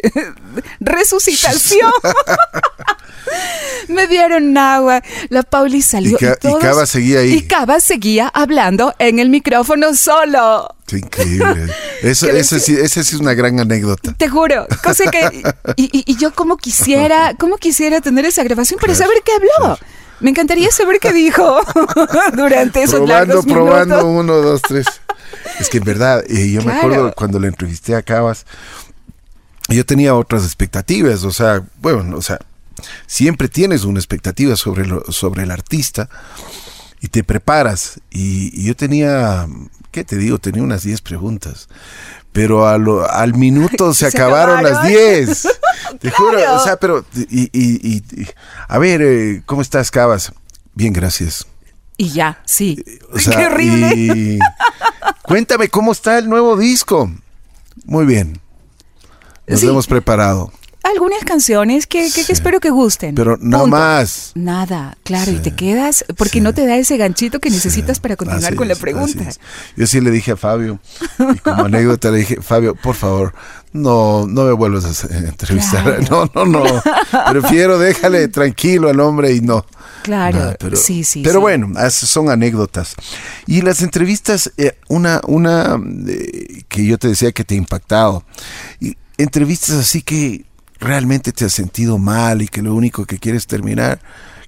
resucitación. 0.80 1.92
Me 3.88 4.06
dieron 4.06 4.29
agua. 4.56 5.02
La 5.28 5.42
Pauli 5.42 5.82
salió. 5.82 6.18
Y, 6.18 6.60
Cava 6.60 6.86
seguía 6.86 7.20
ahí. 7.20 7.34
Y 7.34 7.42
Cava 7.42 7.80
seguía 7.80 8.28
hablando 8.28 8.94
en 8.98 9.18
el 9.18 9.30
micrófono 9.30 9.94
solo. 9.94 10.74
Qué 10.86 10.98
increíble. 10.98 11.66
Eso, 12.02 12.28
esa 12.28 12.58
sí, 12.58 12.76
es 12.76 13.14
una 13.14 13.34
gran 13.34 13.60
anécdota. 13.60 14.14
Te 14.16 14.28
juro. 14.28 14.66
Cosa 14.82 15.10
que. 15.10 15.42
Y, 15.76 16.16
yo, 16.16 16.32
como 16.34 16.56
quisiera, 16.56 17.34
como 17.38 17.58
quisiera 17.58 18.00
tener 18.00 18.24
esa 18.24 18.42
grabación 18.42 18.80
para 18.80 18.94
saber 18.94 19.22
qué 19.24 19.32
habló. 19.32 19.78
Me 20.20 20.30
encantaría 20.30 20.70
saber 20.70 20.98
qué 21.00 21.14
dijo 21.14 21.60
durante 22.36 22.82
esos 22.82 23.00
probando, 23.00 23.42
Probando, 23.42 24.06
uno, 24.06 24.34
dos, 24.36 24.60
tres. 24.60 24.86
Es 25.58 25.70
que 25.70 25.78
en 25.78 25.84
verdad, 25.84 26.22
eh, 26.28 26.50
yo 26.50 26.62
me 26.62 26.72
acuerdo 26.72 27.12
cuando 27.16 27.38
le 27.38 27.48
entrevisté 27.48 27.94
a 27.94 28.02
Cabas, 28.02 28.44
yo 29.68 29.86
tenía 29.86 30.14
otras 30.14 30.44
expectativas, 30.44 31.24
o 31.24 31.32
sea, 31.32 31.62
bueno, 31.80 32.16
o 32.16 32.22
sea, 32.22 32.38
siempre 33.06 33.48
tienes 33.48 33.84
una 33.84 33.98
expectativa 33.98 34.56
sobre, 34.56 34.88
sobre 35.10 35.42
el 35.44 35.50
artista 35.50 36.08
y 37.00 37.08
te 37.08 37.24
preparas. 37.24 38.00
Y, 38.10 38.64
yo 38.64 38.76
tenía, 38.76 39.46
¿qué 39.90 40.04
te 40.04 40.16
digo? 40.16 40.38
Tenía 40.38 40.62
unas 40.62 40.82
10 40.82 41.00
preguntas. 41.02 41.68
Pero 42.32 42.66
al 42.66 43.34
minuto 43.34 43.92
se, 43.94 44.06
acabaron, 44.06 44.62
las 44.62 44.86
10. 44.86 45.48
Te 46.00 46.10
juro, 46.10 46.38
o 46.54 46.60
sea, 46.60 46.76
pero, 46.76 47.04
y, 47.28 48.00
a 48.68 48.78
ver, 48.78 49.02
eh, 49.02 49.42
¿cómo 49.44 49.60
estás, 49.60 49.90
Cabas? 49.90 50.32
Bien, 50.72 50.92
gracias. 50.92 51.46
Y 51.96 52.10
ya, 52.10 52.40
sí. 52.46 52.82
Qué 53.24 53.46
horrible. 53.46 54.38
cuéntame, 55.22 55.68
¿cómo 55.68 55.90
está 55.90 56.18
el 56.18 56.28
nuevo 56.28 56.56
disco? 56.56 57.10
Muy 57.84 58.06
bien. 58.06 58.40
Nos 59.46 59.62
hemos 59.64 59.86
preparado 59.88 60.52
algunas 60.82 61.24
canciones 61.24 61.86
que, 61.86 62.06
espero 62.06 62.60
que 62.60 62.70
gusten. 62.70 63.14
Pero 63.14 63.36
no 63.40 63.66
más. 63.66 64.32
Nada, 64.34 64.96
claro, 65.02 65.32
y 65.32 65.38
te 65.38 65.54
quedas 65.54 66.04
porque 66.16 66.40
no 66.40 66.54
te 66.54 66.66
da 66.66 66.76
ese 66.76 66.96
ganchito 66.96 67.40
que 67.40 67.50
necesitas 67.50 68.00
para 68.00 68.16
continuar 68.16 68.54
con 68.54 68.68
la 68.68 68.74
pregunta. 68.74 69.24
Yo 69.76 69.86
sí 69.86 70.00
le 70.00 70.10
dije 70.10 70.32
a 70.32 70.36
Fabio, 70.36 70.80
y 71.18 71.38
como 71.38 71.64
anécdota 71.64 72.10
le 72.10 72.18
dije, 72.18 72.40
Fabio, 72.40 72.74
por 72.74 72.94
favor, 72.94 73.34
no, 73.72 74.26
no 74.26 74.44
me 74.44 74.52
vuelvas 74.52 75.04
a 75.04 75.16
entrevistar. 75.16 76.00
No, 76.10 76.28
no, 76.34 76.44
no. 76.44 76.64
Prefiero 77.30 77.78
déjale 77.78 78.28
tranquilo 78.28 78.88
al 78.88 78.98
hombre 79.00 79.32
y 79.32 79.40
no. 79.40 79.64
Claro, 80.02 80.54
pero, 80.58 80.76
sí, 80.76 81.04
sí. 81.04 81.22
Pero 81.22 81.40
bueno, 81.40 81.72
son 81.90 82.30
anécdotas. 82.30 82.94
Y 83.46 83.60
las 83.62 83.82
entrevistas, 83.82 84.50
eh, 84.56 84.76
una, 84.88 85.20
una 85.26 85.78
eh, 86.08 86.62
que 86.68 86.84
yo 86.84 86.98
te 86.98 87.08
decía 87.08 87.32
que 87.32 87.44
te 87.44 87.54
ha 87.54 87.58
impactado. 87.58 88.24
Y 88.80 88.96
entrevistas 89.18 89.76
así 89.76 90.02
que 90.02 90.44
realmente 90.80 91.32
te 91.32 91.44
has 91.44 91.52
sentido 91.52 91.98
mal 91.98 92.42
y 92.42 92.48
que 92.48 92.62
lo 92.62 92.74
único 92.74 93.04
que 93.04 93.18
quieres 93.18 93.46
terminar, 93.46 94.00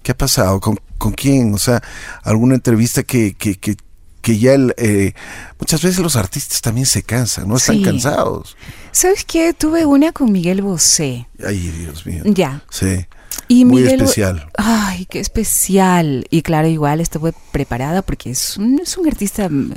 ¿qué 0.03 0.13
ha 0.13 0.17
pasado? 0.17 0.61
¿Con, 0.61 0.81
con 0.99 1.13
quién? 1.13 1.55
O 1.55 1.59
sea, 1.59 1.83
alguna 2.25 2.55
entrevista 2.55 3.03
que, 3.03 3.35
que, 3.35 3.57
que, 3.57 3.77
que 4.21 4.39
ya 4.39 4.55
el, 4.55 4.75
eh, 4.79 5.13
muchas 5.59 5.83
veces 5.83 5.99
los 6.01 6.17
artistas 6.17 6.61
también 6.61 6.87
se 6.87 7.03
cansan, 7.03 7.49
no 7.49 7.57
están 7.57 7.83
cansados. 7.83 8.57
¿Sabes 8.93 9.25
qué? 9.25 9.53
Tuve 9.53 9.85
una 9.85 10.13
con 10.13 10.33
Miguel 10.33 10.63
Bosé. 10.63 11.29
Ay, 11.45 11.59
Dios 11.59 12.07
mío. 12.07 12.23
Ya. 12.25 12.65
Sí. 12.71 13.07
Y 13.49 13.65
Muy 13.65 13.85
especial. 13.85 14.49
Ay, 14.57 15.07
qué 15.07 15.21
especial. 15.21 16.27
Y 16.31 16.43
claro, 16.43 16.69
igual 16.69 17.01
estuve 17.01 17.35
preparada 17.51 18.03
porque 18.03 18.31
es 18.31 18.57
un, 18.57 18.81
es 18.81 18.97
un 18.97 19.07
artista 19.07 19.49
mm, 19.49 19.75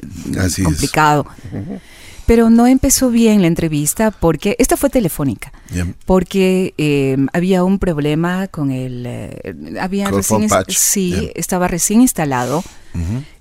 complicado. 0.63 1.25
Pero 2.25 2.49
no 2.49 2.65
empezó 2.67 3.09
bien 3.09 3.41
la 3.41 3.47
entrevista 3.47 4.11
porque, 4.11 4.55
esta 4.59 4.77
fue 4.77 4.89
telefónica, 4.89 5.51
porque 6.05 6.73
eh, 6.77 7.17
había 7.33 7.63
un 7.63 7.77
problema 7.77 8.47
con 8.47 8.71
el, 8.71 9.05
eh, 9.05 9.55
había 9.79 10.09
recién, 10.09 10.47
sí, 10.69 11.31
estaba 11.35 11.67
recién 11.67 12.01
instalado. 12.01 12.63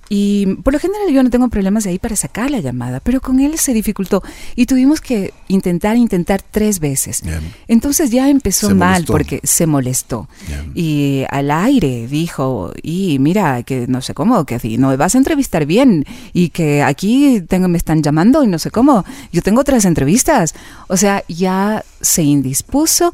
Y 0.09 0.47
por 0.63 0.73
lo 0.73 0.79
general 0.79 1.11
yo 1.11 1.23
no 1.23 1.31
tengo 1.31 1.49
problemas 1.49 1.85
de 1.85 1.91
ahí 1.91 1.99
para 1.99 2.17
sacar 2.17 2.51
la 2.51 2.61
llamada, 2.61 3.01
pero 3.01 3.21
con 3.21 3.41
él 3.41 3.59
se 3.59 3.73
dificultó 3.73 4.23
y 4.55 4.67
tuvimos 4.67 5.01
que 5.01 5.33
intentar, 5.49 5.97
intentar 5.97 6.43
tres 6.43 6.81
veces. 6.81 7.23
Entonces 7.69 8.11
ya 8.11 8.29
empezó 8.29 8.75
mal 8.75 9.05
porque 9.07 9.41
se 9.43 9.67
molestó. 9.67 10.29
Y 10.75 11.25
al 11.31 11.51
aire 11.51 12.07
dijo, 12.07 12.73
y 12.83 13.19
mira, 13.19 13.63
que 13.63 13.87
no 13.87 14.01
sé 14.03 14.15
cómo, 14.15 14.45
que 14.45 14.59
no 14.79 14.89
me 14.89 14.97
vas 14.97 15.15
a 15.15 15.19
entrevistar 15.19 15.67
bien 15.67 16.05
y 16.33 16.51
que 16.51 16.83
aquí 16.83 17.43
tengo, 17.49 17.69
me 17.69 17.79
están 17.79 18.03
llamando 18.03 18.45
y 18.45 18.47
no 18.47 18.59
sé 18.59 18.71
cómo, 18.71 19.05
yo 19.33 19.43
tengo 19.43 19.61
otras 19.61 19.85
entrevistas. 19.85 20.55
O 20.89 20.97
sea, 20.97 21.25
ya 21.29 21.85
se 22.01 22.23
indispuso 22.23 23.13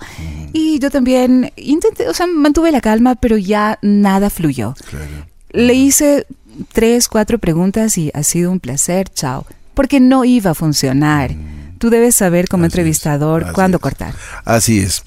y 0.53 0.79
yo 0.79 0.90
también 0.90 1.53
intenté, 1.57 2.09
o 2.09 2.14
sea, 2.14 2.26
mantuve 2.26 2.72
la 2.72 2.81
calma, 2.81 3.14
pero 3.14 3.37
ya 3.37 3.79
nada 3.83 4.31
fluyó. 4.31 4.74
Le 5.53 5.74
hice 5.74 6.26
tres, 6.73 7.09
cuatro 7.09 7.38
preguntas 7.38 7.96
y 7.99 8.11
ha 8.14 8.23
sido 8.23 8.51
un 8.51 8.61
placer, 8.61 9.09
chao. 9.09 9.46
Porque 9.75 10.01
no 10.01 10.25
iba 10.25 10.51
a 10.51 10.55
funcionar. 10.55 11.35
Tú 11.79 11.88
debes 11.88 12.14
saber 12.14 12.49
como 12.49 12.64
entrevistador 12.64 13.53
cuándo 13.53 13.79
cortar. 13.79 14.14
Así 14.44 14.81
es. 14.81 15.03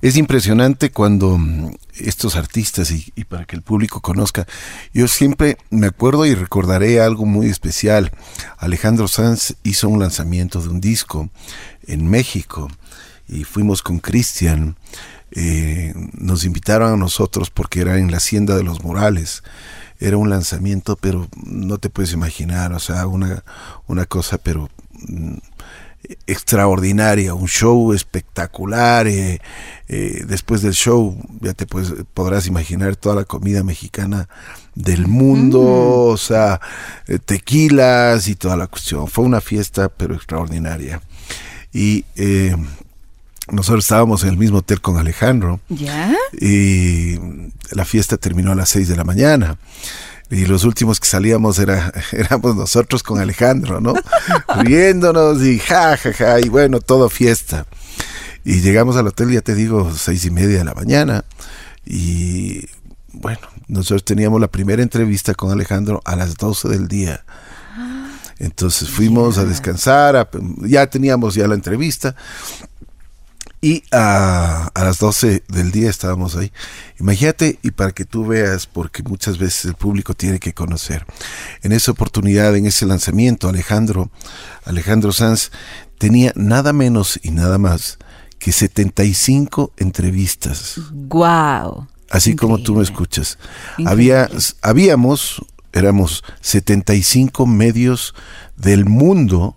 Es 0.00 0.16
impresionante 0.16 0.90
cuando 0.90 1.36
mm, 1.36 1.74
estos 1.96 2.36
artistas 2.36 2.90
y, 2.90 3.12
y, 3.14 3.24
para 3.24 3.44
que 3.44 3.56
el 3.56 3.62
público 3.62 4.00
conozca, 4.00 4.46
yo 4.94 5.08
siempre 5.08 5.58
me 5.70 5.88
acuerdo 5.88 6.24
y 6.24 6.34
recordaré 6.34 7.00
algo 7.00 7.26
muy 7.26 7.48
especial. 7.48 8.12
Alejandro 8.56 9.08
Sanz 9.08 9.56
hizo 9.64 9.88
un 9.88 10.00
lanzamiento 10.00 10.62
de 10.62 10.68
un 10.68 10.80
disco 10.80 11.28
en 11.86 12.08
México 12.08 12.70
y 13.28 13.44
fuimos 13.44 13.82
con 13.82 13.98
Cristian 13.98 14.76
eh, 15.36 15.92
nos 16.12 16.44
invitaron 16.44 16.92
a 16.92 16.96
nosotros 16.96 17.50
porque 17.50 17.80
era 17.80 17.98
en 17.98 18.12
la 18.12 18.18
Hacienda 18.18 18.56
de 18.56 18.62
los 18.62 18.84
Morales. 18.84 19.42
Era 20.04 20.18
un 20.18 20.28
lanzamiento, 20.28 20.96
pero 20.96 21.28
no 21.46 21.78
te 21.78 21.88
puedes 21.88 22.12
imaginar, 22.12 22.74
o 22.74 22.78
sea, 22.78 23.06
una, 23.06 23.42
una 23.86 24.04
cosa, 24.04 24.36
pero 24.36 24.68
mm, 25.08 25.36
extraordinaria, 26.26 27.32
un 27.32 27.48
show 27.48 27.94
espectacular. 27.94 29.06
Eh, 29.06 29.40
eh, 29.88 30.24
después 30.26 30.60
del 30.60 30.74
show, 30.74 31.16
ya 31.40 31.54
te 31.54 31.64
puedes, 31.64 31.90
podrás 32.12 32.46
imaginar 32.46 32.96
toda 32.96 33.14
la 33.14 33.24
comida 33.24 33.62
mexicana 33.62 34.28
del 34.74 35.06
mundo, 35.06 35.62
o 35.62 36.18
sea, 36.18 36.60
tequilas 37.24 38.28
y 38.28 38.34
toda 38.34 38.58
la 38.58 38.66
cuestión. 38.66 39.08
Fue 39.08 39.24
una 39.24 39.40
fiesta, 39.40 39.88
pero 39.88 40.14
extraordinaria. 40.14 41.00
Y 41.72 42.04
nosotros 43.50 43.84
estábamos 43.84 44.22
en 44.22 44.30
el 44.30 44.36
mismo 44.36 44.58
hotel 44.58 44.80
con 44.80 44.96
Alejandro. 44.96 45.60
¿Ya? 45.68 46.14
Y 46.32 47.18
la 47.70 47.84
fiesta 47.84 48.16
terminó 48.16 48.52
a 48.52 48.54
las 48.54 48.70
6 48.70 48.88
de 48.88 48.96
la 48.96 49.04
mañana. 49.04 49.58
Y 50.30 50.46
los 50.46 50.64
últimos 50.64 51.00
que 51.00 51.06
salíamos 51.06 51.58
era, 51.58 51.92
éramos 52.12 52.56
nosotros 52.56 53.02
con 53.02 53.20
Alejandro, 53.20 53.80
¿no? 53.80 53.94
Riéndonos 54.62 55.42
y 55.42 55.58
ja, 55.58 55.96
ja, 55.96 56.12
ja, 56.12 56.40
y 56.40 56.48
bueno, 56.48 56.80
todo 56.80 57.08
fiesta. 57.10 57.66
Y 58.44 58.60
llegamos 58.60 58.96
al 58.96 59.06
hotel, 59.06 59.30
ya 59.30 59.40
te 59.40 59.54
digo, 59.54 59.92
seis 59.94 60.24
y 60.24 60.30
media 60.30 60.58
de 60.58 60.64
la 60.64 60.74
mañana. 60.74 61.24
Y 61.86 62.66
bueno, 63.12 63.40
nosotros 63.68 64.04
teníamos 64.04 64.40
la 64.40 64.48
primera 64.48 64.82
entrevista 64.82 65.34
con 65.34 65.50
Alejandro 65.50 66.02
a 66.04 66.16
las 66.16 66.36
12 66.36 66.68
del 66.68 66.88
día. 66.88 67.24
Entonces 68.38 68.88
fuimos 68.88 69.38
a 69.38 69.44
descansar, 69.44 70.28
ya 70.62 70.86
teníamos 70.88 71.34
ya 71.34 71.46
la 71.46 71.54
entrevista 71.54 72.16
y 73.64 73.82
a, 73.92 74.70
las 74.74 74.98
12 74.98 75.44
del 75.48 75.72
día 75.72 75.88
estábamos 75.88 76.36
ahí. 76.36 76.52
Imagínate, 77.00 77.58
y 77.62 77.70
para 77.70 77.92
que 77.92 78.04
tú 78.04 78.26
veas, 78.26 78.66
porque 78.66 79.02
muchas 79.02 79.38
veces 79.38 79.64
el 79.64 79.74
público 79.74 80.12
tiene 80.12 80.38
que 80.38 80.52
conocer. 80.52 81.06
En 81.62 81.72
esa 81.72 81.92
oportunidad, 81.92 82.54
en 82.56 82.66
ese 82.66 82.84
lanzamiento, 82.84 83.48
Alejandro, 83.48 84.10
Alejandro 84.66 85.12
Sanz 85.12 85.50
tenía 85.96 86.30
nada 86.36 86.74
menos 86.74 87.18
y 87.22 87.30
nada 87.30 87.56
más 87.56 87.96
que 88.38 88.52
75 88.52 89.72
entrevistas. 89.78 90.78
¡Guau! 90.92 91.86
Así 92.10 92.36
como 92.36 92.58
tú 92.58 92.74
me 92.74 92.82
escuchas. 92.82 93.38
Había, 93.86 94.28
habíamos, 94.60 95.42
éramos 95.72 96.22
75 96.42 97.46
medios 97.46 98.14
del 98.58 98.84
mundo 98.84 99.56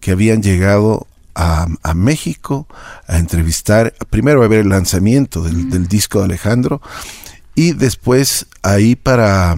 que 0.00 0.12
habían 0.12 0.42
llegado 0.42 1.06
a, 1.34 1.94
México 1.94 2.66
a 3.06 3.18
entrevistar, 3.18 3.94
primero 4.10 4.42
a 4.42 4.48
ver 4.48 4.60
el 4.60 4.68
lanzamiento 4.68 5.42
del, 5.42 5.88
disco 5.88 6.20
de 6.20 6.26
Alejandro 6.26 6.80
y 7.54 7.72
después 7.72 8.46
ahí 8.62 8.96
para, 8.96 9.56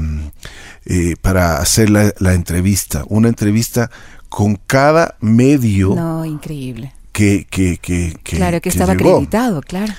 eh, 0.85 1.17
para 1.21 1.59
hacer 1.59 1.91
la, 1.91 2.35
entrevista, 2.35 3.05
una 3.09 3.29
entrevista 3.29 3.91
con 4.29 4.57
cada 4.67 5.17
medio. 5.21 5.95
No, 5.95 6.25
increíble. 6.25 6.93
Que, 7.13 7.47
que, 7.49 7.79
que, 7.79 8.15
claro, 8.23 8.61
que, 8.61 8.69
estaba 8.69 8.93
acreditado, 8.93 9.63
claro. 9.63 9.95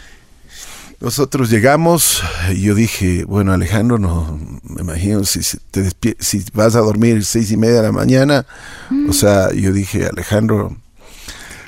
Nosotros 0.99 1.51
llegamos 1.51 2.23
y 2.51 2.61
yo 2.61 2.73
dije, 2.73 3.23
bueno 3.25 3.53
Alejandro, 3.53 3.99
no 3.99 4.39
me 4.63 4.81
imagino 4.81 5.23
si 5.25 5.41
te 5.69 5.91
si 6.19 6.43
vas 6.53 6.75
a 6.75 6.79
dormir 6.79 7.23
seis 7.23 7.51
y 7.51 7.57
media 7.57 7.77
de 7.77 7.83
la 7.83 7.91
mañana, 7.91 8.47
o 8.89 8.93
mm. 8.93 9.13
sea, 9.13 9.51
yo 9.53 9.73
dije 9.73 10.07
Alejandro, 10.07 10.75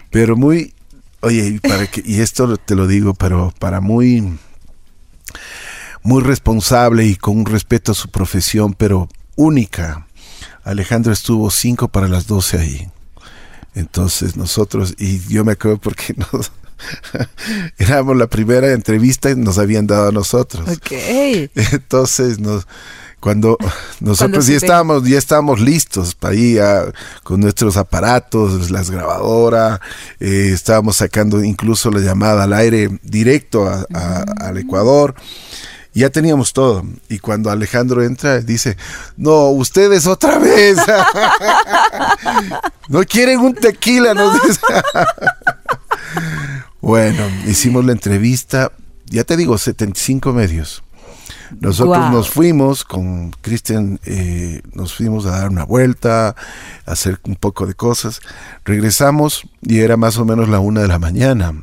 pero 0.09 0.35
muy, 0.35 0.73
oye, 1.21 1.47
y, 1.47 1.59
para 1.59 1.87
que, 1.87 2.01
y 2.05 2.21
esto 2.21 2.57
te 2.57 2.75
lo 2.75 2.87
digo, 2.87 3.13
pero 3.13 3.53
para 3.59 3.81
muy, 3.81 4.37
muy 6.03 6.23
responsable 6.23 7.05
y 7.05 7.15
con 7.15 7.37
un 7.37 7.45
respeto 7.45 7.91
a 7.91 7.95
su 7.95 8.09
profesión, 8.09 8.73
pero 8.73 9.07
única. 9.35 10.07
Alejandro 10.63 11.13
estuvo 11.13 11.49
cinco 11.51 11.87
para 11.87 12.07
las 12.07 12.27
doce 12.27 12.57
ahí. 12.57 12.89
Entonces 13.75 14.35
nosotros, 14.35 14.95
y 14.97 15.19
yo 15.27 15.45
me 15.45 15.53
acuerdo 15.53 15.77
porque 15.77 16.13
nos, 16.33 16.51
éramos 17.77 18.17
la 18.17 18.27
primera 18.27 18.71
entrevista 18.71 19.29
y 19.29 19.35
nos 19.35 19.57
habían 19.57 19.87
dado 19.87 20.09
a 20.09 20.11
nosotros. 20.11 20.67
Okay. 20.67 21.49
Entonces 21.55 22.39
nos, 22.39 22.67
cuando 23.19 23.57
nosotros 23.99 24.47
ya 24.47 24.55
estábamos, 24.55 25.07
ya 25.07 25.17
estábamos 25.17 25.59
listos 25.59 26.15
para 26.15 26.35
ir 26.35 26.61
con 27.23 27.41
nuestros 27.41 27.77
aparatos, 27.77 28.71
las 28.71 28.89
grabadoras, 28.89 29.79
eh, 30.19 30.51
estábamos 30.53 30.97
sacando 30.97 31.43
incluso 31.43 31.91
la 31.91 31.99
llamada 31.99 32.43
al 32.43 32.53
aire 32.53 32.89
directo 33.03 33.69
al 33.69 34.57
Ecuador. 34.57 35.15
Ya 35.93 36.11
teníamos 36.11 36.53
todo. 36.53 36.85
Y 37.09 37.19
cuando 37.19 37.49
Alejandro 37.49 38.03
entra, 38.03 38.39
dice, 38.39 38.77
no, 39.17 39.49
ustedes 39.49 40.05
otra 40.05 40.37
vez. 40.37 40.77
no 42.87 43.03
quieren 43.03 43.39
un 43.39 43.55
tequila, 43.55 44.13
nos 44.13 44.41
dice. 44.43 44.61
bueno, 46.81 47.23
hicimos 47.47 47.83
la 47.85 47.91
entrevista, 47.91 48.71
ya 49.07 49.23
te 49.23 49.35
digo, 49.35 49.57
75 49.57 50.31
medios. 50.31 50.83
Nosotros 51.59 52.11
nos 52.11 52.29
fuimos 52.29 52.83
con 52.83 53.31
Cristian, 53.41 53.99
eh, 54.05 54.61
nos 54.73 54.93
fuimos 54.93 55.25
a 55.25 55.31
dar 55.31 55.49
una 55.49 55.63
vuelta, 55.63 56.29
a 56.29 56.35
hacer 56.85 57.19
un 57.25 57.35
poco 57.35 57.65
de 57.65 57.73
cosas. 57.73 58.21
Regresamos 58.65 59.47
y 59.61 59.79
era 59.79 59.97
más 59.97 60.17
o 60.17 60.25
menos 60.25 60.49
la 60.49 60.59
una 60.59 60.81
de 60.81 60.87
la 60.87 60.99
mañana. 60.99 61.53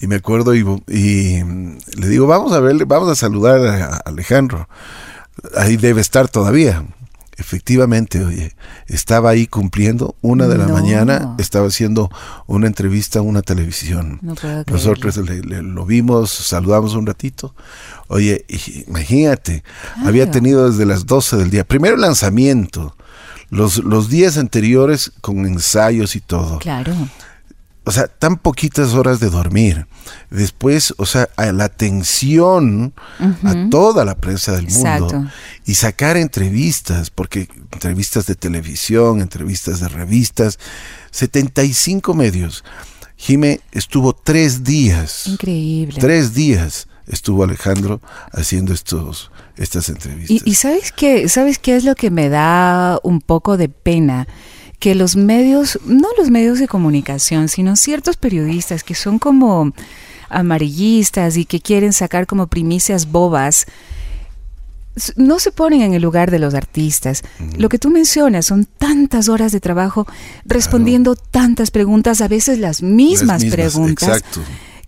Y 0.00 0.06
me 0.06 0.16
acuerdo 0.16 0.54
y, 0.54 0.62
le 0.86 2.08
digo, 2.08 2.26
vamos 2.26 2.52
a 2.52 2.60
ver, 2.60 2.84
vamos 2.86 3.08
a 3.08 3.14
saludar 3.14 3.64
a 3.66 3.96
Alejandro. 4.04 4.68
Ahí 5.56 5.76
debe 5.76 6.00
estar 6.00 6.28
todavía. 6.28 6.84
Efectivamente, 7.36 8.24
oye, 8.24 8.54
estaba 8.86 9.30
ahí 9.30 9.46
cumpliendo, 9.46 10.14
una 10.20 10.46
de 10.46 10.56
la 10.56 10.68
mañana, 10.68 11.34
estaba 11.38 11.66
haciendo 11.66 12.10
una 12.46 12.66
entrevista 12.66 13.18
a 13.18 13.22
una 13.22 13.42
televisión. 13.42 14.20
Nosotros 14.66 15.16
lo 15.16 15.86
vimos, 15.86 16.30
saludamos 16.30 16.94
un 16.94 17.06
ratito. 17.06 17.54
Oye, 18.08 18.44
imagínate, 18.86 19.64
había 20.04 20.30
tenido 20.30 20.70
desde 20.70 20.86
las 20.86 21.06
12 21.06 21.36
del 21.36 21.50
día, 21.50 21.64
primero 21.64 21.96
el 21.96 22.02
lanzamiento, 22.02 22.96
los, 23.50 23.78
los 23.78 24.08
días 24.08 24.38
anteriores 24.38 25.12
con 25.20 25.44
ensayos 25.46 26.16
y 26.16 26.20
todo. 26.20 26.58
Claro 26.60 26.94
o 27.84 27.92
sea, 27.92 28.06
tan 28.08 28.38
poquitas 28.38 28.94
horas 28.94 29.20
de 29.20 29.28
dormir. 29.28 29.86
Después, 30.30 30.94
o 30.96 31.04
sea, 31.04 31.28
a 31.36 31.52
la 31.52 31.64
atención 31.64 32.94
a 33.18 33.68
toda 33.70 34.04
la 34.04 34.14
prensa 34.14 34.52
del 34.52 34.68
mundo 34.68 35.30
y 35.66 35.74
sacar 35.74 36.16
entrevistas, 36.16 37.10
porque 37.10 37.48
entrevistas 37.72 38.26
de 38.26 38.34
televisión, 38.34 39.20
entrevistas 39.20 39.80
de 39.80 39.88
revistas, 39.88 40.58
75 41.10 42.14
medios. 42.14 42.64
Jime 43.16 43.60
estuvo 43.72 44.14
tres 44.14 44.64
días. 44.64 45.26
Increíble. 45.26 46.00
Tres 46.00 46.34
días 46.34 46.88
estuvo 47.06 47.44
Alejandro 47.44 48.00
haciendo 48.32 48.72
estos, 48.72 49.30
estas 49.56 49.90
entrevistas. 49.90 50.42
Y, 50.46 50.50
y 50.50 50.54
sabes 50.54 50.90
qué, 50.90 51.28
sabes 51.28 51.58
qué 51.58 51.76
es 51.76 51.84
lo 51.84 51.94
que 51.94 52.10
me 52.10 52.30
da 52.30 52.98
un 53.02 53.20
poco 53.20 53.58
de 53.58 53.68
pena 53.68 54.26
que 54.84 54.94
los 54.94 55.16
medios, 55.16 55.78
no 55.86 56.08
los 56.18 56.28
medios 56.28 56.58
de 56.58 56.68
comunicación, 56.68 57.48
sino 57.48 57.74
ciertos 57.74 58.18
periodistas 58.18 58.84
que 58.84 58.94
son 58.94 59.18
como 59.18 59.72
amarillistas 60.28 61.38
y 61.38 61.46
que 61.46 61.58
quieren 61.58 61.94
sacar 61.94 62.26
como 62.26 62.48
primicias 62.48 63.10
bobas, 63.10 63.64
no 65.16 65.38
se 65.38 65.52
ponen 65.52 65.80
en 65.80 65.94
el 65.94 66.02
lugar 66.02 66.30
de 66.30 66.38
los 66.38 66.52
artistas. 66.52 67.22
Lo 67.56 67.70
que 67.70 67.78
tú 67.78 67.88
mencionas 67.88 68.44
son 68.44 68.66
tantas 68.66 69.30
horas 69.30 69.52
de 69.52 69.60
trabajo 69.60 70.06
respondiendo 70.44 71.16
tantas 71.16 71.70
preguntas, 71.70 72.20
a 72.20 72.28
veces 72.28 72.58
las 72.58 72.82
mismas, 72.82 73.42
preguntas. 73.46 74.22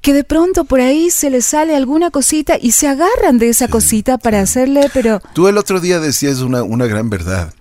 Que 0.03 0.13
de 0.13 0.25
pronto 0.25 0.67
por 0.67 0.83
ahí 0.83 1.09
se 1.09 1.31
les 1.31 1.47
sale 1.47 1.75
alguna 1.75 2.11
cosita 2.11 2.59
y 2.61 2.73
se 2.73 2.87
agarran 2.87 3.39
de 3.39 3.49
esa 3.49 3.69
cosita 3.69 4.19
para 4.19 4.43
hacerle, 4.43 4.91
pero... 4.93 5.23
Tú 5.33 5.49
el 5.49 5.57
otro 5.57 5.81
día 5.81 6.01
decías 6.01 6.41
una, 6.41 6.63
una 6.63 6.85
gran 6.85 7.09
verdad 7.09 7.55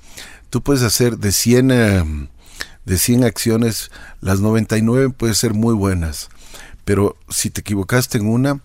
tú 0.55 0.63
puedes 0.63 0.83
hacer 0.83 1.17
de 1.17 1.33
100, 1.33 1.71
eh, 1.71 2.29
de 2.85 2.97
100 2.97 3.25
acciones, 3.25 3.91
las 4.21 4.39
99 4.39 5.09
pueden 5.09 5.35
ser 5.35 5.53
muy 5.53 5.73
buenas, 5.73 6.29
pero 6.85 7.17
si 7.27 7.49
te 7.49 7.59
equivocaste 7.59 8.19
en 8.19 8.29
una, 8.29 8.61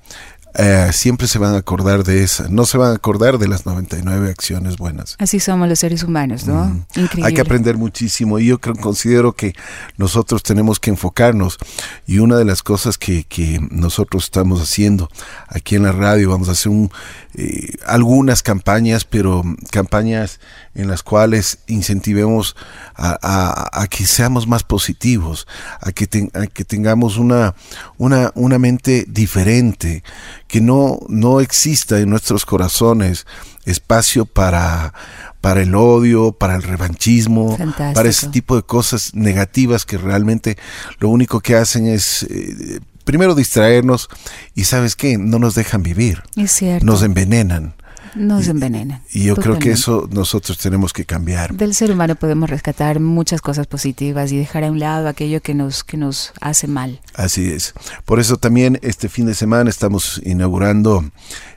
eh, 0.54 0.90
siempre 0.92 1.28
se 1.28 1.38
van 1.38 1.54
a 1.54 1.58
acordar 1.58 2.02
de 2.02 2.22
esa, 2.24 2.48
no 2.48 2.64
se 2.64 2.76
van 2.76 2.90
a 2.92 2.94
acordar 2.94 3.38
de 3.38 3.46
las 3.46 3.66
99 3.66 4.30
acciones 4.30 4.76
buenas. 4.76 5.16
Así 5.18 5.38
somos 5.38 5.68
los 5.68 5.78
seres 5.78 6.02
humanos, 6.02 6.46
¿no? 6.46 6.84
Increíble. 6.94 7.26
Hay 7.26 7.34
que 7.34 7.40
aprender 7.40 7.76
muchísimo 7.76 8.38
y 8.38 8.46
yo 8.46 8.60
creo, 8.60 8.74
considero 8.76 9.32
que 9.32 9.52
nosotros 9.96 10.42
tenemos 10.42 10.80
que 10.80 10.90
enfocarnos 10.90 11.58
y 12.06 12.18
una 12.18 12.36
de 12.36 12.44
las 12.44 12.62
cosas 12.62 12.98
que, 12.98 13.24
que 13.24 13.60
nosotros 13.70 14.24
estamos 14.24 14.60
haciendo 14.60 15.08
aquí 15.48 15.76
en 15.76 15.84
la 15.84 15.92
radio, 15.92 16.30
vamos 16.30 16.48
a 16.48 16.52
hacer 16.52 16.70
un, 16.70 16.90
eh, 17.34 17.74
algunas 17.86 18.42
campañas, 18.42 19.04
pero 19.04 19.44
campañas 19.70 20.40
en 20.74 20.88
las 20.88 21.02
cuales 21.02 21.58
incentivemos 21.66 22.56
a, 22.94 23.86
que 23.90 24.06
seamos 24.06 24.46
más 24.46 24.62
positivos, 24.62 25.46
a 25.80 25.92
que, 25.92 26.06
que 26.06 26.64
tengamos 26.64 27.16
una, 27.16 27.54
una, 27.98 28.30
una 28.34 28.58
mente 28.58 29.04
diferente, 29.08 30.04
que 30.46 30.60
no, 30.60 31.00
no 31.08 31.40
exista 31.40 31.98
en 31.98 32.10
nuestros 32.10 32.44
corazones 32.46 33.26
espacio 33.64 34.26
para, 34.26 34.94
para 35.40 35.62
el 35.62 35.74
odio, 35.74 36.32
para 36.32 36.56
el 36.56 36.62
revanchismo, 36.62 37.56
para 37.76 38.08
ese 38.08 38.28
tipo 38.28 38.56
de 38.56 38.62
cosas 38.62 39.14
negativas 39.14 39.84
que 39.84 39.98
realmente 39.98 40.56
lo 40.98 41.08
único 41.08 41.40
que 41.40 41.56
hacen 41.56 41.86
es 41.86 42.24
eh, 42.24 42.80
primero 43.04 43.34
distraernos 43.34 44.08
y 44.54 44.64
sabes 44.64 44.96
qué, 44.96 45.18
no 45.18 45.38
nos 45.38 45.54
dejan 45.54 45.82
vivir. 45.82 46.22
Es. 46.36 46.62
Nos 46.82 47.02
envenenan. 47.02 47.74
Nos 48.14 48.48
envenenan. 48.48 49.02
Y 49.12 49.24
yo 49.24 49.36
creo 49.36 49.58
que 49.58 49.72
eso 49.72 50.08
nosotros 50.10 50.58
tenemos 50.58 50.92
que 50.92 51.04
cambiar. 51.04 51.54
Del 51.54 51.74
ser 51.74 51.92
humano 51.92 52.14
podemos 52.16 52.50
rescatar 52.50 53.00
muchas 53.00 53.40
cosas 53.40 53.66
positivas 53.66 54.32
y 54.32 54.38
dejar 54.38 54.64
a 54.64 54.70
un 54.70 54.78
lado 54.78 55.08
aquello 55.08 55.40
que 55.40 55.54
nos, 55.54 55.84
que 55.84 55.96
nos 55.96 56.32
hace 56.40 56.66
mal. 56.66 57.00
Así 57.14 57.50
es. 57.50 57.74
Por 58.04 58.20
eso 58.20 58.36
también 58.36 58.78
este 58.82 59.08
fin 59.08 59.26
de 59.26 59.34
semana 59.34 59.70
estamos 59.70 60.20
inaugurando 60.24 61.04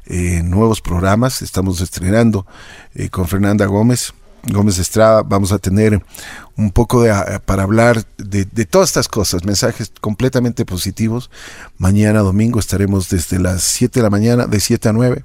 eh, 0.05 0.41
nuevos 0.43 0.81
programas, 0.81 1.41
estamos 1.41 1.81
estrenando 1.81 2.45
eh, 2.93 3.09
con 3.09 3.27
Fernanda 3.27 3.65
Gómez. 3.65 4.13
Gómez 4.45 4.77
Estrada, 4.77 5.23
vamos 5.23 5.53
a 5.53 5.57
tener 5.57 6.03
un 6.55 6.71
poco 6.71 7.01
de, 7.01 7.39
para 7.45 7.63
hablar 7.63 8.05
de, 8.17 8.45
de, 8.45 8.65
todas 8.65 8.89
estas 8.89 9.07
cosas, 9.07 9.43
mensajes 9.43 9.91
completamente 10.01 10.65
positivos. 10.65 11.29
Mañana 11.77 12.19
domingo 12.19 12.59
estaremos 12.59 13.09
desde 13.09 13.39
las 13.39 13.63
7 13.63 13.99
de 13.99 14.03
la 14.03 14.09
mañana, 14.09 14.45
de 14.45 14.59
7 14.59 14.89
a 14.89 14.93
9 14.93 15.23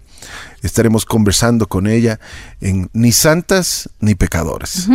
estaremos 0.62 1.04
conversando 1.04 1.68
con 1.68 1.86
ella 1.86 2.18
en 2.60 2.90
Ni 2.92 3.12
Santas 3.12 3.88
ni 4.00 4.14
Pecadores. 4.14 4.88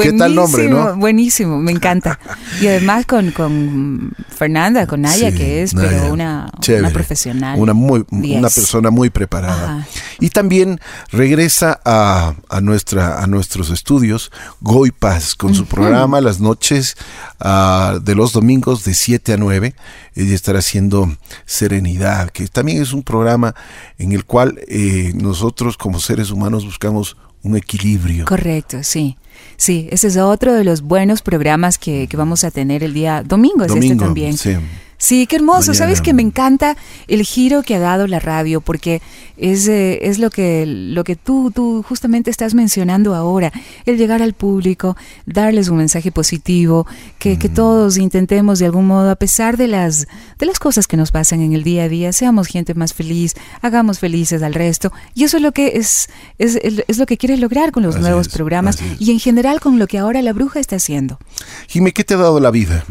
¿Qué 0.00 0.12
tal 0.12 0.34
nombre, 0.34 0.68
no? 0.68 0.96
Buenísimo, 0.96 1.58
me 1.58 1.72
encanta. 1.72 2.18
Y 2.60 2.66
además 2.66 3.06
con, 3.06 3.30
con 3.30 4.12
Fernanda, 4.28 4.86
con 4.86 5.02
Naya, 5.02 5.32
que 5.32 5.62
es 5.62 5.74
pero 5.74 6.12
una, 6.12 6.50
una, 6.68 6.90
profesional. 6.90 7.58
Una, 7.58 7.74
muy, 7.74 8.04
una 8.10 8.48
persona 8.48 8.90
muy 8.90 9.10
preparada. 9.10 9.86
Y 10.20 10.30
también 10.30 10.80
regresa 11.10 11.80
a, 11.84 12.34
a, 12.48 12.60
nuestra, 12.60 13.22
a 13.22 13.26
nuestros 13.26 13.70
estudios 13.70 14.30
Goy 14.60 14.90
Paz 14.90 15.34
con 15.34 15.54
su 15.54 15.66
programa 15.72 16.20
Las 16.20 16.40
noches 16.40 16.96
uh, 17.40 17.98
de 17.98 18.14
los 18.14 18.32
domingos 18.32 18.84
de 18.84 18.94
7 18.94 19.32
a 19.32 19.36
9. 19.36 19.74
Ella 20.14 20.34
estará 20.34 20.58
haciendo 20.58 21.10
Serenidad, 21.46 22.30
que 22.30 22.46
también 22.48 22.82
es 22.82 22.92
un 22.92 23.02
programa 23.02 23.54
en 23.98 24.12
el 24.12 24.24
cual 24.24 24.60
eh, 24.68 25.12
nosotros 25.14 25.76
como 25.76 25.98
seres 25.98 26.30
humanos 26.30 26.64
buscamos 26.64 27.16
un 27.42 27.56
equilibrio. 27.56 28.26
Correcto, 28.26 28.82
sí. 28.82 29.16
Sí, 29.56 29.88
ese 29.90 30.08
es 30.08 30.16
otro 30.16 30.52
de 30.52 30.64
los 30.64 30.82
buenos 30.82 31.22
programas 31.22 31.78
que, 31.78 32.06
que 32.06 32.16
vamos 32.16 32.44
a 32.44 32.50
tener 32.50 32.84
el 32.84 32.92
día 32.94 33.22
domingo, 33.22 33.64
es 33.64 33.74
este 33.74 33.96
también. 33.96 34.36
Sí. 34.36 34.56
Sí, 35.02 35.26
qué 35.26 35.34
hermoso. 35.34 35.74
Sabes 35.74 36.00
que 36.00 36.14
me 36.14 36.22
encanta 36.22 36.76
el 37.08 37.24
giro 37.24 37.64
que 37.64 37.74
ha 37.74 37.80
dado 37.80 38.06
la 38.06 38.20
radio, 38.20 38.60
porque 38.60 39.02
es, 39.36 39.66
eh, 39.66 39.98
es 40.02 40.20
lo 40.20 40.30
que, 40.30 40.64
lo 40.64 41.02
que 41.02 41.16
tú, 41.16 41.50
tú 41.52 41.82
justamente 41.82 42.30
estás 42.30 42.54
mencionando 42.54 43.16
ahora, 43.16 43.52
el 43.84 43.98
llegar 43.98 44.22
al 44.22 44.32
público, 44.32 44.96
darles 45.26 45.66
un 45.66 45.78
mensaje 45.78 46.12
positivo, 46.12 46.86
que, 47.18 47.36
que, 47.36 47.48
todos 47.48 47.96
intentemos 47.96 48.60
de 48.60 48.66
algún 48.66 48.86
modo, 48.86 49.10
a 49.10 49.16
pesar 49.16 49.56
de 49.56 49.66
las, 49.66 50.06
de 50.38 50.46
las 50.46 50.60
cosas 50.60 50.86
que 50.86 50.96
nos 50.96 51.10
pasan 51.10 51.40
en 51.40 51.52
el 51.52 51.64
día 51.64 51.82
a 51.82 51.88
día, 51.88 52.12
seamos 52.12 52.46
gente 52.46 52.74
más 52.74 52.94
feliz, 52.94 53.34
hagamos 53.60 53.98
felices 53.98 54.40
al 54.44 54.54
resto. 54.54 54.92
Y 55.14 55.24
eso 55.24 55.38
es 55.38 55.42
lo 55.42 55.50
que 55.50 55.78
es, 55.78 56.10
es, 56.38 56.56
es 56.62 56.98
lo 56.98 57.06
que 57.06 57.16
quieres 57.16 57.40
lograr 57.40 57.72
con 57.72 57.82
los 57.82 57.98
nuevos 57.98 58.28
programas 58.28 58.78
y 59.00 59.10
en 59.10 59.18
general 59.18 59.58
con 59.58 59.80
lo 59.80 59.88
que 59.88 59.98
ahora 59.98 60.22
la 60.22 60.32
bruja 60.32 60.60
está 60.60 60.76
haciendo. 60.76 61.18
Jimé, 61.66 61.90
¿qué 61.90 62.04
te 62.04 62.14
ha 62.14 62.18
dado 62.18 62.38
la 62.38 62.52
vida? 62.52 62.84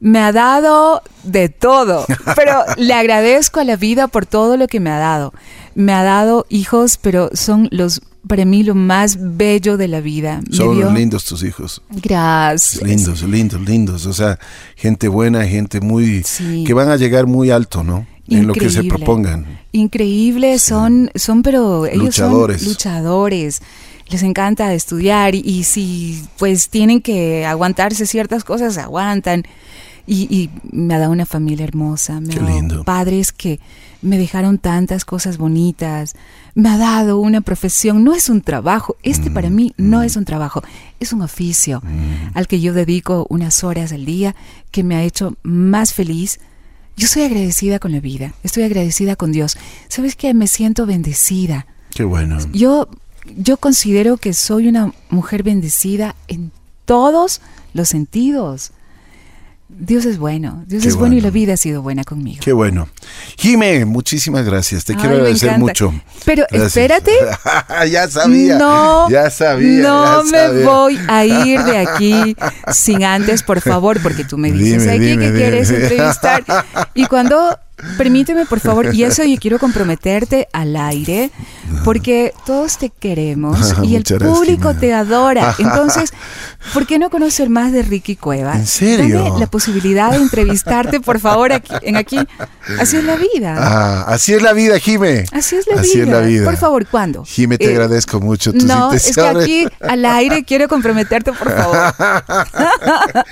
Me 0.00 0.18
ha 0.18 0.32
dado 0.32 1.02
de 1.22 1.48
todo, 1.48 2.04
pero 2.36 2.64
le 2.76 2.94
agradezco 2.94 3.60
a 3.60 3.64
la 3.64 3.76
vida 3.76 4.08
por 4.08 4.26
todo 4.26 4.56
lo 4.56 4.66
que 4.66 4.80
me 4.80 4.90
ha 4.90 4.98
dado. 4.98 5.32
Me 5.74 5.92
ha 5.92 6.02
dado 6.02 6.46
hijos, 6.48 6.98
pero 7.00 7.30
son 7.32 7.68
los 7.70 8.00
para 8.26 8.44
mí 8.44 8.62
lo 8.62 8.74
más 8.74 9.18
bello 9.20 9.76
de 9.76 9.88
la 9.88 10.00
vida. 10.00 10.40
Son 10.50 10.94
lindos 10.94 11.24
tus 11.24 11.42
hijos. 11.42 11.82
Gracias. 11.90 12.82
Lindos, 12.82 13.22
lindos, 13.22 13.60
lindos. 13.60 14.06
O 14.06 14.12
sea, 14.12 14.38
gente 14.76 15.08
buena, 15.08 15.44
gente 15.46 15.80
muy 15.80 16.24
que 16.64 16.72
van 16.72 16.88
a 16.88 16.96
llegar 16.96 17.26
muy 17.26 17.50
alto, 17.50 17.82
¿no? 17.84 18.06
En 18.28 18.46
lo 18.46 18.54
que 18.54 18.70
se 18.70 18.84
propongan. 18.84 19.60
Increíble, 19.72 20.58
son, 20.58 21.10
son, 21.14 21.42
pero 21.42 21.84
ellos 21.84 22.04
luchadores. 22.04 22.62
son 22.62 22.68
luchadores 22.70 23.60
les 24.08 24.22
encanta 24.22 24.72
estudiar 24.74 25.34
y, 25.34 25.40
y, 25.40 25.64
si 25.64 26.22
pues 26.38 26.68
tienen 26.68 27.00
que 27.00 27.46
aguantarse 27.46 28.06
ciertas 28.06 28.44
cosas, 28.44 28.78
aguantan. 28.78 29.44
Y, 30.06 30.50
me 30.70 30.94
ha 30.94 30.98
dado 30.98 31.12
una 31.12 31.24
familia 31.24 31.64
hermosa, 31.64 32.20
me 32.20 32.34
ha 32.34 32.62
dado 32.62 32.84
padres 32.84 33.32
que 33.32 33.58
me 34.02 34.18
dejaron 34.18 34.58
tantas 34.58 35.06
cosas 35.06 35.38
bonitas, 35.38 36.14
me 36.54 36.68
ha 36.68 36.76
dado 36.76 37.18
una 37.18 37.40
profesión, 37.40 38.04
no 38.04 38.12
es 38.12 38.28
un 38.28 38.42
trabajo, 38.42 38.96
este 39.02 39.30
para 39.30 39.48
mí 39.48 39.72
mm, 39.78 39.90
no 39.90 40.00
mm. 40.00 40.02
es 40.02 40.16
un 40.16 40.26
trabajo, 40.26 40.62
es 41.00 41.14
un 41.14 41.22
oficio 41.22 41.80
mm. 41.82 42.36
al 42.36 42.46
que 42.46 42.60
yo 42.60 42.74
dedico 42.74 43.26
unas 43.30 43.64
horas 43.64 43.92
al 43.92 44.04
día 44.04 44.36
que 44.70 44.84
me 44.84 44.94
ha 44.94 45.02
hecho 45.02 45.36
más 45.42 45.94
feliz. 45.94 46.38
Yo 46.98 47.08
soy 47.08 47.22
agradecida 47.22 47.78
con 47.78 47.92
la 47.92 48.00
vida, 48.00 48.34
estoy 48.42 48.64
agradecida 48.64 49.16
con 49.16 49.32
Dios. 49.32 49.56
¿Sabes 49.88 50.16
qué? 50.16 50.34
Me 50.34 50.48
siento 50.48 50.84
bendecida. 50.84 51.66
Qué 51.94 52.04
bueno. 52.04 52.38
Yo, 52.52 52.88
yo 53.36 53.56
considero 53.56 54.16
que 54.16 54.32
soy 54.32 54.68
una 54.68 54.92
mujer 55.08 55.42
bendecida 55.42 56.14
en 56.28 56.52
todos 56.84 57.40
los 57.72 57.88
sentidos. 57.88 58.72
Dios 59.76 60.04
es 60.04 60.18
bueno, 60.18 60.62
Dios 60.68 60.84
es 60.84 60.94
bueno. 60.94 61.16
y 61.16 61.20
la 61.20 61.30
vida 61.30 61.54
ha 61.54 61.56
sido 61.56 61.82
buena 61.82 62.04
conmigo. 62.04 62.38
Qué 62.44 62.52
bueno. 62.52 62.86
Jime, 63.36 63.84
muchísimas 63.84 64.44
gracias, 64.44 64.84
te 64.84 64.94
quiero 64.94 65.14
agradecer 65.14 65.58
mucho. 65.58 65.92
Pero 66.24 66.44
espérate. 66.50 67.12
ya 67.90 68.06
sabía. 68.08 68.58
No, 68.58 69.10
ya 69.10 69.30
sabía. 69.30 69.82
No 69.82 70.22
me 70.24 70.62
voy 70.62 70.98
a 71.08 71.24
ir 71.24 71.64
de 71.64 71.78
aquí 71.78 72.36
sin 72.72 73.02
antes, 73.02 73.42
por 73.42 73.60
favor, 73.60 74.00
porque 74.00 74.24
tú 74.24 74.38
me 74.38 74.52
dices 74.52 74.86
aquí 74.86 75.16
que 75.18 75.32
quieres 75.32 75.70
entrevistar. 75.70 76.44
Y 76.94 77.06
cuando 77.06 77.58
Permíteme, 77.98 78.46
por 78.46 78.60
favor, 78.60 78.94
y 78.94 79.02
eso 79.02 79.24
yo 79.24 79.36
quiero 79.38 79.58
comprometerte 79.58 80.48
al 80.52 80.76
aire, 80.76 81.32
porque 81.82 82.32
todos 82.46 82.78
te 82.78 82.88
queremos 82.88 83.74
y 83.82 83.96
el 83.96 84.04
público 84.04 84.74
te 84.74 84.94
adora. 84.94 85.56
Entonces, 85.58 86.12
¿por 86.72 86.86
qué 86.86 87.00
no 87.00 87.10
conocer 87.10 87.50
más 87.50 87.72
de 87.72 87.82
Ricky 87.82 88.14
Cueva? 88.14 88.54
¿En 88.54 88.66
serio? 88.66 89.24
Dame 89.24 89.40
la 89.40 89.48
posibilidad 89.48 90.12
de 90.12 90.18
entrevistarte, 90.18 91.00
por 91.00 91.18
favor, 91.18 91.52
aquí, 91.52 91.72
en 91.82 91.96
aquí. 91.96 92.18
Así 92.78 92.96
es 92.96 93.04
la 93.04 93.16
vida. 93.16 93.56
Ah, 93.58 94.04
así 94.06 94.32
es 94.34 94.42
la 94.42 94.52
vida, 94.52 94.78
Jime. 94.78 95.24
Así 95.32 95.56
es 95.56 95.66
la, 95.66 95.80
así 95.80 95.98
vida. 95.98 96.04
Es 96.04 96.08
la 96.08 96.20
vida. 96.20 96.44
Por 96.44 96.56
favor, 96.56 96.86
¿cuándo? 96.86 97.24
Jime, 97.24 97.58
te 97.58 97.66
eh, 97.66 97.70
agradezco 97.70 98.20
mucho 98.20 98.52
tus 98.52 98.64
No, 98.64 98.92
es 98.92 99.14
que 99.14 99.20
aquí 99.20 99.66
al 99.80 100.04
aire 100.04 100.44
quiero 100.44 100.68
comprometerte, 100.68 101.32
por 101.32 101.50
favor. 101.50 101.94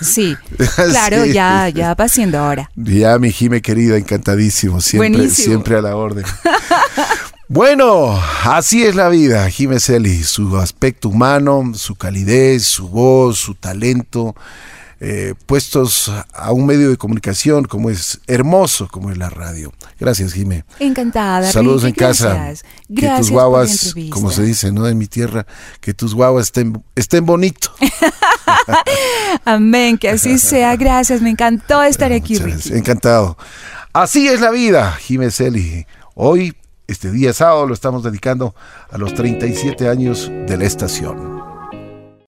Sí, 0.00 0.36
claro, 0.76 1.24
ya, 1.24 1.68
ya 1.68 1.94
va 1.94 2.08
siendo 2.08 2.38
ahora. 2.38 2.70
Ya, 2.76 3.18
mi 3.18 3.32
Jime 3.32 3.60
querida, 3.62 3.96
encantadísimo, 3.96 4.80
siempre, 4.80 5.28
siempre 5.30 5.76
a 5.76 5.82
la 5.82 5.96
orden. 5.96 6.24
Bueno, 7.50 8.14
así 8.44 8.84
es 8.84 8.94
la 8.94 9.08
vida, 9.08 9.48
Jime 9.48 9.80
Celi, 9.80 10.22
su 10.22 10.58
aspecto 10.58 11.08
humano, 11.08 11.72
su 11.74 11.94
calidez, 11.94 12.64
su 12.64 12.90
voz, 12.90 13.38
su 13.38 13.54
talento, 13.54 14.36
eh, 15.00 15.34
puestos 15.46 16.10
a 16.32 16.52
un 16.52 16.66
medio 16.66 16.90
de 16.90 16.96
comunicación 16.96 17.64
como 17.64 17.88
es 17.88 18.20
hermoso, 18.26 18.88
como 18.88 19.10
es 19.10 19.18
la 19.18 19.30
radio. 19.30 19.72
Gracias, 20.00 20.32
Jimé. 20.32 20.64
Encantada. 20.80 21.50
Saludos 21.50 21.84
en 21.84 21.92
casa. 21.92 22.34
Gracias. 22.34 22.64
Que 22.94 23.08
tus 23.18 23.30
guaguas, 23.30 23.94
como 24.10 24.30
se 24.32 24.42
dice, 24.42 24.72
¿no? 24.72 24.88
En 24.88 24.98
mi 24.98 25.06
tierra, 25.06 25.46
que 25.80 25.94
tus 25.94 26.14
guaguas 26.14 26.46
estén, 26.46 26.82
estén 26.96 27.24
bonitos. 27.24 27.72
Amén, 29.44 29.98
que 29.98 30.08
así 30.08 30.38
sea. 30.38 30.74
Gracias, 30.76 31.22
me 31.22 31.30
encantó 31.30 31.82
estar 31.82 32.12
aquí, 32.12 32.36
Encantado. 32.70 33.36
Así 33.92 34.28
es 34.28 34.40
la 34.40 34.50
vida, 34.50 34.92
Jimé 34.92 35.30
Celi. 35.30 35.86
Hoy, 36.14 36.54
este 36.88 37.10
día 37.12 37.32
sábado, 37.32 37.66
lo 37.66 37.74
estamos 37.74 38.02
dedicando 38.02 38.54
a 38.90 38.98
los 38.98 39.14
37 39.14 39.88
años 39.88 40.30
de 40.46 40.56
la 40.56 40.64
estación. 40.64 41.37